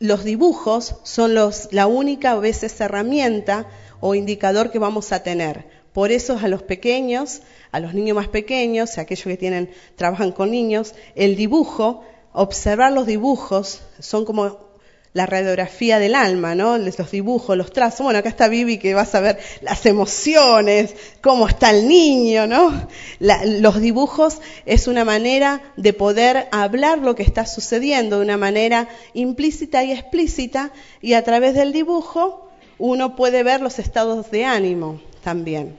los 0.00 0.24
dibujos 0.24 0.96
son 1.04 1.34
los, 1.34 1.68
la 1.72 1.86
única 1.86 2.32
a 2.32 2.40
veces 2.40 2.80
herramienta 2.80 3.66
o 4.00 4.14
indicador 4.14 4.70
que 4.70 4.78
vamos 4.78 5.12
a 5.12 5.22
tener. 5.22 5.66
Por 5.92 6.10
eso 6.10 6.38
a 6.42 6.48
los 6.48 6.62
pequeños, 6.62 7.42
a 7.70 7.80
los 7.80 7.92
niños 7.92 8.16
más 8.16 8.28
pequeños, 8.28 8.96
aquellos 8.96 9.24
que 9.24 9.36
tienen, 9.36 9.70
trabajan 9.96 10.32
con 10.32 10.50
niños, 10.50 10.94
el 11.14 11.36
dibujo, 11.36 12.02
observar 12.32 12.92
los 12.92 13.06
dibujos, 13.06 13.82
son 13.98 14.24
como 14.24 14.69
la 15.12 15.26
radiografía 15.26 15.98
del 15.98 16.14
alma, 16.14 16.54
¿no? 16.54 16.78
Los 16.78 17.10
dibujos, 17.10 17.56
los 17.56 17.72
trazos. 17.72 18.04
Bueno, 18.04 18.20
acá 18.20 18.28
está 18.28 18.48
Vivi 18.48 18.78
que 18.78 18.94
vas 18.94 19.14
a 19.14 19.20
ver 19.20 19.38
las 19.60 19.84
emociones, 19.86 20.94
cómo 21.20 21.48
está 21.48 21.70
el 21.70 21.88
niño, 21.88 22.46
¿no? 22.46 22.88
los 23.18 23.80
dibujos 23.80 24.40
es 24.66 24.86
una 24.86 25.04
manera 25.04 25.62
de 25.76 25.92
poder 25.92 26.48
hablar 26.52 26.98
lo 26.98 27.14
que 27.14 27.22
está 27.22 27.44
sucediendo 27.46 28.18
de 28.18 28.24
una 28.24 28.36
manera 28.36 28.88
implícita 29.14 29.82
y 29.84 29.92
explícita 29.92 30.72
y 31.00 31.14
a 31.14 31.24
través 31.24 31.54
del 31.54 31.72
dibujo 31.72 32.48
uno 32.78 33.16
puede 33.16 33.42
ver 33.42 33.60
los 33.60 33.78
estados 33.78 34.30
de 34.30 34.44
ánimo 34.44 35.00
también. 35.22 35.76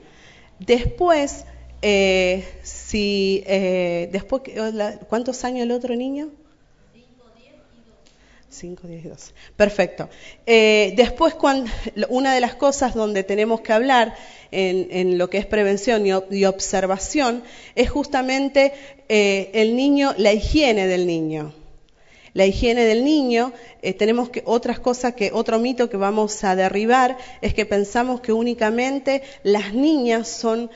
Después, 0.58 1.44
eh, 1.80 2.44
si, 2.62 3.42
eh, 3.46 4.08
después, 4.12 4.42
¿cuántos 5.08 5.44
años 5.44 5.64
el 5.64 5.72
otro 5.72 5.96
niño? 5.96 6.30
5, 8.52 8.86
10 8.86 9.04
y 9.04 9.08
12. 9.08 9.32
Perfecto. 9.56 10.08
Eh, 10.46 10.92
después, 10.96 11.34
cuando, 11.34 11.70
una 12.08 12.34
de 12.34 12.40
las 12.40 12.54
cosas 12.54 12.94
donde 12.94 13.24
tenemos 13.24 13.62
que 13.62 13.72
hablar 13.72 14.14
en, 14.50 15.16
lo 15.16 15.30
que 15.30 15.38
es 15.38 15.46
prevención 15.46 16.04
y, 16.06 16.44
observación 16.44 17.42
es 17.74 17.90
justamente 17.90 18.74
eh, 19.08 19.50
el 19.54 19.74
niño, 19.74 20.14
la 20.18 20.32
higiene 20.32 20.86
del 20.86 21.06
niño. 21.06 21.54
La 22.34 22.46
higiene 22.46 22.84
del 22.84 23.04
niño, 23.04 23.52
eh, 23.82 23.94
tenemos 23.94 24.30
que, 24.30 24.42
otras 24.44 24.80
cosas 24.80 25.14
que, 25.14 25.30
otro 25.32 25.58
mito 25.58 25.88
que 25.88 25.96
vamos 25.96 26.44
a 26.44 26.54
derribar 26.54 27.16
es 27.40 27.54
que 27.54 27.66
pensamos 27.66 28.20
que 28.20 28.32
únicamente 28.32 29.22
las 29.42 29.72
niñas 29.74 30.28
son 30.28 30.70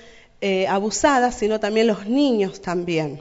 abusadas, 0.68 1.35
sino 1.35 1.59
también 1.59 1.89
los 1.89 2.07
niños 2.07 2.61
también 2.61 3.20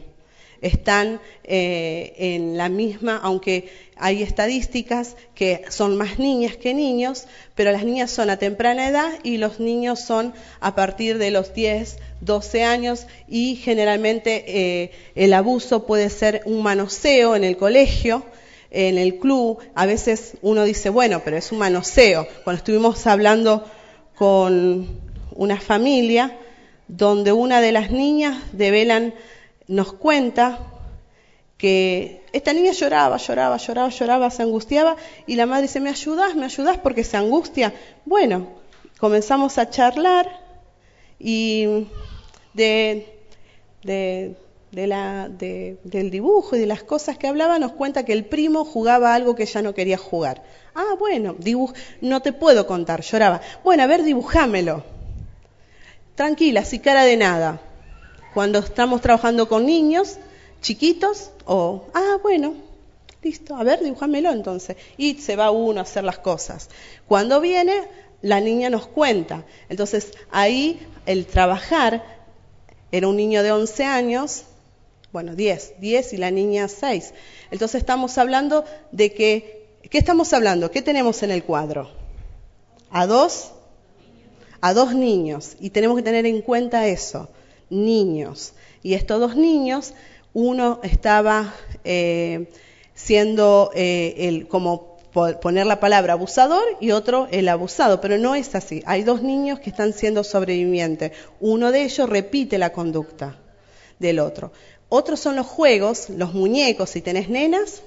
están 0.65 1.19
en 1.43 2.57
la 2.57 2.69
misma, 2.69 3.19
aunque 3.21 3.69
hay 3.97 4.23
estadísticas 4.23 5.15
que 5.35 5.63
son 5.69 5.95
más 5.95 6.19
niñas 6.19 6.57
que 6.57 6.73
niños, 6.73 7.27
pero 7.55 7.71
las 7.71 7.83
niñas 7.85 8.11
son 8.11 8.29
a 8.29 8.37
temprana 8.37 8.89
edad 8.89 9.11
y 9.23 9.37
los 9.37 9.59
niños 9.59 10.01
son 10.01 10.33
a 10.59 10.75
partir 10.75 11.17
de 11.17 11.31
los 11.31 11.53
10, 11.53 11.97
12 12.21 12.63
años 12.63 13.07
y 13.27 13.55
generalmente 13.55 14.43
eh, 14.47 14.91
el 15.15 15.33
abuso 15.33 15.85
puede 15.85 16.09
ser 16.09 16.41
un 16.45 16.61
manoseo 16.61 17.35
en 17.35 17.43
el 17.43 17.55
colegio, 17.55 18.25
en 18.69 18.97
el 18.97 19.17
club. 19.17 19.59
A 19.75 19.85
veces 19.85 20.33
uno 20.41 20.65
dice, 20.65 20.89
bueno, 20.89 21.21
pero 21.23 21.37
es 21.37 21.51
un 21.51 21.59
manoseo. 21.59 22.27
Cuando 22.43 22.57
estuvimos 22.57 23.07
hablando 23.07 23.65
con 24.15 24.99
una 25.35 25.59
familia 25.59 26.37
donde 26.87 27.31
una 27.31 27.61
de 27.61 27.71
las 27.71 27.91
niñas 27.91 28.37
de 28.51 28.71
Velan 28.71 29.13
nos 29.67 29.93
cuenta 29.93 30.59
que 31.57 32.21
esta 32.33 32.53
niña 32.53 32.71
lloraba, 32.71 33.17
lloraba, 33.17 33.57
lloraba, 33.57 33.89
lloraba, 33.89 34.29
se 34.29 34.43
angustiaba 34.43 34.97
y 35.25 35.35
la 35.35 35.45
madre 35.45 35.63
dice, 35.63 35.79
¿me 35.79 35.89
ayudas? 35.89 36.35
¿Me 36.35 36.45
ayudas? 36.45 36.77
Porque 36.77 37.03
se 37.03 37.17
angustia. 37.17 37.73
Bueno, 38.05 38.47
comenzamos 38.99 39.57
a 39.57 39.69
charlar 39.69 40.29
y 41.17 41.87
de, 42.53 43.07
de, 43.83 44.35
la, 44.87 45.29
del 45.29 46.11
dibujo 46.11 46.55
y 46.55 46.59
de 46.59 46.65
las 46.65 46.83
cosas 46.83 47.17
que 47.17 47.27
hablaba 47.27 47.57
nos 47.57 47.71
cuenta 47.71 48.03
que 48.03 48.13
el 48.13 48.25
primo 48.25 48.65
jugaba 48.65 49.13
algo 49.13 49.35
que 49.35 49.45
ya 49.45 49.61
no 49.61 49.73
quería 49.73 49.97
jugar. 49.97 50.43
Ah, 50.75 50.95
bueno, 50.99 51.37
no 52.01 52.21
te 52.21 52.33
puedo 52.33 52.67
contar, 52.67 53.01
lloraba. 53.01 53.41
Bueno, 53.63 53.83
a 53.83 53.87
ver, 53.87 54.03
dibujámelo. 54.03 54.83
Tranquila, 56.15 56.65
sin 56.65 56.81
cara 56.81 57.05
de 57.05 57.15
nada. 57.15 57.61
Cuando 58.35 58.59
estamos 58.59 58.99
trabajando 58.99 59.47
con 59.47 59.65
niños, 59.65 60.17
chiquitos 60.61 61.31
o, 61.45 61.85
ah, 61.93 62.17
bueno, 62.21 62.53
listo, 63.23 63.55
a 63.55 63.63
ver, 63.63 63.81
dibújamelo 63.81 64.29
entonces. 64.29 64.75
Y 64.97 65.13
se 65.19 65.37
va 65.37 65.51
uno 65.51 65.79
a 65.79 65.83
hacer 65.83 66.03
las 66.03 66.19
cosas. 66.19 66.69
Cuando 67.07 67.39
viene, 67.39 67.83
la 68.21 68.41
niña 68.41 68.69
nos 68.69 68.87
cuenta. 68.87 69.45
Entonces, 69.69 70.11
ahí 70.31 70.85
el 71.05 71.27
trabajar, 71.27 72.03
era 72.91 73.07
un 73.07 73.15
niño 73.15 73.41
de 73.41 73.53
11 73.53 73.85
años, 73.85 74.43
bueno, 75.13 75.33
10, 75.33 75.75
10 75.79 76.11
y 76.11 76.17
la 76.17 76.29
niña 76.29 76.67
6. 76.67 77.13
Entonces 77.51 77.79
estamos 77.79 78.17
hablando 78.17 78.65
de 78.91 79.13
que, 79.13 79.79
¿qué 79.89 79.97
estamos 79.97 80.33
hablando? 80.33 80.71
¿Qué 80.71 80.81
tenemos 80.81 81.23
en 81.23 81.31
el 81.31 81.45
cuadro? 81.45 81.89
A 82.89 83.07
dos, 83.07 83.53
a 84.59 84.73
dos 84.73 84.93
niños. 84.93 85.55
Y 85.61 85.69
tenemos 85.69 85.95
que 85.95 86.03
tener 86.03 86.25
en 86.25 86.41
cuenta 86.41 86.85
eso, 86.85 87.29
niños. 87.69 88.53
Y 88.83 88.93
estos 88.93 89.19
dos 89.19 89.35
niños 89.35 89.93
uno 90.33 90.79
estaba 90.83 91.53
eh, 91.83 92.49
siendo 92.93 93.71
eh, 93.73 94.15
el, 94.17 94.47
como 94.47 94.95
poner 95.41 95.65
la 95.65 95.79
palabra 95.79 96.13
abusador 96.13 96.63
y 96.81 96.91
otro 96.91 97.29
el 97.31 97.47
abusado, 97.47 98.01
pero 98.01 98.17
no 98.17 98.35
es 98.35 98.53
así. 98.53 98.83
Hay 98.85 99.03
dos 99.03 99.21
niños 99.21 99.59
que 99.59 99.69
están 99.69 99.93
siendo 99.93 100.23
sobrevivientes. 100.23 101.13
Uno 101.39 101.71
de 101.71 101.83
ellos 101.83 102.09
repite 102.09 102.57
la 102.57 102.73
conducta 102.73 103.37
del 103.97 104.19
otro. 104.19 104.51
Otros 104.89 105.21
son 105.21 105.37
los 105.37 105.47
juegos, 105.47 106.09
los 106.09 106.33
muñecos, 106.33 106.89
si 106.89 107.01
tenés 107.01 107.29
nenas. 107.29 107.81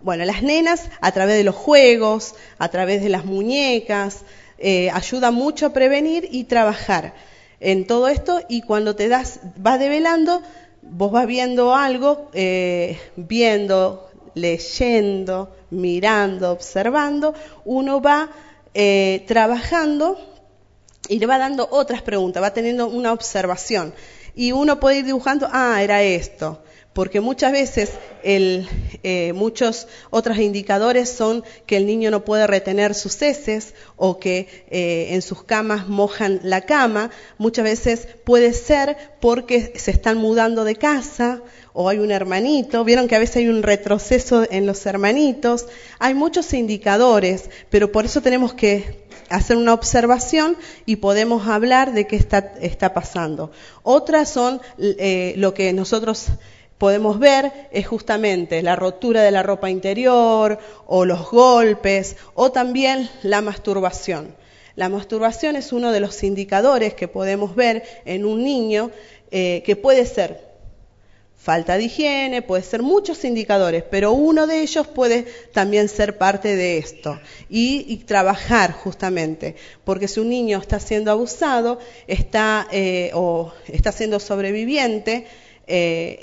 Bueno, 0.00 0.24
las 0.24 0.42
nenas 0.42 0.88
a 1.00 1.12
través 1.12 1.36
de 1.36 1.44
los 1.44 1.54
juegos, 1.54 2.34
a 2.58 2.68
través 2.70 3.02
de 3.02 3.08
las 3.10 3.24
muñecas, 3.24 4.22
eh, 4.58 4.90
ayuda 4.90 5.30
mucho 5.30 5.66
a 5.66 5.72
prevenir 5.72 6.28
y 6.30 6.44
trabajar 6.44 7.14
en 7.64 7.86
todo 7.86 8.08
esto 8.08 8.40
y 8.46 8.60
cuando 8.60 8.94
te 8.94 9.08
das, 9.08 9.40
vas 9.56 9.80
develando, 9.80 10.42
vos 10.82 11.10
vas 11.10 11.26
viendo 11.26 11.74
algo, 11.74 12.28
eh, 12.34 12.98
viendo, 13.16 14.10
leyendo, 14.34 15.50
mirando, 15.70 16.52
observando, 16.52 17.34
uno 17.64 18.02
va 18.02 18.28
eh, 18.74 19.24
trabajando 19.26 20.18
y 21.08 21.18
le 21.18 21.26
va 21.26 21.38
dando 21.38 21.66
otras 21.70 22.02
preguntas, 22.02 22.42
va 22.42 22.52
teniendo 22.52 22.86
una 22.86 23.12
observación. 23.12 23.94
Y 24.34 24.52
uno 24.52 24.78
puede 24.78 24.98
ir 24.98 25.06
dibujando, 25.06 25.48
ah, 25.50 25.82
era 25.82 26.02
esto, 26.02 26.62
porque 26.94 27.20
muchas 27.20 27.52
veces 27.52 27.90
eh, 28.22 29.32
muchos 29.34 29.88
otros 30.10 30.38
indicadores 30.38 31.10
son 31.10 31.44
que 31.66 31.76
el 31.76 31.86
niño 31.86 32.10
no 32.10 32.24
puede 32.24 32.46
retener 32.46 32.94
sus 32.94 33.20
heces 33.20 33.74
o 33.96 34.18
que 34.18 34.64
eh, 34.70 35.08
en 35.10 35.20
sus 35.20 35.42
camas 35.42 35.88
mojan 35.88 36.40
la 36.42 36.62
cama. 36.62 37.10
Muchas 37.36 37.64
veces 37.64 38.08
puede 38.24 38.52
ser 38.52 38.96
porque 39.20 39.72
se 39.76 39.90
están 39.90 40.16
mudando 40.18 40.64
de 40.64 40.76
casa 40.76 41.42
o 41.72 41.88
hay 41.88 41.98
un 41.98 42.12
hermanito. 42.12 42.84
Vieron 42.84 43.08
que 43.08 43.16
a 43.16 43.18
veces 43.18 43.36
hay 43.36 43.48
un 43.48 43.62
retroceso 43.62 44.46
en 44.48 44.64
los 44.64 44.86
hermanitos. 44.86 45.66
Hay 45.98 46.14
muchos 46.14 46.54
indicadores, 46.54 47.50
pero 47.68 47.90
por 47.90 48.04
eso 48.04 48.22
tenemos 48.22 48.54
que 48.54 49.04
hacer 49.28 49.56
una 49.56 49.74
observación 49.74 50.56
y 50.86 50.96
podemos 50.96 51.48
hablar 51.48 51.92
de 51.92 52.06
qué 52.06 52.16
está, 52.16 52.54
está 52.60 52.94
pasando. 52.94 53.50
Otras 53.82 54.30
son 54.30 54.60
eh, 54.78 55.34
lo 55.36 55.54
que 55.54 55.72
nosotros 55.72 56.28
podemos 56.78 57.18
ver 57.18 57.68
es 57.72 57.86
justamente 57.86 58.62
la 58.62 58.76
rotura 58.76 59.22
de 59.22 59.30
la 59.30 59.42
ropa 59.42 59.70
interior 59.70 60.58
o 60.86 61.04
los 61.04 61.30
golpes 61.30 62.16
o 62.34 62.52
también 62.52 63.08
la 63.22 63.40
masturbación. 63.40 64.34
La 64.76 64.88
masturbación 64.88 65.54
es 65.56 65.72
uno 65.72 65.92
de 65.92 66.00
los 66.00 66.22
indicadores 66.24 66.94
que 66.94 67.06
podemos 67.06 67.54
ver 67.54 67.84
en 68.04 68.24
un 68.24 68.42
niño 68.42 68.90
eh, 69.30 69.62
que 69.64 69.76
puede 69.76 70.04
ser 70.04 70.54
falta 71.44 71.76
de 71.76 71.84
higiene, 71.84 72.40
puede 72.40 72.62
ser 72.62 72.82
muchos 72.82 73.22
indicadores, 73.24 73.84
pero 73.90 74.12
uno 74.12 74.46
de 74.46 74.62
ellos 74.62 74.86
puede 74.86 75.26
también 75.52 75.90
ser 75.90 76.16
parte 76.16 76.56
de 76.56 76.78
esto 76.78 77.20
y, 77.50 77.98
trabajar 78.06 78.72
justamente, 78.72 79.54
porque 79.84 80.08
si 80.08 80.20
un 80.20 80.30
niño 80.30 80.58
está 80.58 80.80
siendo 80.80 81.10
abusado, 81.10 81.78
está 82.06 82.66
eh, 82.72 83.10
o 83.12 83.52
está 83.68 83.92
siendo 83.92 84.20
sobreviviente 84.20 85.26
eh, 85.66 86.18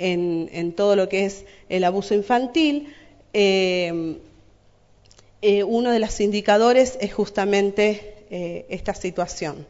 en, 0.52 0.74
todo 0.74 0.96
lo 0.96 1.10
que 1.10 1.26
es 1.26 1.46
el 1.70 1.84
abuso 1.84 2.14
infantil, 2.14 2.94
eh, 3.34 4.18
uno 5.66 5.92
de 5.92 6.00
los 6.00 6.20
indicadores 6.22 6.98
es 7.02 7.14
justamente 7.14 8.16
esta 8.70 8.94
situación. 8.94 9.66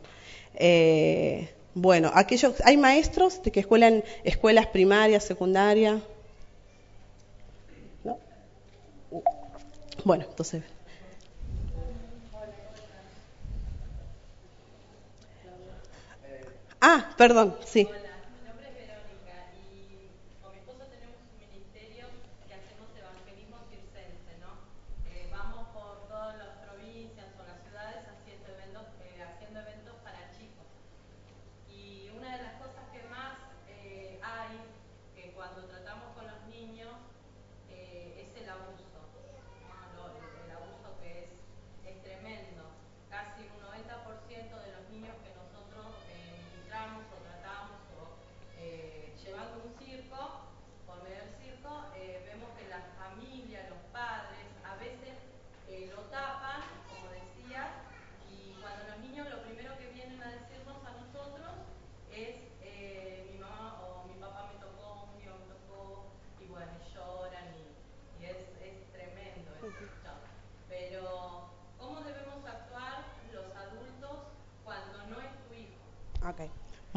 Bueno, 1.73 2.11
aquellos, 2.13 2.55
¿hay 2.65 2.75
maestros 2.75 3.41
de 3.43 3.51
que 3.51 3.61
escuelan 3.61 4.03
escuelas 4.25 4.67
primarias, 4.67 5.23
secundarias? 5.23 6.01
¿No? 8.03 8.19
Bueno, 10.03 10.25
entonces. 10.27 10.63
Ah, 16.81 17.13
perdón, 17.17 17.55
sí. 17.65 17.87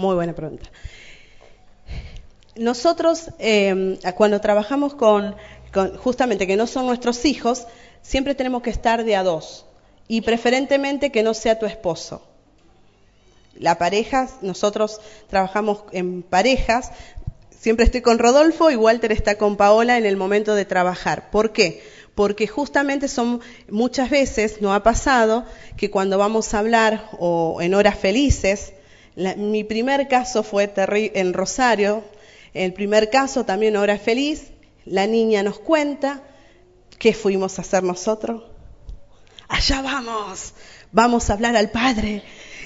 Muy 0.04 0.16
buena 0.16 0.34
pregunta. 0.34 0.66
Nosotros, 2.56 3.30
em, 3.38 3.96
cuando 4.14 4.38
trabajamos 4.38 4.94
con, 4.94 5.34
justamente 5.96 6.46
que 6.46 6.58
no 6.58 6.66
son 6.66 6.84
nuestros 6.84 7.24
hijos, 7.24 7.66
siempre 8.02 8.34
tenemos 8.34 8.60
que 8.60 8.68
estar 8.68 9.02
de 9.02 9.16
a 9.16 9.22
dos 9.22 9.64
y 10.06 10.20
preferentemente 10.20 11.10
que 11.10 11.22
no 11.22 11.32
sea 11.32 11.58
tu 11.58 11.64
esposo. 11.64 12.20
La 13.58 13.78
pareja, 13.78 14.28
nosotros 14.42 15.00
trabajamos 15.30 15.84
en 15.92 16.22
parejas, 16.22 16.90
siempre 17.58 17.86
estoy 17.86 18.02
con 18.02 18.18
Rodolfo 18.18 18.70
y 18.70 18.76
Walter 18.76 19.10
está 19.10 19.38
con 19.38 19.56
Paola 19.56 19.96
en 19.96 20.04
el 20.04 20.18
momento 20.18 20.54
de 20.54 20.66
trabajar. 20.66 21.30
¿Por 21.30 21.52
qué? 21.52 21.82
Porque 22.14 22.46
justamente 22.46 23.08
son 23.08 23.40
muchas 23.70 24.10
veces, 24.10 24.60
no 24.60 24.74
ha 24.74 24.82
pasado, 24.82 25.46
que 25.78 25.90
cuando 25.90 26.18
vamos 26.18 26.52
a 26.52 26.58
hablar 26.58 27.08
o 27.18 27.62
en 27.62 27.72
horas 27.72 27.98
felices, 27.98 28.74
mi 29.16 29.64
primer 29.64 30.08
caso 30.08 30.42
fue 30.42 30.72
en 30.76 31.32
Rosario, 31.32 32.04
el 32.52 32.72
primer 32.72 33.10
caso 33.10 33.44
también 33.44 33.76
hora 33.76 33.98
feliz, 33.98 34.52
la 34.84 35.06
niña 35.06 35.42
nos 35.42 35.58
cuenta, 35.58 36.22
¿qué 36.98 37.12
fuimos 37.12 37.58
a 37.58 37.62
hacer 37.62 37.82
nosotros? 37.82 38.44
Allá 39.48 39.82
vamos, 39.82 40.54
vamos 40.92 41.30
a 41.30 41.34
hablar 41.34 41.56
al 41.56 41.70
Padre. 41.70 42.22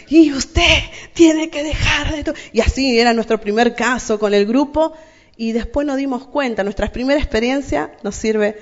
Y 0.08 0.32
usted 0.32 0.78
tiene 1.12 1.50
que 1.50 1.62
dejar 1.62 2.24
de. 2.24 2.34
Y 2.52 2.60
así 2.60 2.98
era 2.98 3.12
nuestro 3.12 3.40
primer 3.40 3.74
caso 3.74 4.18
con 4.18 4.32
el 4.32 4.46
grupo. 4.46 4.94
Y 5.36 5.52
después 5.52 5.86
nos 5.86 5.96
dimos 5.96 6.26
cuenta, 6.26 6.64
nuestra 6.64 6.90
primera 6.90 7.20
experiencia 7.20 7.92
nos 8.02 8.16
sirve, 8.16 8.58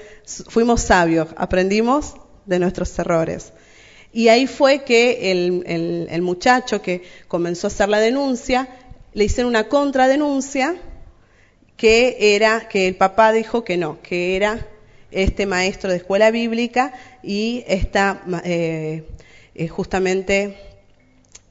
fuimos 0.48 0.82
sabios, 0.82 1.28
aprendimos 1.36 2.14
de 2.44 2.58
nuestros 2.58 2.98
errores. 2.98 3.52
Y 4.16 4.30
ahí 4.30 4.46
fue 4.46 4.82
que 4.82 5.30
el, 5.30 6.22
muchacho 6.22 6.80
que 6.80 7.02
comenzó 7.28 7.66
a 7.66 7.68
hacer 7.68 7.90
la 7.90 8.00
denuncia, 8.00 8.66
le 9.12 9.24
hicieron 9.24 9.50
una 9.50 9.68
contradenuncia 9.68 10.74
que 11.76 12.34
era 12.34 12.66
que 12.66 12.88
el 12.88 12.96
papá 12.96 13.30
dijo 13.32 13.62
que 13.62 13.76
no, 13.76 14.00
que 14.00 14.34
era 14.34 14.68
este 15.10 15.44
maestro 15.44 15.90
de 15.90 15.98
escuela 15.98 16.30
bíblica 16.30 16.94
y 17.22 17.62
esta 17.66 18.22
eh, 18.44 19.04
eh, 19.54 19.68
justamente 19.68 20.56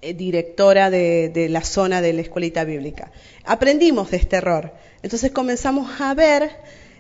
eh, 0.02 0.16
directora 0.16 0.90
de, 0.90 1.30
de, 1.30 1.50
la 1.50 1.62
zona 1.62 2.02
de 2.02 2.14
la 2.14 2.22
escuelita 2.22 2.64
bíblica. 2.64 3.12
Aprendimos 3.44 4.10
de 4.10 4.18
este 4.18 4.38
error. 4.38 4.74
Entonces 5.04 5.30
comenzamos 5.30 6.02
a 6.02 6.16
ver 6.16 6.50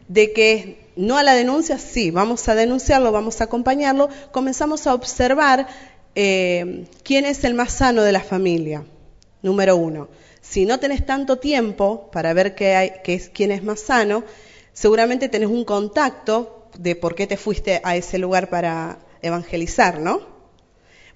de 0.09 0.31
que 0.31 0.84
no 0.95 1.17
a 1.17 1.23
la 1.23 1.33
denuncia, 1.33 1.77
sí, 1.77 2.11
vamos 2.11 2.47
a 2.47 2.55
denunciarlo, 2.55 3.11
vamos 3.11 3.41
a 3.41 3.45
acompañarlo, 3.45 4.09
comenzamos 4.31 4.87
a 4.87 4.93
observar 4.93 5.67
eh, 6.15 6.85
quién 7.03 7.25
es 7.25 7.43
el 7.43 7.53
más 7.53 7.73
sano 7.73 8.03
de 8.03 8.11
la 8.11 8.21
familia, 8.21 8.85
número 9.41 9.75
uno. 9.75 10.07
Si 10.41 10.65
no 10.65 10.79
tenés 10.79 11.05
tanto 11.05 11.37
tiempo 11.37 12.09
para 12.11 12.33
ver 12.33 12.55
qué 12.55 12.75
hay, 12.75 12.91
qué 13.03 13.15
es, 13.15 13.29
quién 13.29 13.51
es 13.51 13.63
más 13.63 13.81
sano, 13.81 14.23
seguramente 14.73 15.27
tenés 15.27 15.49
un 15.49 15.65
contacto 15.65 16.69
de 16.77 16.95
por 16.95 17.15
qué 17.15 17.27
te 17.27 17.37
fuiste 17.37 17.81
a 17.83 17.95
ese 17.95 18.17
lugar 18.17 18.49
para 18.49 18.99
evangelizar, 19.21 19.99
¿no? 19.99 20.35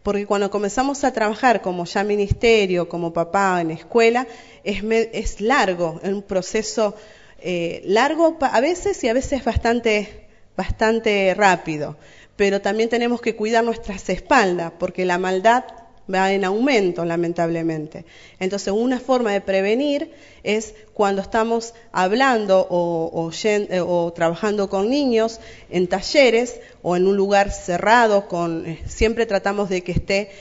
Porque 0.03 0.25
cuando 0.25 0.49
comenzamos 0.49 1.03
a 1.03 1.13
trabajar 1.13 1.61
como 1.61 1.85
ya 1.85 2.03
ministerio, 2.03 2.89
como 2.89 3.13
papá 3.13 3.59
en 3.61 3.71
escuela, 3.71 4.27
es, 4.63 4.83
es 4.83 5.41
largo, 5.41 5.99
es 6.03 6.11
un 6.11 6.23
proceso 6.23 6.95
eh, 7.41 7.81
largo 7.85 8.37
a 8.41 8.61
veces 8.61 9.03
y 9.03 9.07
a 9.07 9.13
veces 9.13 9.43
bastante, 9.43 10.27
bastante 10.55 11.33
rápido. 11.33 11.97
Pero 12.35 12.61
también 12.61 12.89
tenemos 12.89 13.21
que 13.21 13.35
cuidar 13.35 13.63
nuestras 13.63 14.09
espaldas 14.09 14.71
porque 14.79 15.05
la 15.05 15.17
maldad 15.17 15.65
va 16.13 16.31
en 16.31 16.43
aumento, 16.43 17.05
lamentablemente. 17.05 18.05
Entonces, 18.39 18.73
una 18.73 18.99
forma 18.99 19.31
de 19.31 19.41
prevenir 19.41 20.11
es 20.43 20.73
cuando 20.93 21.21
estamos 21.21 21.73
hablando 21.91 22.65
o, 22.69 23.31
eh, 23.43 23.83
trabajando 24.15 24.69
con 24.69 24.89
niños 24.89 25.39
en 25.69 25.87
talleres 25.87 26.59
o 26.81 26.95
en 26.95 27.07
un 27.07 27.15
lugar 27.15 27.51
cerrado, 27.51 28.27
con, 28.27 28.65
eh, 28.65 28.79
siempre 28.87 29.25
tratamos 29.25 29.69
de 29.69 29.83
que 29.83 29.91
esté, 29.91 30.31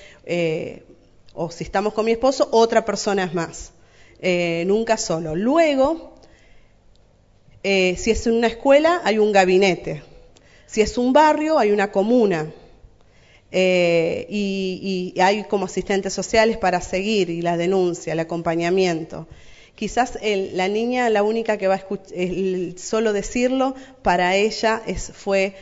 o 1.35 1.51
si 1.51 1.65
estamos 1.65 1.95
con 1.95 2.05
mi 2.05 2.13
esposo, 2.13 2.49
otra 2.51 2.85
persona 2.85 3.31
más, 3.33 3.73
nunca 4.67 4.97
solo. 4.97 5.35
Luego, 5.35 6.18
eh, 7.71 7.97
si 7.99 8.11
es 8.11 8.27
una 8.27 8.47
escuela, 8.47 9.03
hay 9.05 9.19
un 9.19 9.31
gabinete. 9.31 10.03
Si 10.65 10.81
es 10.81 10.97
un 10.97 11.13
barrio, 11.13 11.59
hay 11.59 11.71
una 11.71 11.93
comuna. 11.93 12.51
Eh, 13.53 14.27
y, 14.31 15.13
hay 15.21 15.45
como 15.45 15.67
asistentes 15.67 16.15
sociales 16.15 16.57
para 16.57 16.81
seguir 16.81 17.29
y 17.29 17.43
la 17.43 17.59
denuncia, 17.59 18.15
el 18.15 18.21
acompañamiento. 18.21 19.29
Quizás 19.75 20.19
la 20.23 20.69
niña, 20.69 21.11
la 21.11 21.23
única 21.23 21.59
que 21.59 21.69
va 21.69 21.75
a 21.75 21.77
escuchar, 21.77 22.17
solo 22.79 23.13
decirlo, 23.13 23.75
para 24.01 24.35
ella 24.35 24.81
es, 24.87 25.13
fue 25.15 25.55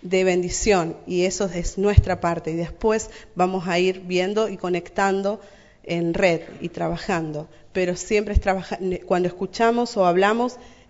de 0.00 0.24
bendición 0.24 0.96
y 1.06 1.26
eso 1.26 1.44
es 1.54 1.76
nuestra 1.76 2.22
parte. 2.22 2.52
Y 2.52 2.56
después 2.56 3.10
vamos 3.34 3.68
a 3.68 3.78
ir 3.78 4.00
viendo 4.00 4.48
y 4.48 4.56
conectando 4.56 5.42
en 5.84 6.14
red 6.14 6.40
y 6.62 6.70
trabajando. 6.70 7.48
Pero 7.74 7.96
siempre 7.96 8.32
es 8.32 8.40
trabajar, 8.40 8.78
cuando 9.04 9.28
escuchamos 9.28 9.98
o 9.98 10.06
hablamos, 10.06 10.56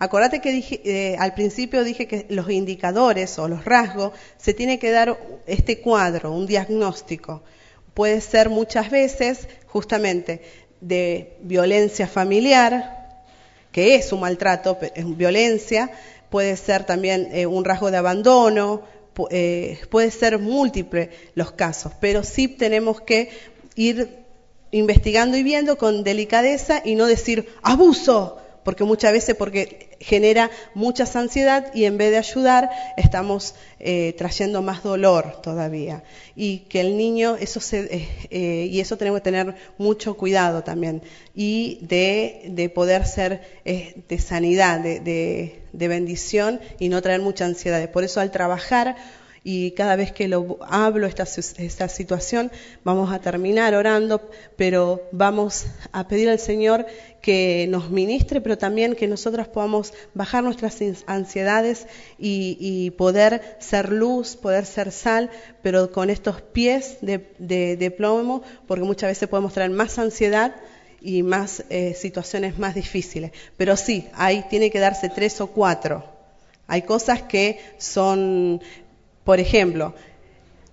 Acordate 0.00 0.40
que 0.40 0.52
dije, 0.52 0.80
eh, 0.84 1.16
al 1.18 1.34
principio 1.34 1.82
dije 1.82 2.06
que 2.06 2.26
los 2.28 2.48
indicadores 2.50 3.38
o 3.38 3.48
los 3.48 3.64
rasgos 3.64 4.12
se 4.36 4.54
tiene 4.54 4.78
que 4.78 4.90
dar 4.90 5.18
este 5.46 5.80
cuadro, 5.80 6.32
un 6.32 6.46
diagnóstico. 6.46 7.42
Puede 7.94 8.20
ser 8.20 8.48
muchas 8.48 8.90
veces 8.90 9.48
justamente 9.66 10.42
de 10.80 11.36
violencia 11.42 12.06
familiar, 12.06 13.24
que 13.72 13.96
es 13.96 14.12
un 14.12 14.20
maltrato, 14.20 14.78
es 14.94 15.16
violencia, 15.16 15.90
puede 16.30 16.56
ser 16.56 16.84
también 16.84 17.28
eh, 17.32 17.46
un 17.46 17.64
rasgo 17.64 17.90
de 17.90 17.96
abandono, 17.96 18.82
eh, 19.30 19.80
puede 19.90 20.12
ser 20.12 20.38
múltiple 20.38 21.10
los 21.34 21.50
casos, 21.52 21.92
pero 22.00 22.22
sí 22.22 22.46
tenemos 22.46 23.00
que 23.00 23.30
ir 23.74 24.18
investigando 24.70 25.36
y 25.36 25.42
viendo 25.42 25.76
con 25.76 26.04
delicadeza 26.04 26.82
y 26.84 26.94
no 26.94 27.06
decir 27.06 27.48
abuso, 27.62 28.38
porque 28.68 28.84
muchas 28.84 29.14
veces 29.14 29.34
porque 29.34 29.96
genera 29.98 30.50
mucha 30.74 31.06
ansiedad 31.18 31.72
y 31.72 31.86
en 31.86 31.96
vez 31.96 32.10
de 32.10 32.18
ayudar 32.18 32.68
estamos 32.98 33.54
eh, 33.80 34.14
trayendo 34.18 34.60
más 34.60 34.82
dolor 34.82 35.40
todavía. 35.40 36.04
Y 36.36 36.66
que 36.68 36.82
el 36.82 36.98
niño 36.98 37.38
eso 37.40 37.60
se 37.60 37.78
eh, 37.90 38.08
eh, 38.28 38.68
y 38.70 38.80
eso 38.80 38.98
tenemos 38.98 39.20
que 39.20 39.24
tener 39.24 39.54
mucho 39.78 40.18
cuidado 40.18 40.64
también. 40.64 41.00
Y 41.34 41.78
de, 41.80 42.42
de 42.50 42.68
poder 42.68 43.06
ser 43.06 43.40
de 43.64 44.18
sanidad 44.18 44.80
de, 44.80 45.00
de, 45.00 45.62
de 45.72 45.88
bendición 45.88 46.60
y 46.78 46.90
no 46.90 47.00
traer 47.00 47.22
mucha 47.22 47.46
ansiedad. 47.46 47.90
Por 47.90 48.04
eso 48.04 48.20
al 48.20 48.30
trabajar 48.30 48.96
y 49.44 49.72
cada 49.72 49.96
vez 49.96 50.12
que 50.12 50.28
lo 50.28 50.58
hablo 50.62 51.06
esta, 51.06 51.24
esta 51.24 51.88
situación 51.88 52.50
vamos 52.84 53.12
a 53.12 53.20
terminar 53.20 53.74
orando, 53.74 54.30
pero 54.56 55.02
vamos 55.12 55.66
a 55.92 56.08
pedir 56.08 56.28
al 56.28 56.38
Señor 56.38 56.86
que 57.20 57.66
nos 57.68 57.90
ministre, 57.90 58.40
pero 58.40 58.58
también 58.58 58.94
que 58.94 59.08
nosotras 59.08 59.48
podamos 59.48 59.92
bajar 60.14 60.44
nuestras 60.44 60.78
ansiedades 61.06 61.86
y, 62.18 62.90
poder 62.96 63.56
ser 63.58 63.92
luz, 63.92 64.36
poder 64.36 64.64
ser 64.64 64.92
sal, 64.92 65.30
pero 65.62 65.92
con 65.92 66.10
estos 66.10 66.40
pies 66.40 66.98
de, 67.00 67.32
de, 67.38 67.76
de 67.76 67.90
plomo, 67.90 68.42
porque 68.66 68.84
muchas 68.84 69.10
veces 69.10 69.28
podemos 69.28 69.52
traer 69.52 69.70
más 69.70 69.98
ansiedad 69.98 70.54
y 71.00 71.22
más 71.22 71.64
eh, 71.70 71.94
situaciones 71.94 72.58
más 72.58 72.74
difíciles. 72.74 73.32
Pero 73.56 73.76
sí, 73.76 74.08
ahí 74.14 74.44
tiene 74.50 74.70
que 74.70 74.80
darse 74.80 75.08
tres 75.08 75.40
o 75.40 75.48
cuatro. 75.48 76.04
Hay 76.66 76.82
cosas 76.82 77.22
que 77.22 77.60
son 77.78 78.60
por 79.28 79.40
ejemplo, 79.40 79.92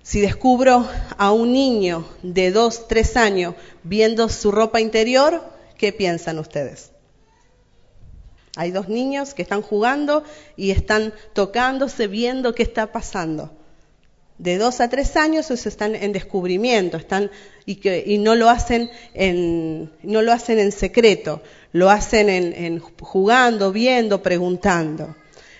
si 0.01 0.21
descubro 0.21 0.87
a 1.17 1.33
un 1.33 1.51
niño 1.51 2.07
de 2.23 2.51
dos, 2.51 2.87
tres 2.87 3.17
años 3.17 3.53
viendo 3.83 4.29
su 4.29 4.49
ropa 4.49 4.79
interior, 4.79 5.43
¿qué 5.77 5.91
piensan 5.91 6.39
ustedes? 6.39 6.91
Hay 8.55 8.71
dos 8.71 8.87
niños 8.87 9.33
que 9.33 9.41
están 9.41 9.61
jugando 9.61 10.23
y 10.55 10.71
están 10.71 11.13
tocándose, 11.33 12.07
viendo 12.07 12.55
qué 12.55 12.63
está 12.63 12.93
pasando. 12.93 13.51
De 14.37 14.57
dos 14.57 14.79
a 14.79 14.87
tres 14.87 15.17
años 15.17 15.51
ellos 15.51 15.65
están 15.65 15.93
en 15.93 16.13
descubrimiento, 16.13 16.95
están 16.95 17.31
y, 17.65 17.75
que, 17.75 18.05
y 18.07 18.19
no 18.19 18.35
lo 18.35 18.49
hacen 18.49 18.89
en 19.13 19.91
no 20.01 20.21
lo 20.21 20.31
hacen 20.31 20.59
en 20.59 20.71
secreto, 20.71 21.41
lo 21.73 21.89
hacen 21.89 22.29
en, 22.29 22.53
en 22.53 22.79
jugando, 22.79 23.73
viendo, 23.73 24.23
preguntando. 24.23 25.13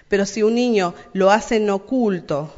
Pero 0.07 0.25
si 0.25 0.43
un 0.43 0.55
niño 0.55 0.95
lo 1.11 1.29
hace 1.29 1.57
en 1.57 1.69
oculto, 1.69 2.53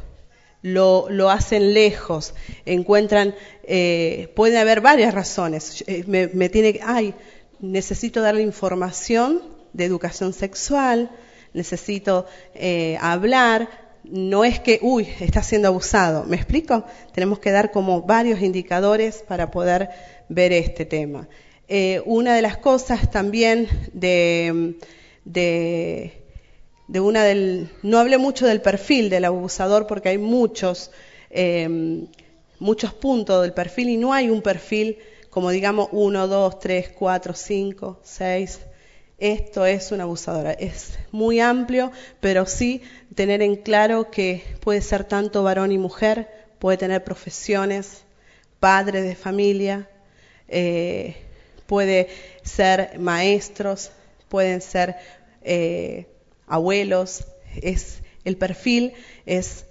lo, 0.62 1.30
hacen 1.30 1.74
lejos, 1.74 2.34
encuentran, 2.66 3.36
eh, 3.64 4.32
puede 4.36 4.58
haber 4.58 4.82
varias 4.82 5.14
razones. 5.14 5.84
Me, 6.08 6.28
me, 6.28 6.50
tiene, 6.50 6.80
ay, 6.84 7.14
necesito 7.60 8.22
darle 8.22 8.42
información 8.42 9.42
de 9.74 9.86
educación 9.86 10.34
sexual, 10.34 11.12
necesito 11.54 12.26
eh, 12.56 12.98
hablar. 13.02 13.88
No 14.04 14.46
es 14.46 14.60
que, 14.60 14.80
uy, 14.82 15.08
está 15.20 15.44
siendo 15.44 15.68
abusado. 15.68 16.24
¿Me 16.24 16.38
explico? 16.38 16.86
Tenemos 17.14 17.40
que 17.40 17.52
dar 17.52 17.72
como 17.72 18.04
varios 18.04 18.42
indicadores 18.42 19.24
para 19.28 19.52
poder 19.52 19.90
ver 20.30 20.54
este 20.54 20.86
tema. 20.86 21.28
Eh, 21.68 22.02
una 22.06 22.34
de 22.36 22.42
las 22.42 22.58
cosas 22.58 23.12
también 23.12 23.68
de 23.92 24.78
de 26.88 27.00
una 27.00 27.24
del 27.24 27.70
no 27.84 28.00
hablé 28.00 28.18
mucho 28.18 28.46
del 28.46 28.62
perfil 28.62 29.10
del 29.10 29.26
abusador 29.26 29.88
porque 29.88 30.10
hay 30.10 30.18
muchos 30.18 30.92
eh, 31.30 32.08
muchos 32.60 32.94
puntos 32.94 33.42
del 33.42 33.54
perfil 33.54 33.90
y 33.90 33.98
no 33.98 34.14
hay 34.14 34.30
un 34.30 34.42
perfil 34.42 34.98
como 35.30 35.52
digamos 35.52 35.90
uno, 35.92 36.28
dos, 36.28 36.58
tres, 36.60 36.90
cuatro, 36.90 37.36
cinco, 37.36 38.00
seis. 38.04 38.60
Esto 39.20 39.68
es 39.68 39.92
una 39.92 40.04
abusadora. 40.04 40.52
Es 40.52 40.98
muy 41.12 41.40
amplio, 41.40 41.92
pero 42.20 42.48
sí 42.48 42.82
tener 43.14 43.44
en 43.44 43.56
claro 43.56 44.10
que 44.10 44.44
puede 44.62 44.82
ser 44.82 45.04
tanto 45.04 45.44
varón 45.44 45.72
y 45.72 45.78
mujer, 45.78 46.28
puede 46.58 46.78
tener 46.78 47.04
profesiones, 47.04 48.04
padre 48.60 49.02
de 49.04 49.16
familia, 49.16 49.88
eh, 50.48 51.18
puede 51.68 52.10
ser 52.44 52.98
maestros, 53.00 53.92
pueden 54.30 54.62
ser 54.62 54.96
eh, 55.44 56.08
abuelos, 56.48 57.26
es, 57.62 58.00
el 58.26 58.38
perfil 58.38 58.94
es 59.26 59.66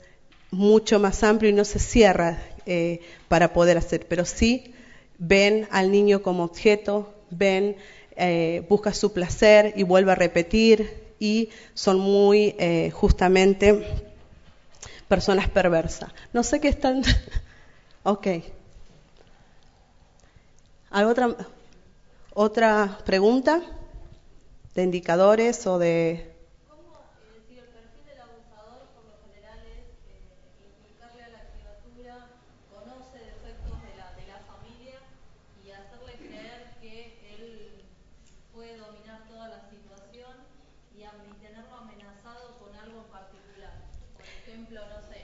mucho 0.50 0.98
más 1.00 1.22
amplio 1.22 1.50
y 1.50 1.54
no 1.54 1.64
se 1.64 1.78
cierra 1.78 2.38
eh, 2.66 3.00
para 3.28 3.52
poder 3.52 3.78
hacer, 3.78 4.06
pero 4.06 4.24
sí 4.24 4.74
ven 5.18 5.66
al 5.70 5.90
niño 5.90 6.22
como 6.22 6.44
objeto, 6.44 7.14
ven, 7.30 7.76
eh, 8.16 8.64
busca 8.68 8.92
su 8.92 9.12
placer 9.12 9.72
y 9.76 9.82
vuelve 9.82 10.12
a 10.12 10.14
repetir 10.14 11.04
y 11.18 11.50
son 11.74 11.98
muy 11.98 12.54
eh, 12.58 12.90
justamente 12.90 13.86
personas 15.08 15.48
perversas. 15.48 16.10
No 16.32 16.42
sé 16.42 16.60
qué 16.60 16.68
están... 16.68 17.02
ok. 18.02 18.26
¿Alguna 20.90 21.10
otra, 21.10 21.36
otra 22.34 22.98
pregunta 23.04 23.60
de 24.74 24.82
indicadores 24.82 25.66
o 25.66 25.78
de... 25.78 26.36
Sí, 26.36 26.44
la 26.44 26.44
manipulación 26.46 26.54
está 26.62 26.70
presente. 26.78 26.94
¿Cómo 41.70 41.84
manejas 41.86 42.34
vos 42.42 42.54
con 42.56 42.70
los 42.70 42.80
chicos? 42.86 42.86
Yo 43.96 44.16
por 44.16 44.24
ejemplo, 44.24 44.80
sí. 44.80 45.16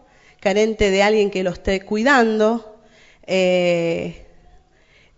carente 0.43 0.91
de 0.91 1.01
alguien 1.01 1.31
que 1.31 1.43
lo 1.43 1.51
esté 1.51 1.81
cuidando, 1.81 2.77
eh, 3.25 4.19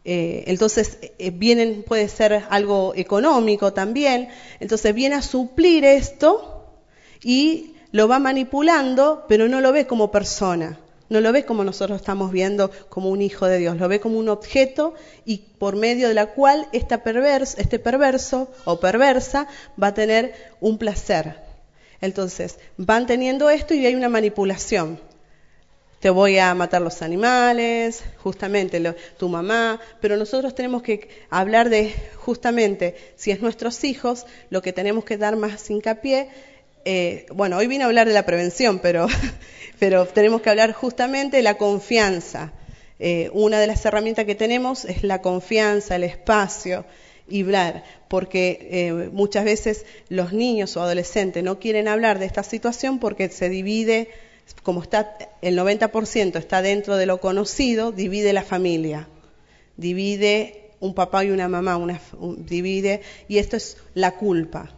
Eh, 0.08 0.44
entonces, 0.48 1.00
eh, 1.02 1.32
vienen, 1.32 1.84
puede 1.84 2.08
ser 2.10 2.44
algo 2.50 2.94
económico 2.96 3.74
también. 3.74 4.30
Entonces, 4.60 4.94
viene 4.94 5.16
a 5.16 5.22
suplir 5.24 5.84
esto 5.84 6.78
y 7.24 7.74
lo 7.92 8.08
va 8.08 8.20
manipulando, 8.20 9.26
pero 9.28 9.48
no 9.48 9.62
lo 9.62 9.72
ve 9.72 9.88
como 9.88 10.12
persona. 10.12 10.78
No 11.10 11.22
lo 11.22 11.32
ve 11.32 11.44
como 11.46 11.64
nosotros 11.64 12.00
estamos 12.02 12.32
viendo 12.32 12.70
como 12.90 13.10
un 13.10 13.22
hijo 13.22 13.48
de 13.48 13.58
Dios, 13.58 13.78
lo 13.78 13.88
ve 13.88 14.00
como 14.00 14.18
un 14.20 14.30
objeto 14.30 14.94
y 15.26 15.38
por 15.60 15.76
medio 15.76 16.08
de 16.08 16.16
la 16.16 16.28
cual 16.36 16.68
esta 16.72 17.04
perverso, 17.04 17.58
este 17.60 17.80
perverso 17.80 18.50
o 18.66 18.80
perversa 18.80 19.48
va 19.82 19.88
a 19.88 19.94
tener 19.94 20.34
un 20.62 20.78
placer. 20.78 21.26
Entonces, 22.02 22.58
van 22.78 23.06
teniendo 23.08 23.50
esto 23.50 23.74
y 23.74 23.86
hay 23.86 23.96
una 23.96 24.10
manipulación. 24.10 25.00
Te 26.06 26.12
voy 26.12 26.38
a 26.38 26.54
matar 26.54 26.84
los 26.84 27.02
animales, 27.02 28.04
justamente 28.18 28.80
tu 29.18 29.28
mamá, 29.28 29.82
pero 30.00 30.18
nosotros 30.18 30.54
tenemos 30.54 30.84
que 30.84 31.10
hablar 31.32 31.72
de 31.72 31.96
justamente 32.18 32.96
si 33.16 33.32
es 33.32 33.42
nuestros 33.42 33.84
hijos, 33.84 34.28
lo 34.52 34.62
que 34.62 34.72
tenemos 34.72 35.04
que 35.04 35.18
dar 35.18 35.36
más 35.36 35.68
hincapié 35.68 36.30
eh, 36.86 37.26
bueno, 37.34 37.58
hoy 37.58 37.66
vine 37.66 37.86
a 37.86 37.88
hablar 37.88 38.06
de 38.06 38.14
la 38.14 38.24
prevención, 38.24 38.78
pero, 38.78 39.08
pero 39.80 40.06
tenemos 40.06 40.44
que 40.44 40.52
hablar 40.52 40.74
justamente 40.74 41.38
de 41.38 41.42
la 41.42 41.58
confianza. 41.58 42.54
Eh, 43.00 43.32
una 43.34 43.60
de 43.60 43.66
las 43.66 43.84
herramientas 43.84 44.26
que 44.26 44.36
tenemos 44.36 44.86
es 44.86 45.02
la 45.02 45.24
confianza, 45.24 45.96
el 45.96 46.04
espacio 46.04 46.86
y 47.28 47.42
hablar, 47.42 47.84
porque 48.10 48.70
eh, 48.70 49.10
muchas 49.12 49.44
veces 49.44 49.88
los 50.10 50.34
niños 50.34 50.78
o 50.78 50.84
adolescentes 50.84 51.44
no 51.44 51.58
quieren 51.58 51.88
hablar 51.88 52.20
de 52.20 52.28
esta 52.28 52.44
situación 52.44 53.00
porque 53.00 53.30
se 53.30 53.50
divide, 53.50 54.10
como 54.64 54.82
está 54.82 55.18
el 55.42 55.56
90% 55.58 56.38
está 56.40 56.62
dentro 56.62 56.98
de 56.98 57.06
lo 57.06 57.20
conocido, 57.20 57.92
divide 57.92 58.34
la 58.34 58.44
familia, 58.44 59.08
divide 59.78 60.72
un 60.80 60.94
papá 60.94 61.24
y 61.26 61.32
una 61.32 61.48
mamá, 61.48 61.78
una, 61.78 62.00
un- 62.20 62.46
divide, 62.46 63.02
y 63.28 63.38
esto 63.38 63.58
es 63.58 63.78
la 63.94 64.12
culpa. 64.18 64.70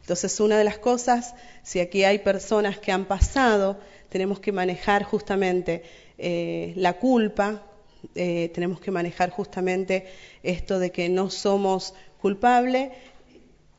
Entonces, 0.00 0.40
una 0.40 0.56
de 0.56 0.64
las 0.64 0.78
cosas, 0.78 1.34
si 1.62 1.80
aquí 1.80 2.04
hay 2.04 2.20
personas 2.20 2.78
que 2.78 2.92
han 2.92 3.04
pasado, 3.04 3.78
tenemos 4.08 4.40
que 4.40 4.52
manejar 4.52 5.02
justamente 5.02 5.82
eh, 6.16 6.72
la 6.76 6.94
culpa, 6.94 7.62
eh, 8.14 8.50
tenemos 8.54 8.80
que 8.80 8.90
manejar 8.90 9.30
justamente 9.30 10.06
esto 10.42 10.78
de 10.78 10.92
que 10.92 11.08
no 11.10 11.28
somos 11.30 11.94
culpables 12.22 12.90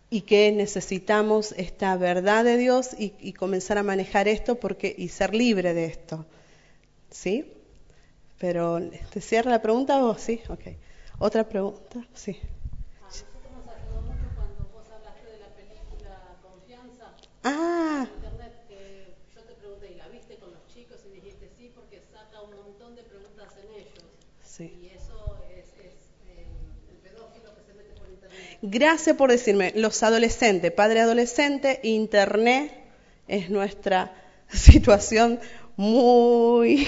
y 0.10 0.22
que 0.24 0.52
necesitamos 0.52 1.54
esta 1.58 1.96
verdad 1.98 2.44
de 2.44 2.58
Dios 2.58 2.94
y, 2.98 3.14
y 3.20 3.34
comenzar 3.34 3.78
a 3.78 3.84
manejar 3.84 4.28
esto 4.28 4.60
porque 4.60 4.94
y 4.98 5.10
ser 5.10 5.36
libre 5.36 5.74
de 5.74 5.86
esto. 5.86 6.26
¿Sí? 7.12 7.54
Pero, 8.40 8.80
¿te 9.12 9.22
cierra 9.22 9.52
la 9.52 9.62
pregunta 9.62 10.04
o 10.06 10.18
sí? 10.18 10.42
Ok. 10.50 10.66
¿Otra 11.20 11.48
pregunta? 11.48 12.08
Sí. 12.14 12.40
A 13.02 13.08
nosotros 13.08 13.52
nos 13.52 13.68
ayudó 13.68 14.02
mucho 14.02 14.28
cuando 14.36 14.68
vos 14.74 14.90
hablaste 14.92 15.28
de 15.32 15.40
la 15.40 15.50
película 15.56 16.38
Confianza 16.42 17.16
Ah, 17.44 18.08
en 18.08 18.14
internet, 18.16 18.54
que 18.68 19.16
yo 19.36 19.42
te 19.44 19.54
pregunté, 19.56 19.92
¿y 19.92 19.96
la 19.96 20.08
viste 20.10 20.38
con 20.38 20.52
los 20.54 20.66
chicos? 20.68 21.00
Y 21.06 21.10
dijiste 21.12 21.50
sí, 21.58 21.72
porque 21.76 22.02
saca 22.12 22.42
un 22.42 22.56
montón 22.56 22.96
de 22.96 23.04
preguntas 23.04 23.56
en 23.58 23.70
ellos. 23.74 24.04
sí. 24.44 24.78
Y 24.82 24.88
eso 24.88 25.40
es, 25.50 25.68
es 25.78 25.96
eh, 26.26 26.48
el 26.90 26.98
pedófilo 26.98 27.54
que 27.56 27.64
se 27.64 27.74
mete 27.74 27.94
por 27.94 28.10
internet. 28.10 28.49
Gracias 28.62 29.16
por 29.16 29.32
decirme, 29.32 29.72
los 29.76 30.04
adolescentes, 30.04 30.72
padre 30.72 31.00
adolescente, 31.00 31.80
internet 31.84 32.72
es 33.28 33.50
nuestra 33.50 34.12
situación 34.52 35.40
muy, 35.78 36.86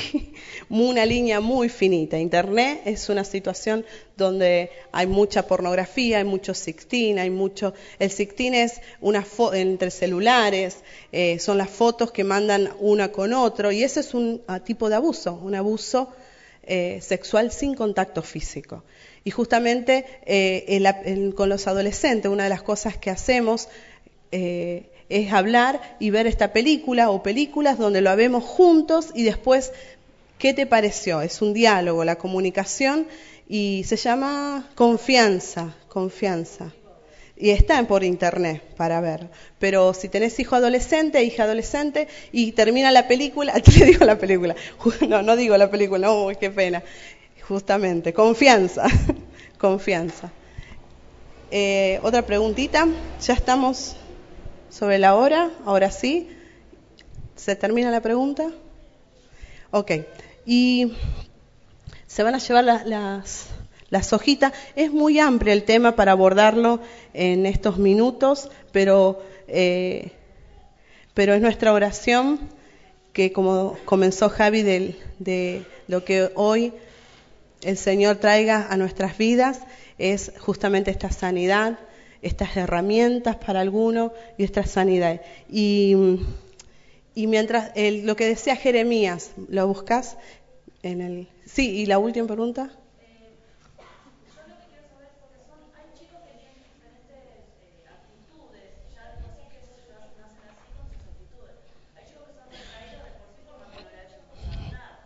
una 0.70 1.06
línea 1.06 1.40
muy 1.40 1.70
finita. 1.70 2.20
Internet 2.20 2.82
es 2.84 3.08
una 3.08 3.24
situación 3.24 3.86
donde 4.18 4.70
hay 4.92 5.08
mucha 5.08 5.48
pornografía, 5.48 6.18
hay 6.18 6.26
mucho 6.26 6.54
sixteen, 6.54 7.18
hay 7.18 7.30
mucho, 7.30 7.74
el 8.00 8.12
sixteen 8.12 8.54
es 8.54 8.82
una 9.00 9.24
fo- 9.24 9.56
entre 9.56 9.92
celulares, 9.92 10.80
eh, 11.14 11.40
son 11.40 11.58
las 11.58 11.70
fotos 11.70 12.12
que 12.12 12.26
mandan 12.26 12.70
una 12.80 13.14
con 13.14 13.32
otro 13.32 13.72
y 13.72 13.82
ese 13.84 14.02
es 14.02 14.14
un 14.14 14.42
ah, 14.48 14.60
tipo 14.60 14.90
de 14.90 14.96
abuso, 14.96 15.36
un 15.42 15.56
abuso 15.56 16.12
eh, 16.64 17.00
sexual 17.02 17.52
sin 17.52 17.74
contacto 17.74 18.22
físico. 18.22 18.84
Y 19.24 19.32
justamente 19.32 20.06
eh, 20.26 21.32
con 21.36 21.50
los 21.50 21.68
adolescentes, 21.68 22.32
una 22.32 22.44
de 22.44 22.50
las 22.50 22.62
cosas 22.64 22.98
que 22.98 23.10
hacemos 23.10 23.70
eh, 24.32 24.90
es 25.10 25.34
hablar 25.34 25.98
y 26.00 26.10
ver 26.10 26.28
esta 26.28 26.54
película 26.54 27.10
o 27.10 27.22
películas 27.22 27.78
donde 27.78 28.02
lo 28.02 28.16
vemos 28.16 28.44
juntos 28.44 29.10
y 29.14 29.24
después, 29.24 29.74
¿qué 30.38 30.54
te 30.54 30.66
pareció? 30.66 31.22
Es 31.22 31.42
un 31.42 31.54
diálogo, 31.54 32.06
la 32.06 32.18
comunicación 32.18 33.08
y 33.48 33.84
se 33.86 33.98
llama 33.98 34.70
confianza, 34.76 35.76
confianza. 35.90 36.72
Y 37.42 37.50
está 37.50 37.82
por 37.88 38.04
internet 38.04 38.62
para 38.78 39.02
ver. 39.02 39.28
Pero 39.60 39.94
si 39.96 40.10
tenés 40.10 40.40
hijo 40.40 40.56
adolescente, 40.56 41.24
hija 41.24 41.44
adolescente, 41.44 42.08
y 42.32 42.52
termina 42.52 42.92
la 42.92 43.08
película, 43.08 43.54
te 43.62 43.86
digo 43.86 44.06
la 44.06 44.18
película, 44.18 44.56
no, 45.08 45.22
no 45.24 45.36
digo 45.36 45.58
la 45.58 45.70
película, 45.72 46.12
uy, 46.14 46.36
qué 46.36 46.52
pena. 46.52 46.84
Justamente, 47.48 48.14
confianza, 48.14 48.86
confianza. 49.58 50.32
Eh, 51.50 52.00
otra 52.04 52.26
preguntita, 52.26 52.88
ya 53.20 53.34
estamos 53.34 53.96
sobre 54.70 55.00
la 55.00 55.16
hora, 55.16 55.52
ahora 55.66 55.92
sí. 55.92 56.30
¿Se 57.36 57.56
termina 57.56 57.92
la 57.92 58.02
pregunta? 58.02 58.52
Ok. 59.72 59.92
Y 60.46 60.94
se 62.08 62.24
van 62.24 62.36
a 62.36 62.40
llevar 62.40 62.64
la- 62.64 62.84
las, 62.86 63.48
las 63.92 64.14
hojitas. 64.14 64.54
Es 64.76 64.92
muy 64.92 65.20
amplio 65.20 65.54
el 65.54 65.64
tema 65.64 65.96
para 65.96 66.14
abordarlo 66.14 66.80
en 67.14 67.46
estos 67.46 67.78
minutos, 67.78 68.50
pero, 68.72 69.22
eh, 69.48 70.14
pero 71.14 71.34
es 71.34 71.42
nuestra 71.42 71.74
oración 71.74 72.40
que 73.14 73.32
como 73.34 73.78
comenzó 73.86 74.30
Javi 74.30 74.64
del- 74.64 74.98
de 75.20 75.66
lo 75.88 76.04
que 76.06 76.32
hoy 76.36 76.74
el 77.64 77.78
Señor 77.78 78.18
traiga 78.18 78.68
a 78.70 78.78
nuestras 78.78 79.18
vidas 79.18 79.60
es 79.98 80.32
justamente 80.40 80.92
esta 80.92 81.12
sanidad, 81.12 81.80
estas 82.22 82.56
herramientas 82.58 83.36
para 83.38 83.60
algunos 83.62 84.12
y 84.38 84.44
esta 84.44 84.66
sanidad. 84.66 85.22
Y, 85.50 85.96
y 87.16 87.28
mientras 87.28 87.72
el- 87.76 88.06
lo 88.06 88.16
que 88.16 88.26
decía 88.26 88.56
Jeremías, 88.56 89.32
¿lo 89.50 89.68
buscas? 89.68 90.18
En 90.84 91.02
el, 91.02 91.28
sí, 91.46 91.70
y 91.82 91.86
la 91.86 92.00
última 92.00 92.28
pregunta. 92.28 92.72
Yo 94.34 94.34
lo 94.48 94.56
que 94.58 94.66
quiero 94.66 94.82
saber 94.88 95.06
es 95.06 95.18
porque 95.18 95.38
son, 95.46 95.60
hay 95.78 95.90
chicos 95.98 96.20
que 96.24 96.32
tienen 96.34 96.64
diferentes 96.64 97.22
eh, 97.46 97.86
actitudes, 97.90 98.72
ya 98.90 99.04
de 99.12 99.18
por 99.22 99.30
sí 99.38 99.46
que 99.52 99.62
ellos 99.62 99.86
ya 100.16 100.18
nacen 100.18 100.48
así 100.50 100.72
con 100.74 100.88
sus 100.90 101.04
actitudes. 101.06 101.58
Hay 101.96 102.06
chicos 102.08 102.26
que 102.30 102.36
son 102.40 102.50
retraídos 102.50 103.04
de 103.04 103.12
por 103.20 103.30
sí 103.36 103.42
por 103.46 103.58
más 103.62 103.70
que 103.74 103.82
no 103.84 103.92
le 103.92 104.00
hayas 104.02 104.24
pasado 104.26 104.66
nada. 104.74 105.06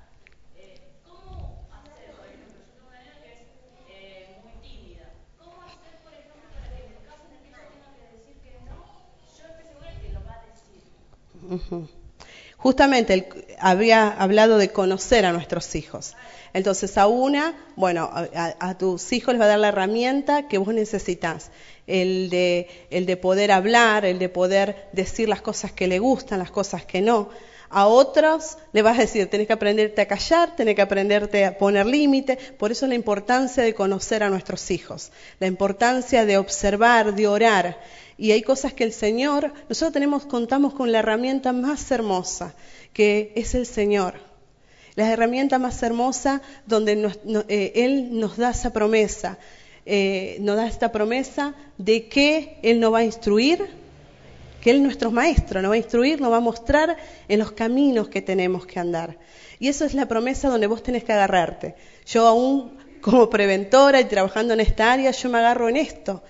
Eh, 0.56 0.80
¿Cómo 1.04 1.74
hacer, 1.76 2.14
por 2.16 2.28
ejemplo, 2.30 2.48
yo 2.56 2.70
tengo 2.72 2.88
una 2.88 3.02
nena 3.04 3.18
que 3.24 3.32
es 3.36 3.42
eh, 3.90 4.40
muy 4.44 4.56
tímida. 4.64 5.10
¿Cómo 5.42 5.60
hacer, 5.68 6.00
por 6.06 6.14
ejemplo, 6.14 6.48
para 6.54 6.70
que 6.72 6.86
en 6.86 6.92
el 6.96 7.02
caso 7.04 7.26
en 7.28 7.34
el 7.36 7.42
que 7.42 7.50
ella 7.50 7.66
tenga 7.68 7.90
que 7.98 8.06
decir 8.16 8.36
que 8.46 8.54
no, 8.64 8.78
yo 9.36 9.44
estoy 9.52 9.66
segura 9.68 9.92
que 10.00 10.10
lo 10.16 10.22
va 10.24 10.40
a 10.40 10.42
decir? 10.48 10.80
Justamente 12.58 13.14
el- 13.14 13.26
había 13.60 14.10
hablado 14.10 14.58
de 14.58 14.72
conocer 14.72 15.26
a 15.26 15.32
nuestros 15.34 15.76
hijos. 15.76 16.14
Entonces 16.54 16.98
a 16.98 17.08
una, 17.08 17.54
bueno, 17.76 18.10
a- 18.14 18.56
a 18.60 18.78
tus 18.78 19.12
hijos 19.14 19.34
les 19.34 19.42
va 19.42 19.46
a 19.46 19.50
dar 19.50 19.60
la 19.60 19.68
herramienta 19.70 20.48
que 20.48 20.58
vos 20.58 20.74
necesitas. 20.74 21.52
El 21.86 22.30
de, 22.30 22.68
el 22.90 23.06
de 23.06 23.18
poder 23.18 23.52
hablar, 23.52 24.06
el 24.06 24.18
de 24.20 24.30
poder 24.30 24.88
decir 24.94 25.30
las 25.30 25.42
cosas 25.42 25.72
que 25.72 25.88
le 25.88 26.00
gustan, 26.00 26.40
las 26.40 26.50
cosas 26.52 26.86
que 26.86 27.02
no. 27.02 27.30
A 27.70 27.88
otros 27.88 28.58
le 28.74 28.82
vas 28.82 28.98
a 28.98 29.02
decir, 29.02 29.30
tenés 29.30 29.48
que 29.48 29.54
aprenderte 29.54 30.02
a 30.02 30.08
callar, 30.08 30.56
tenés 30.56 30.76
que 30.76 30.82
aprenderte 30.82 31.46
a 31.46 31.58
poner 31.58 31.86
límite. 31.86 32.38
Por 32.58 32.72
eso 32.72 32.88
la 32.88 32.96
importancia 32.96 33.64
de 33.64 33.74
conocer 33.74 34.24
a 34.24 34.30
nuestros 34.30 34.70
hijos, 34.72 35.12
la 35.40 35.48
importancia 35.48 36.26
de 36.26 36.38
observar, 36.38 37.16
de 37.16 37.28
orar. 37.28 37.80
Y 38.18 38.32
hay 38.32 38.44
cosas 38.44 38.74
que 38.74 38.84
el 38.84 38.94
Señor, 38.94 39.52
nosotros 39.68 39.94
tenemos, 39.94 40.26
contamos 40.26 40.74
con 40.74 40.92
la 40.92 41.00
herramienta 41.00 41.52
más 41.52 41.92
hermosa, 41.92 42.54
que 42.94 43.34
es 43.36 43.56
el 43.56 43.66
Señor. 43.66 44.16
La 44.96 45.12
herramienta 45.12 45.60
más 45.60 45.84
hermosa 45.84 46.42
donde 46.66 47.12
eh, 47.50 47.72
Él 47.76 48.18
nos 48.18 48.38
da 48.38 48.52
esa 48.52 48.72
promesa, 48.72 49.38
eh, 49.86 50.38
nos 50.40 50.56
da 50.56 50.68
esta 50.68 50.92
promesa 50.92 51.54
de 51.78 52.08
que 52.08 52.58
Él 52.62 52.80
nos 52.80 52.94
va 52.94 53.00
a 53.00 53.04
instruir, 53.04 53.68
que 54.66 54.72
Él 54.72 54.78
es 54.78 54.82
nuestro 54.82 55.12
maestro, 55.12 55.62
nos 55.62 55.70
va 55.70 55.76
a 55.76 55.78
instruir, 55.78 56.20
nos 56.20 56.32
va 56.32 56.38
a 56.38 56.40
mostrar 56.40 56.98
en 57.28 57.38
los 57.38 57.52
caminos 57.52 58.10
que 58.10 58.24
tenemos 58.24 58.66
que 58.66 58.80
andar. 58.80 59.20
Y 59.60 59.68
eso 59.68 59.86
es 59.86 59.94
la 59.94 60.08
promesa 60.08 60.50
donde 60.50 60.66
vos 60.66 60.82
tenés 60.82 61.04
que 61.04 61.14
agarrarte. 61.14 61.76
Yo 62.08 62.26
aún 62.26 62.76
como 63.00 63.30
preventora 63.30 64.02
y 64.02 64.06
trabajando 64.06 64.56
en 64.56 64.62
esta 64.62 64.92
área, 64.92 65.12
yo 65.12 65.30
me 65.30 65.38
agarro 65.38 65.70
en 65.70 65.78
esto, 65.78 66.24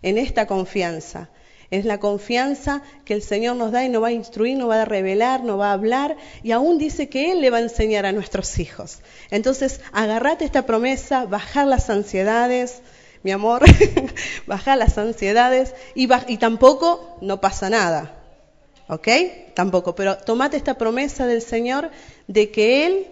en 0.00 0.16
esta 0.16 0.46
confianza. 0.46 1.30
Es 1.72 1.84
la 1.84 1.98
confianza 1.98 2.82
que 3.04 3.14
el 3.14 3.22
Señor 3.22 3.56
nos 3.56 3.72
da 3.72 3.84
y 3.84 3.88
nos 3.88 4.04
va 4.04 4.08
a 4.08 4.12
instruir, 4.12 4.56
nos 4.56 4.70
va 4.70 4.82
a 4.82 4.84
revelar, 4.84 5.42
nos 5.42 5.58
va 5.58 5.70
a 5.70 5.72
hablar 5.72 6.16
y 6.44 6.52
aún 6.52 6.78
dice 6.78 7.08
que 7.08 7.32
Él 7.32 7.40
le 7.40 7.50
va 7.50 7.56
a 7.56 7.62
enseñar 7.62 8.06
a 8.06 8.12
nuestros 8.12 8.60
hijos. 8.60 9.00
Entonces, 9.32 9.80
agarrate 9.90 10.44
esta 10.44 10.66
promesa, 10.66 11.24
bajar 11.24 11.66
las 11.66 11.90
ansiedades, 11.90 12.80
mi 13.22 13.30
amor, 13.30 13.62
bajar 14.46 14.78
las 14.78 14.98
ansiedades 14.98 15.74
y, 15.94 16.08
y 16.28 16.36
tampoco 16.38 17.16
no 17.20 17.40
pasa 17.40 17.70
nada. 17.70 18.18
¿Ok? 18.88 19.08
Tampoco, 19.54 19.94
pero 19.94 20.18
tomate 20.18 20.56
esta 20.56 20.76
promesa 20.76 21.26
del 21.26 21.40
Señor 21.40 21.90
de 22.26 22.50
que 22.50 22.86
Él, 22.86 23.06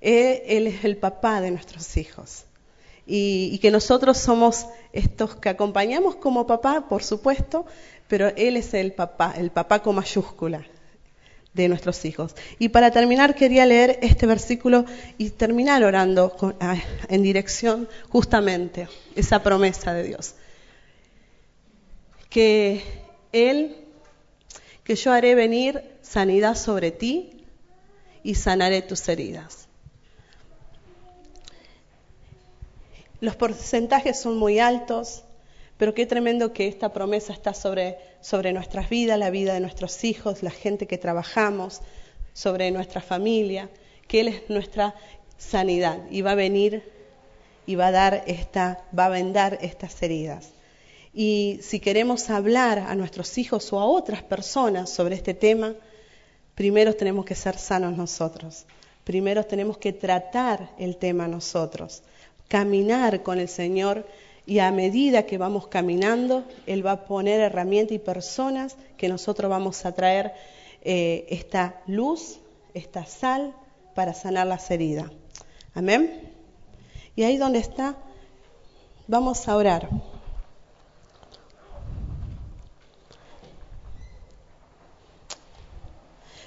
eh, 0.00 0.44
Él 0.46 0.66
es 0.66 0.84
el 0.84 0.96
papá 0.96 1.40
de 1.40 1.50
nuestros 1.50 1.96
hijos. 1.96 2.44
Y, 3.04 3.50
y 3.52 3.58
que 3.58 3.70
nosotros 3.70 4.16
somos 4.16 4.66
estos 4.92 5.34
que 5.36 5.48
acompañamos 5.48 6.16
como 6.16 6.46
papá, 6.46 6.88
por 6.88 7.02
supuesto, 7.02 7.66
pero 8.06 8.28
Él 8.36 8.56
es 8.56 8.74
el 8.74 8.92
papá, 8.92 9.34
el 9.36 9.50
papá 9.50 9.82
con 9.82 9.96
mayúscula 9.96 10.64
de 11.54 11.68
nuestros 11.68 12.04
hijos. 12.04 12.34
Y 12.58 12.70
para 12.70 12.90
terminar 12.90 13.34
quería 13.34 13.66
leer 13.66 13.98
este 14.02 14.26
versículo 14.26 14.84
y 15.18 15.30
terminar 15.30 15.84
orando 15.84 16.34
en 17.08 17.22
dirección 17.22 17.88
justamente 18.08 18.88
esa 19.14 19.42
promesa 19.42 19.92
de 19.92 20.04
Dios. 20.04 20.34
Que 22.30 22.82
Él, 23.32 23.76
que 24.84 24.96
yo 24.96 25.12
haré 25.12 25.34
venir 25.34 25.82
sanidad 26.00 26.56
sobre 26.56 26.90
ti 26.90 27.44
y 28.22 28.34
sanaré 28.34 28.82
tus 28.82 29.08
heridas. 29.08 29.68
Los 33.20 33.36
porcentajes 33.36 34.20
son 34.20 34.36
muy 34.36 34.58
altos, 34.58 35.22
pero 35.76 35.94
qué 35.94 36.06
tremendo 36.06 36.52
que 36.52 36.66
esta 36.66 36.92
promesa 36.92 37.32
está 37.32 37.54
sobre, 37.54 37.98
sobre 38.22 38.52
nuestras 38.54 38.88
vidas, 38.88 39.18
la 39.18 39.30
vida 39.30 39.52
de 39.52 39.60
nuestros 39.60 40.04
hijos, 40.04 40.42
la 40.42 40.50
gente 40.50 40.86
que 40.86 40.96
trabajamos, 40.96 41.82
sobre 42.32 42.70
nuestra 42.70 43.02
familia, 43.02 43.68
que 44.08 44.20
Él 44.20 44.28
es 44.28 44.48
nuestra 44.48 44.94
sanidad 45.36 45.98
y 46.10 46.22
va 46.22 46.30
a 46.30 46.36
venir 46.36 46.82
y 47.66 47.74
va 47.74 47.88
a 47.88 47.92
dar 47.92 48.24
esta, 48.26 48.84
va 48.98 49.06
a 49.06 49.10
vendar 49.10 49.58
estas 49.60 50.02
heridas. 50.02 50.50
Y 51.12 51.58
si 51.62 51.78
queremos 51.80 52.30
hablar 52.30 52.78
a 52.78 52.94
nuestros 52.94 53.36
hijos 53.36 53.72
o 53.72 53.80
a 53.80 53.86
otras 53.86 54.22
personas 54.22 54.88
sobre 54.88 55.14
este 55.14 55.34
tema, 55.34 55.74
primero 56.54 56.94
tenemos 56.94 57.24
que 57.26 57.34
ser 57.34 57.58
sanos 57.58 57.96
nosotros. 57.96 58.64
Primero 59.04 59.44
tenemos 59.44 59.78
que 59.78 59.92
tratar 59.92 60.70
el 60.78 60.96
tema 60.96 61.28
nosotros, 61.28 62.02
caminar 62.48 63.22
con 63.22 63.38
el 63.38 63.48
Señor 63.48 64.06
y 64.44 64.58
a 64.58 64.70
medida 64.72 65.24
que 65.24 65.38
vamos 65.38 65.68
caminando, 65.68 66.44
Él 66.66 66.84
va 66.84 66.92
a 66.92 67.04
poner 67.04 67.40
herramientas 67.40 67.94
y 67.94 67.98
personas 67.98 68.76
que 68.96 69.08
nosotros 69.08 69.48
vamos 69.48 69.84
a 69.84 69.92
traer 69.92 70.32
eh, 70.82 71.26
esta 71.28 71.80
luz, 71.86 72.40
esta 72.74 73.06
sal 73.06 73.54
para 73.94 74.14
sanar 74.14 74.46
las 74.46 74.70
heridas. 74.70 75.10
Amén. 75.74 76.32
Y 77.14 77.22
ahí 77.22 77.36
donde 77.36 77.60
está, 77.60 77.96
vamos 79.06 79.46
a 79.48 79.56
orar. 79.56 79.88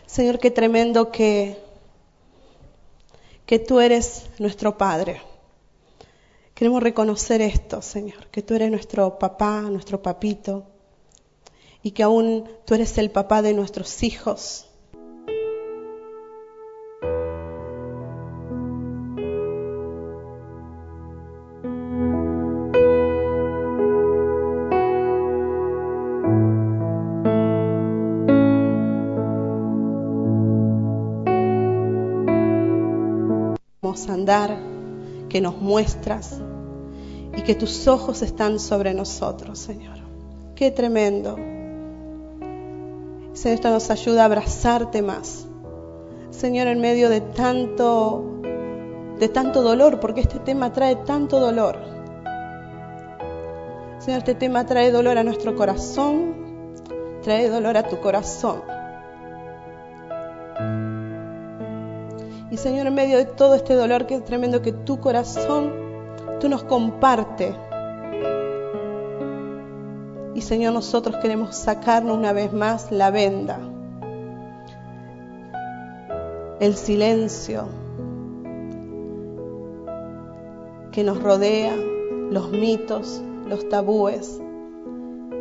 Señor, 0.06 0.40
qué 0.40 0.52
tremendo 0.52 1.12
que, 1.12 1.58
que 3.46 3.60
tú 3.60 3.80
eres 3.80 4.28
nuestro 4.40 4.78
Padre. 4.78 5.22
Queremos 6.56 6.82
reconocer 6.82 7.42
esto, 7.42 7.82
Señor, 7.82 8.28
que 8.32 8.42
tú 8.42 8.56
eres 8.56 8.72
nuestro 8.72 9.20
papá, 9.20 9.62
nuestro 9.64 10.02
papito, 10.02 10.64
y 11.84 11.92
que 11.92 12.02
aún 12.02 12.46
tú 12.66 12.76
eres 12.76 12.98
el 12.98 13.12
papá 13.12 13.42
de 13.42 13.54
nuestros 13.54 14.02
hijos. 14.04 14.66
Andar, 34.10 34.58
que 35.30 35.42
nos 35.42 35.58
muestras 35.58 36.42
y 37.36 37.42
que 37.42 37.56
tus 37.56 37.88
ojos 37.88 38.22
están 38.22 38.60
sobre 38.60 38.94
nosotros, 38.94 39.60
Señor. 39.60 39.98
Qué 40.56 40.72
tremendo. 40.72 41.36
Señor, 43.34 43.56
esto 43.56 43.70
nos 43.70 43.90
ayuda 43.92 44.22
a 44.22 44.26
abrazarte 44.26 45.02
más. 45.02 45.46
Señor, 46.32 46.68
en 46.68 46.80
medio 46.80 47.10
de 47.10 47.22
tanto, 47.22 48.42
de 49.20 49.30
tanto 49.30 49.62
dolor, 49.62 50.00
porque 50.00 50.22
este 50.22 50.40
tema 50.40 50.72
trae 50.72 50.96
tanto 50.96 51.40
dolor. 51.40 51.78
Señor, 54.00 54.20
este 54.20 54.36
tema 54.36 54.66
trae 54.66 54.92
dolor 54.92 55.18
a 55.18 55.24
nuestro 55.24 55.56
corazón, 55.56 56.36
trae 57.24 57.50
dolor 57.50 57.76
a 57.78 57.84
tu 57.88 58.00
corazón. 58.00 58.62
Y 62.52 62.58
Señor, 62.58 62.88
en 62.88 62.94
medio 62.94 63.18
de 63.18 63.26
todo 63.26 63.56
este 63.56 63.74
dolor 63.74 64.06
es 64.10 64.24
tremendo 64.24 64.62
que 64.62 64.72
tu 64.72 65.00
corazón, 65.00 65.74
tú 66.40 66.50
nos 66.50 66.64
comparte. 66.64 67.56
Y 70.34 70.42
Señor, 70.42 70.74
nosotros 70.74 71.18
queremos 71.22 71.56
sacarnos 71.56 72.18
una 72.18 72.34
vez 72.34 72.52
más 72.52 72.92
la 72.92 73.10
venda, 73.10 73.60
el 76.60 76.76
silencio 76.76 77.68
que 80.92 81.04
nos 81.04 81.22
rodea, 81.22 81.76
los 82.32 82.52
mitos, 82.52 83.22
los 83.48 83.68
tabúes, 83.70 84.42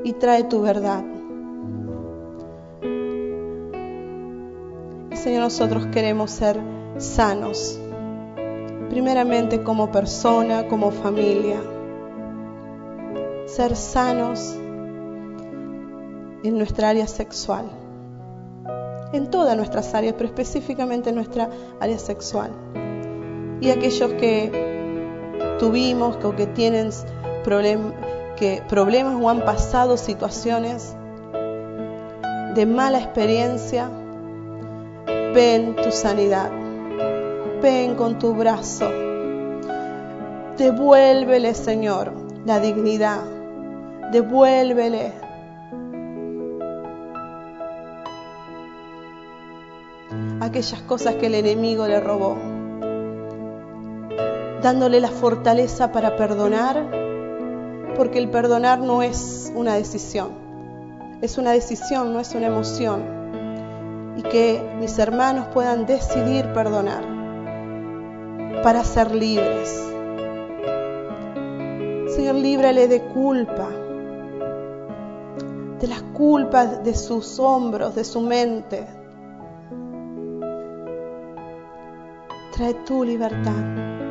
y 0.05 0.12
trae 0.12 0.45
tu 0.45 0.62
verdad. 0.62 1.05
Señor, 5.12 5.43
nosotros 5.43 5.87
queremos 5.87 6.31
ser 6.31 6.61
sanos, 6.99 7.81
primeramente 8.95 9.65
como 9.65 9.91
persona, 9.91 10.69
como 10.69 10.93
familia, 10.93 11.61
ser 13.45 13.75
sanos 13.75 14.55
en 16.45 16.57
nuestra 16.57 16.91
área 16.91 17.09
sexual, 17.09 17.65
en 19.12 19.31
todas 19.31 19.57
nuestras 19.57 19.93
áreas, 19.97 20.15
pero 20.16 20.29
específicamente 20.29 21.09
en 21.09 21.16
nuestra 21.16 21.51
área 21.81 21.99
sexual. 21.99 22.53
Y 23.61 23.71
aquellos 23.71 24.12
que 24.12 24.53
tuvimos 25.59 26.16
o 26.25 26.37
que 26.37 26.47
tienen 26.47 26.91
que 28.37 28.62
problemas 28.69 29.21
o 29.21 29.29
han 29.29 29.45
pasado 29.45 29.97
situaciones 29.97 30.95
de 32.55 32.65
mala 32.65 32.99
experiencia, 33.01 33.91
ven 35.35 35.75
tu 35.75 35.91
sanidad 35.91 36.64
ven 37.65 37.95
con 37.95 38.19
tu 38.19 38.35
brazo. 38.35 38.91
Devuélvele, 40.59 41.55
Señor, 41.55 42.12
la 42.45 42.61
dignidad. 42.61 43.23
Devuélvele. 44.12 45.12
Aquellas 50.41 50.82
cosas 50.82 51.15
que 51.15 51.28
el 51.28 51.36
enemigo 51.36 51.89
le 51.89 52.01
robó. 52.01 52.36
Dándole 54.62 55.01
la 55.01 55.09
fortaleza 55.09 55.91
para 55.91 56.16
perdonar, 56.16 56.86
porque 57.97 58.19
el 58.19 58.28
perdonar 58.28 58.81
no 58.81 59.03
es 59.03 59.51
una 59.55 59.74
decisión. 59.74 60.32
Es 61.23 61.39
una 61.39 61.53
decisión, 61.53 62.12
no 62.12 62.20
es 62.20 62.35
una 62.35 62.49
emoción. 62.49 63.03
Y 64.19 64.23
que 64.23 64.62
mis 64.78 64.99
hermanos 64.99 65.47
puedan 65.55 65.86
decidir 65.86 66.53
perdonar 66.53 67.14
para 68.62 68.85
ser 68.85 69.14
libres. 69.14 69.68
Señor, 72.14 72.36
líbrale 72.36 72.89
de 72.89 73.01
culpa, 73.02 73.68
de 75.81 75.89
las 75.89 76.02
culpas 76.14 76.85
de 76.85 76.94
sus 76.94 77.39
hombros, 77.39 77.94
de 77.94 78.05
su 78.05 78.20
mente. 78.20 78.86
Trae 82.52 82.74
tu 82.86 83.05
libertad. 83.05 84.03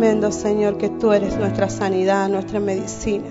Tremendo, 0.00 0.32
Señor, 0.32 0.78
que 0.78 0.88
tú 0.88 1.12
eres 1.12 1.36
nuestra 1.36 1.68
sanidad, 1.68 2.26
nuestra 2.30 2.58
medicina. 2.58 3.26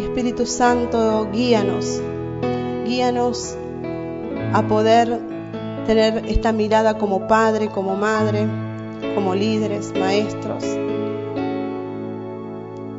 Espíritu 0.00 0.46
Santo, 0.46 1.30
guíanos, 1.30 2.02
guíanos 2.84 3.56
a 4.52 4.66
poder 4.66 5.35
tener 5.86 6.24
esta 6.26 6.52
mirada 6.52 6.98
como 6.98 7.28
padre, 7.28 7.68
como 7.68 7.96
madre, 7.96 8.46
como 9.14 9.34
líderes, 9.34 9.92
maestros, 9.98 10.64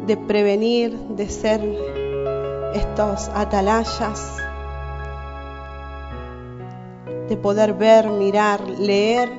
de 0.05 0.17
prevenir, 0.25 0.97
de 0.97 1.29
ser 1.29 1.61
estos 2.73 3.29
atalayas, 3.29 4.37
de 7.27 7.35
poder 7.35 7.73
ver, 7.73 8.07
mirar, 8.07 8.61
leer 8.79 9.29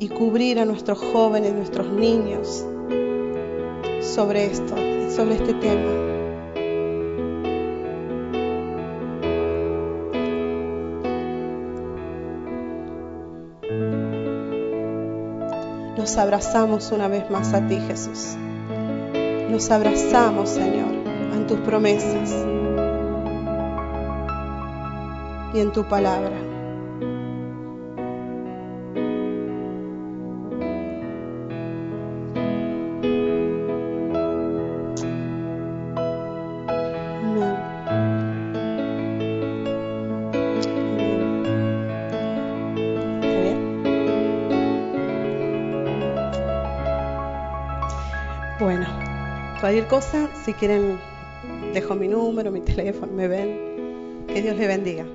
y 0.00 0.08
cubrir 0.08 0.58
a 0.58 0.64
nuestros 0.64 0.98
jóvenes, 0.98 1.52
nuestros 1.52 1.86
niños 1.88 2.66
sobre 4.00 4.46
esto, 4.46 4.74
sobre 5.10 5.36
este 5.36 5.54
tema. 5.54 6.05
Nos 16.06 16.18
abrazamos 16.18 16.92
una 16.92 17.08
vez 17.08 17.28
más 17.32 17.52
a 17.52 17.66
ti, 17.66 17.80
Jesús. 17.80 18.36
Nos 19.50 19.68
abrazamos, 19.72 20.50
Señor, 20.50 20.94
en 21.34 21.48
tus 21.48 21.58
promesas 21.58 22.30
y 25.52 25.58
en 25.58 25.72
tu 25.72 25.82
palabra. 25.88 26.45
Cosa, 49.86 50.28
si 50.44 50.52
quieren, 50.52 50.98
dejo 51.72 51.94
mi 51.94 52.08
número, 52.08 52.50
mi 52.50 52.60
teléfono, 52.60 53.12
me 53.12 53.28
ven. 53.28 54.26
Que 54.26 54.42
Dios 54.42 54.56
les 54.56 54.68
bendiga. 54.68 55.06